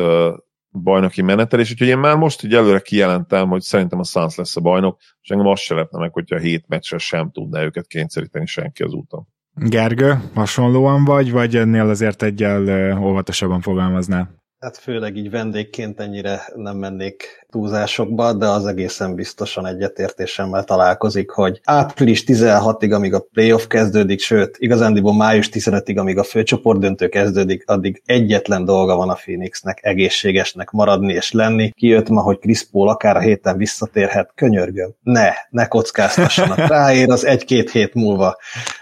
bajnoki 0.73 1.23
menetelés, 1.23 1.71
úgyhogy 1.71 1.89
én 1.89 1.99
már 1.99 2.17
most 2.17 2.45
így 2.45 2.55
előre 2.55 2.81
kijelentem, 2.81 3.49
hogy 3.49 3.61
szerintem 3.61 3.99
a 3.99 4.05
Suns 4.05 4.37
lesz 4.37 4.57
a 4.57 4.61
bajnok, 4.61 4.99
és 5.23 5.29
engem 5.29 5.47
azt 5.47 5.63
se 5.63 5.75
lepne 5.75 5.99
meg, 5.99 6.13
hogyha 6.13 6.37
a 6.37 6.39
hét 6.39 6.65
meccsre 6.69 6.99
sem 6.99 7.31
tudná 7.31 7.63
őket 7.63 7.87
kényszeríteni 7.87 8.47
senki 8.47 8.83
az 8.83 8.93
úton. 8.93 9.27
Gergő, 9.55 10.31
hasonlóan 10.35 11.05
vagy, 11.05 11.33
vagy 11.33 11.57
ennél 11.57 11.89
azért 11.89 12.23
egyel 12.23 12.99
óvatosabban 12.99 13.61
fogalmaznál? 13.61 14.40
Hát 14.61 14.77
főleg 14.77 15.17
így 15.17 15.31
vendégként 15.31 16.01
ennyire 16.01 16.43
nem 16.55 16.77
mennék 16.77 17.47
túlzásokba, 17.51 18.33
de 18.33 18.47
az 18.47 18.67
egészen 18.67 19.15
biztosan 19.15 19.67
egyetértésemmel 19.67 20.65
találkozik, 20.65 21.31
hogy 21.31 21.61
április 21.65 22.25
16-ig, 22.27 22.95
amíg 22.95 23.15
a 23.15 23.27
playoff 23.33 23.67
kezdődik, 23.67 24.21
sőt, 24.21 24.57
igazándiból 24.59 25.15
május 25.15 25.49
15-ig, 25.53 25.99
amíg 25.99 26.19
a 26.19 26.23
főcsoportdöntő 26.23 27.09
kezdődik, 27.09 27.69
addig 27.69 28.03
egyetlen 28.05 28.65
dolga 28.65 28.97
van 28.97 29.11
a 29.11 29.15
Phoenixnek 29.15 29.79
egészségesnek 29.83 30.71
maradni 30.71 31.13
és 31.13 31.33
lenni. 31.33 31.71
Kijött 31.71 32.09
ma, 32.09 32.21
hogy 32.21 32.39
Chris 32.39 32.67
Paul 32.71 32.89
akár 32.89 33.17
a 33.17 33.21
héten 33.21 33.57
visszatérhet, 33.57 34.33
könyörgöm. 34.35 34.95
Ne, 35.03 35.31
ne 35.51 35.67
kockáztassanak. 35.67 36.59
Ráér 36.69 37.11
az 37.11 37.25
egy-két 37.25 37.71
hét 37.71 37.95
múlva. 37.95 38.37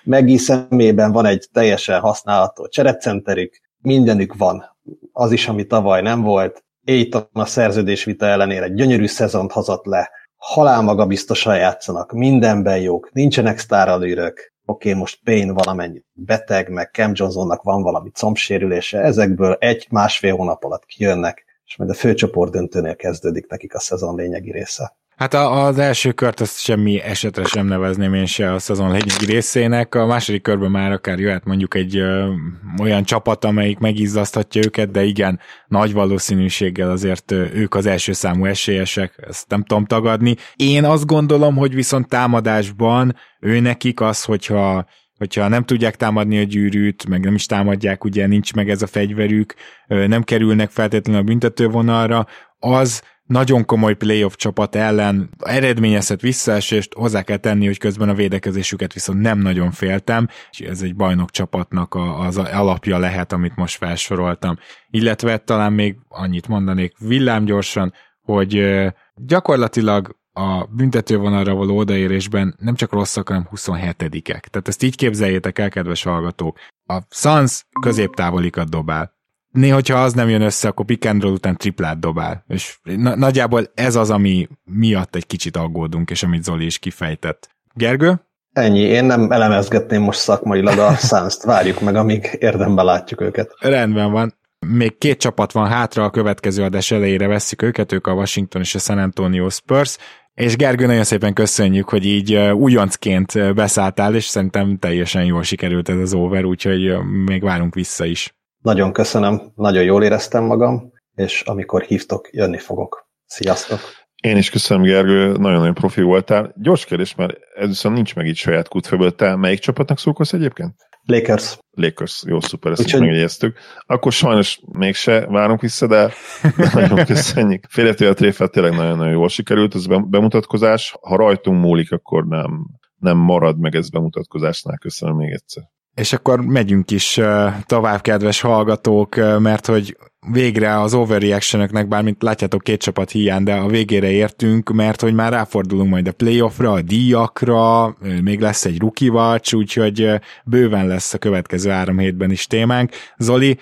Megi 0.05 0.37
szemében 0.37 1.13
van 1.13 1.27
egy 1.27 1.49
teljesen 1.53 2.01
használható 2.01 2.67
cserecenterük, 2.67 3.61
mindenük 3.81 4.35
van 4.35 4.77
az 5.13 5.33
is, 5.33 5.49
ami 5.49 5.67
tavaly 5.67 6.03
nem 6.03 6.23
volt. 6.23 6.65
Aiton 6.87 7.29
a 7.33 7.45
szerződésvita 7.45 8.27
ellenére 8.27 8.69
gyönyörű 8.69 9.07
szezont 9.07 9.53
hazott 9.53 9.85
le, 9.85 10.11
halál 10.37 10.83
maga 10.83 11.07
biztosan 11.07 11.57
játszanak, 11.57 12.13
mindenben 12.13 12.79
jók, 12.79 13.13
nincsenek 13.13 13.59
sztáralűrök, 13.59 14.53
oké, 14.65 14.89
okay, 14.89 15.01
most 15.01 15.21
Payne 15.25 15.53
valamennyit 15.53 16.07
beteg, 16.13 16.69
meg 16.69 16.91
Cam 16.93 17.13
Johnsonnak 17.15 17.63
van 17.63 17.83
valami 17.83 18.11
combsérülése, 18.11 19.01
ezekből 19.01 19.57
egy-másfél 19.61 20.37
hónap 20.37 20.65
alatt 20.65 20.85
kijönnek, 20.85 21.45
és 21.65 21.77
majd 21.77 21.91
a 21.91 21.95
főcsoport 21.95 22.53
döntőnél 22.53 22.97
kezdődik 22.97 23.49
nekik 23.49 23.75
a 23.75 23.81
szezon 23.81 24.17
lényegi 24.17 24.51
része. 24.51 24.97
Hát 25.19 25.35
a, 25.35 25.65
az 25.65 25.79
első 25.79 26.13
kört 26.13 26.41
azt 26.41 26.61
semmi 26.61 27.01
esetre 27.01 27.45
sem 27.45 27.67
nevezném 27.67 28.15
én 28.15 28.27
se 28.27 28.53
a 28.53 28.59
szezon 28.59 28.91
lényegi 28.91 29.25
részének. 29.27 29.95
A 29.95 30.07
második 30.07 30.43
körben 30.43 30.71
már 30.71 30.93
akár 30.93 31.19
jöhet 31.19 31.45
mondjuk 31.45 31.75
egy 31.75 31.97
ö, 31.97 32.33
olyan 32.81 33.05
csapat, 33.05 33.45
amelyik 33.45 33.79
megizzaszthatja 33.79 34.63
őket, 34.65 34.91
de 34.91 35.03
igen, 35.03 35.41
nagy 35.67 35.93
valószínűséggel 35.93 36.91
azért 36.91 37.33
ők 37.33 37.75
az 37.75 37.87
első 37.87 38.13
számú 38.13 38.45
esélyesek, 38.45 39.25
ezt 39.29 39.49
nem 39.49 39.65
tudom 39.65 39.85
tagadni. 39.85 40.37
Én 40.57 40.85
azt 40.85 41.07
gondolom, 41.07 41.57
hogy 41.57 41.75
viszont 41.75 42.09
támadásban 42.09 43.17
ő 43.41 43.61
nekik 43.61 44.01
az, 44.01 44.25
hogyha 44.25 44.87
hogyha 45.17 45.49
nem 45.49 45.65
tudják 45.65 45.97
támadni 45.97 46.39
a 46.39 46.43
gyűrűt, 46.43 47.09
meg 47.09 47.25
nem 47.25 47.35
is 47.35 47.47
támadják, 47.47 48.05
ugye 48.05 48.27
nincs 48.27 48.55
meg 48.55 48.71
ez 48.71 48.83
a 48.83 48.87
fegyverük, 48.87 49.55
nem 49.87 50.23
kerülnek 50.23 50.71
feltétlenül 50.71 51.21
a 51.21 51.25
büntetővonalra, 51.25 52.27
az 52.59 53.03
nagyon 53.29 53.65
komoly 53.65 53.95
playoff 53.95 54.35
csapat 54.35 54.75
ellen 54.75 55.31
eredményezhet 55.39 56.21
visszaesést, 56.21 56.95
hozzá 56.95 57.23
kell 57.23 57.37
tenni, 57.37 57.67
hogy 57.67 57.79
közben 57.79 58.09
a 58.09 58.15
védekezésüket 58.15 58.93
viszont 58.93 59.21
nem 59.21 59.39
nagyon 59.39 59.71
féltem, 59.71 60.29
és 60.51 60.61
ez 60.61 60.83
egy 60.83 60.97
bajnok 60.97 61.31
csapatnak 61.31 61.95
az 61.95 62.39
alapja 62.39 62.99
lehet, 62.99 63.33
amit 63.33 63.57
most 63.57 63.77
felsoroltam. 63.77 64.59
Illetve 64.91 65.39
talán 65.39 65.73
még 65.73 65.97
annyit 66.09 66.49
mondanék 66.49 66.95
villámgyorsan, 66.99 67.93
hogy 68.23 68.85
gyakorlatilag 69.15 70.17
a 70.33 70.65
büntetővonalra 70.65 71.55
való 71.55 71.77
odaérésben 71.77 72.55
nem 72.59 72.75
csak 72.75 72.93
rosszak, 72.93 73.29
hanem 73.29 73.49
27-ek. 73.55 74.23
Tehát 74.23 74.69
ezt 74.69 74.83
így 74.83 74.97
képzeljétek 74.97 75.59
el, 75.59 75.69
kedves 75.69 76.03
hallgatók. 76.03 76.59
A 76.87 76.99
Suns 77.11 77.67
középtávolikat 77.81 78.69
dobál 78.69 79.18
néha, 79.59 79.75
hogyha 79.75 80.03
az 80.03 80.13
nem 80.13 80.29
jön 80.29 80.43
össze, 80.43 80.69
akkor 80.69 80.85
pick 80.85 81.05
and 81.05 81.23
roll 81.23 81.33
után 81.33 81.57
triplát 81.57 81.99
dobál. 81.99 82.45
És 82.49 82.79
na- 82.83 83.17
nagyjából 83.17 83.71
ez 83.75 83.95
az, 83.95 84.11
ami 84.11 84.49
miatt 84.65 85.17
egy 85.17 85.27
kicsit 85.27 85.57
aggódunk, 85.57 86.11
és 86.11 86.23
amit 86.23 86.45
Zoli 86.45 86.65
is 86.65 86.79
kifejtett. 86.79 87.49
Gergő? 87.75 88.21
Ennyi, 88.53 88.81
én 88.81 89.05
nem 89.05 89.33
elemezgetném 89.33 90.03
most 90.03 90.19
szakmailag 90.19 90.79
a 90.79 90.95
suns 91.09 91.37
várjuk 91.45 91.81
meg, 91.81 91.97
amíg 91.97 92.37
érdemben 92.39 92.85
látjuk 92.85 93.21
őket. 93.21 93.55
Rendben 93.61 94.11
van. 94.11 94.37
Még 94.67 94.99
két 94.99 95.19
csapat 95.19 95.53
van 95.53 95.69
hátra, 95.69 96.05
a 96.05 96.11
következő 96.11 96.63
adás 96.63 96.91
elejére 96.91 97.27
vesszük 97.27 97.63
őket, 97.63 97.93
ők 97.93 98.07
a 98.07 98.13
Washington 98.13 98.63
és 98.63 98.75
a 98.75 98.79
San 98.79 98.99
Antonio 98.99 99.49
Spurs, 99.49 99.97
és 100.35 100.57
Gergő, 100.57 100.87
nagyon 100.87 101.05
szépen 101.05 101.33
köszönjük, 101.33 101.89
hogy 101.89 102.05
így 102.07 102.35
újoncként 102.37 103.55
beszálltál, 103.55 104.15
és 104.15 104.25
szerintem 104.25 104.79
teljesen 104.79 105.25
jól 105.25 105.43
sikerült 105.43 105.89
ez 105.89 105.99
az 105.99 106.15
over, 106.15 106.45
úgyhogy 106.45 106.97
még 107.25 107.43
várunk 107.43 107.75
vissza 107.75 108.05
is. 108.05 108.38
Nagyon 108.63 108.93
köszönöm, 108.93 109.53
nagyon 109.55 109.83
jól 109.83 110.05
éreztem 110.05 110.45
magam, 110.45 110.93
és 111.15 111.41
amikor 111.41 111.83
hívtok, 111.83 112.29
jönni 112.33 112.59
fogok. 112.59 113.09
Sziasztok! 113.25 113.79
Én 114.23 114.37
is 114.37 114.51
köszönöm, 114.51 114.83
Gergő, 114.83 115.33
nagyon-nagyon 115.33 115.75
profi 115.75 116.03
voltál. 116.03 116.55
Gyors 116.57 116.85
kérdés, 116.85 117.15
mert 117.15 117.37
ez 117.55 117.67
viszont 117.67 117.95
nincs 117.95 118.15
meg 118.15 118.27
itt 118.27 118.37
saját 118.37 118.69
kutfőből. 118.69 119.15
Te 119.15 119.37
melyik 119.37 119.59
csapatnak 119.59 119.99
szurkolsz 119.99 120.33
egyébként? 120.33 120.75
Lakers. 121.03 121.59
Lakers, 121.71 122.23
jó, 122.27 122.41
szuper, 122.41 122.73
ezt 122.73 122.81
Úgyhogy... 122.81 123.01
is 123.01 123.07
megjegyeztük. 123.07 123.59
Akkor 123.87 124.13
sajnos 124.13 124.61
mégse 124.73 125.27
várunk 125.27 125.61
vissza, 125.61 125.87
de, 125.87 126.13
nagyon 126.75 127.05
köszönjük. 127.05 127.65
Féletővel 127.69 128.15
tréfelt 128.15 128.51
tényleg 128.51 128.75
nagyon-nagyon 128.75 129.13
jól 129.13 129.29
sikerült 129.29 129.75
ez 129.75 129.87
bemutatkozás. 129.87 130.97
Ha 131.01 131.17
rajtunk 131.17 131.61
múlik, 131.61 131.93
akkor 131.93 132.27
nem, 132.27 132.67
nem 132.97 133.17
marad 133.17 133.59
meg 133.59 133.75
ez 133.75 133.91
bemutatkozásnál. 133.91 134.79
Köszönöm 134.79 135.17
még 135.17 135.33
egyszer. 135.33 135.65
És 135.99 136.13
akkor 136.13 136.41
megyünk 136.41 136.91
is 136.91 137.21
tovább, 137.67 138.01
kedves 138.01 138.41
hallgatók, 138.41 139.17
mert 139.39 139.67
hogy 139.67 139.97
végre 140.31 140.81
az 140.81 140.95
overreaction 140.95 141.89
bármint 141.89 142.23
látjátok 142.23 142.63
két 142.63 142.81
csapat 142.83 143.11
hiány, 143.11 143.43
de 143.43 143.55
a 143.55 143.67
végére 143.67 144.11
értünk, 144.11 144.71
mert 144.71 145.01
hogy 145.01 145.15
már 145.15 145.33
ráfordulunk 145.33 145.91
majd 145.91 146.09
a 146.09 146.13
playoffra, 146.13 146.73
a 146.73 146.83
díjakra, 146.83 147.97
még 148.23 148.41
lesz 148.41 148.65
egy 148.65 148.79
rookie 148.81 149.11
watch, 149.11 149.55
úgyhogy 149.55 150.11
bőven 150.45 150.87
lesz 150.87 151.15
a 151.15 151.19
következő 151.19 151.71
három 151.71 151.99
hétben 151.99 152.31
is 152.31 152.47
témánk. 152.47 152.93
Zoli, 153.17 153.59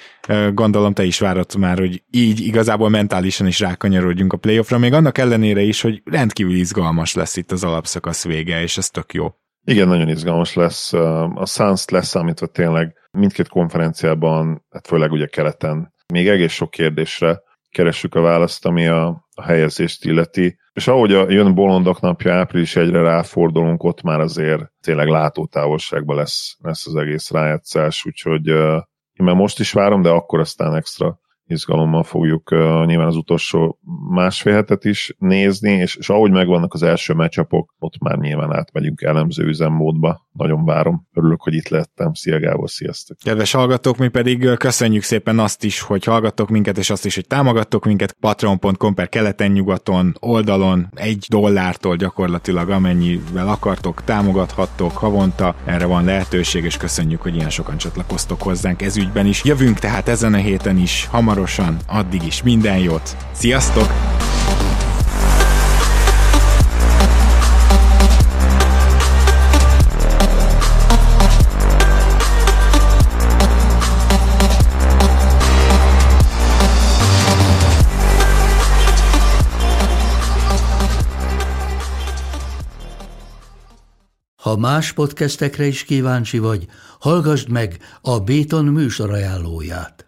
gondolom 0.53 0.93
te 0.93 1.05
is 1.05 1.19
várod 1.19 1.57
már, 1.59 1.79
hogy 1.79 2.03
így 2.11 2.41
igazából 2.41 2.89
mentálisan 2.89 3.47
is 3.47 3.61
rákanyarodjunk 3.61 4.33
a 4.33 4.37
playoffra, 4.37 4.79
még 4.79 4.93
annak 4.93 5.19
ellenére 5.19 5.61
is, 5.61 5.81
hogy 5.81 6.03
rendkívül 6.05 6.55
izgalmas 6.55 7.15
lesz 7.15 7.37
itt 7.37 7.53
az 7.53 7.65
alapszakasz 7.65 8.25
vége, 8.25 8.63
és 8.63 8.77
ez 8.77 8.91
tök 8.91 9.15
jó. 9.15 9.35
Igen, 9.69 9.89
nagyon 9.89 10.09
izgalmas 10.09 10.55
lesz. 10.55 10.93
A 11.35 11.47
Suns 11.47 11.89
leszámítva 11.89 12.47
tényleg 12.47 12.95
mindkét 13.11 13.49
konferenciában, 13.49 14.65
hát 14.71 14.87
főleg 14.87 15.13
ugye 15.13 15.27
keleten, 15.27 15.95
még 16.13 16.29
egész 16.29 16.53
sok 16.53 16.71
kérdésre 16.71 17.41
keressük 17.71 18.15
a 18.15 18.21
választ, 18.21 18.67
ami 18.67 18.87
a, 18.87 19.07
a 19.35 19.43
helyezést 19.43 20.05
illeti. 20.05 20.59
És 20.73 20.89
ahogy 20.89 21.13
a, 21.13 21.31
jön 21.31 21.55
bolondok 21.55 22.01
napja, 22.01 22.35
április 22.35 22.77
egyre 22.77 23.01
ráfordulunk, 23.01 23.83
ott 23.83 24.03
már 24.03 24.21
azért 24.21 24.73
tényleg 24.81 25.09
látótávolságban 25.09 26.17
lesz, 26.17 26.57
lesz 26.59 26.87
az 26.87 26.97
egész 26.97 27.31
rájátszás, 27.31 28.05
úgyhogy 28.05 28.47
én 28.47 29.25
már 29.25 29.35
most 29.35 29.61
is 29.61 29.73
várom, 29.73 30.03
de 30.03 30.09
akkor 30.09 30.41
aztán 30.41 30.75
extra 30.75 31.19
izgalommal 31.47 32.03
fogjuk 32.03 32.51
uh, 32.51 32.87
nyilván 32.87 33.07
az 33.07 33.17
utolsó 33.17 33.79
másfél 34.11 34.53
hetet 34.53 34.85
is 34.85 35.15
nézni, 35.19 35.71
és, 35.71 35.97
és 35.97 36.09
ahogy 36.09 36.31
megvannak 36.31 36.75
az 36.75 36.83
első 36.83 37.15
meccsapok, 37.15 37.75
ott 37.79 37.99
már 37.99 38.19
nyilván 38.19 38.53
átmegyünk 38.53 39.03
elemző 39.03 39.47
üzemmódba. 39.47 40.25
Nagyon 40.33 40.65
várom. 40.65 41.07
Örülök, 41.13 41.43
hogy 41.43 41.55
itt 41.55 41.69
lettem. 41.69 42.15
Szia 42.15 42.41
Gábor, 42.41 42.71
sziasztok! 42.71 43.17
Kedves 43.23 43.53
hallgatók, 43.53 43.97
mi 43.97 44.09
pedig 44.09 44.57
köszönjük 44.57 45.03
szépen 45.03 45.39
azt 45.39 45.65
is, 45.65 45.81
hogy 45.81 46.05
hallgattok 46.05 46.49
minket, 46.49 46.79
és 46.79 46.91
azt 46.91 47.05
is, 47.05 47.15
hogy 47.15 47.27
támogattok 47.27 47.85
minket 47.85 48.17
patreon.com 48.21 48.95
per 48.95 49.09
keleten-nyugaton 49.09 50.17
oldalon 50.21 50.89
egy 50.95 51.27
dollártól 51.29 51.97
gyakorlatilag 51.97 52.71
amennyivel 52.71 53.49
akartok, 53.49 54.05
támogathattok 54.05 54.93
havonta. 54.93 55.55
Erre 55.65 55.87
van 55.87 56.05
lehetőség, 56.05 56.65
és 56.65 56.77
köszönjük, 56.77 57.23
hogy 57.23 57.35
ilyen 57.35 57.51
sokan 57.51 57.77
csatlakoztok 57.77 58.43
hozzánk 58.43 58.83
ez 58.83 58.97
ügyben 58.97 59.27
is. 59.27 59.45
Jövünk 59.45 59.79
tehát 59.79 60.09
ezen 60.09 60.35
a 60.35 60.37
héten 60.37 60.79
is 60.79 61.07
hamar 61.07 61.36
hamarosan, 61.37 61.77
addig 61.87 62.23
is 62.23 62.43
minden 62.43 62.79
jót. 62.79 63.17
Sziasztok! 63.33 63.87
Ha 84.37 84.57
más 84.57 84.93
podcastekre 84.93 85.67
is 85.67 85.85
kíváncsi 85.85 86.39
vagy, 86.39 86.67
hallgassd 87.01 87.49
meg 87.49 87.79
a 88.01 88.21
Béton 88.21 88.65
műsor 88.65 89.11
ajánlóját. 89.11 90.06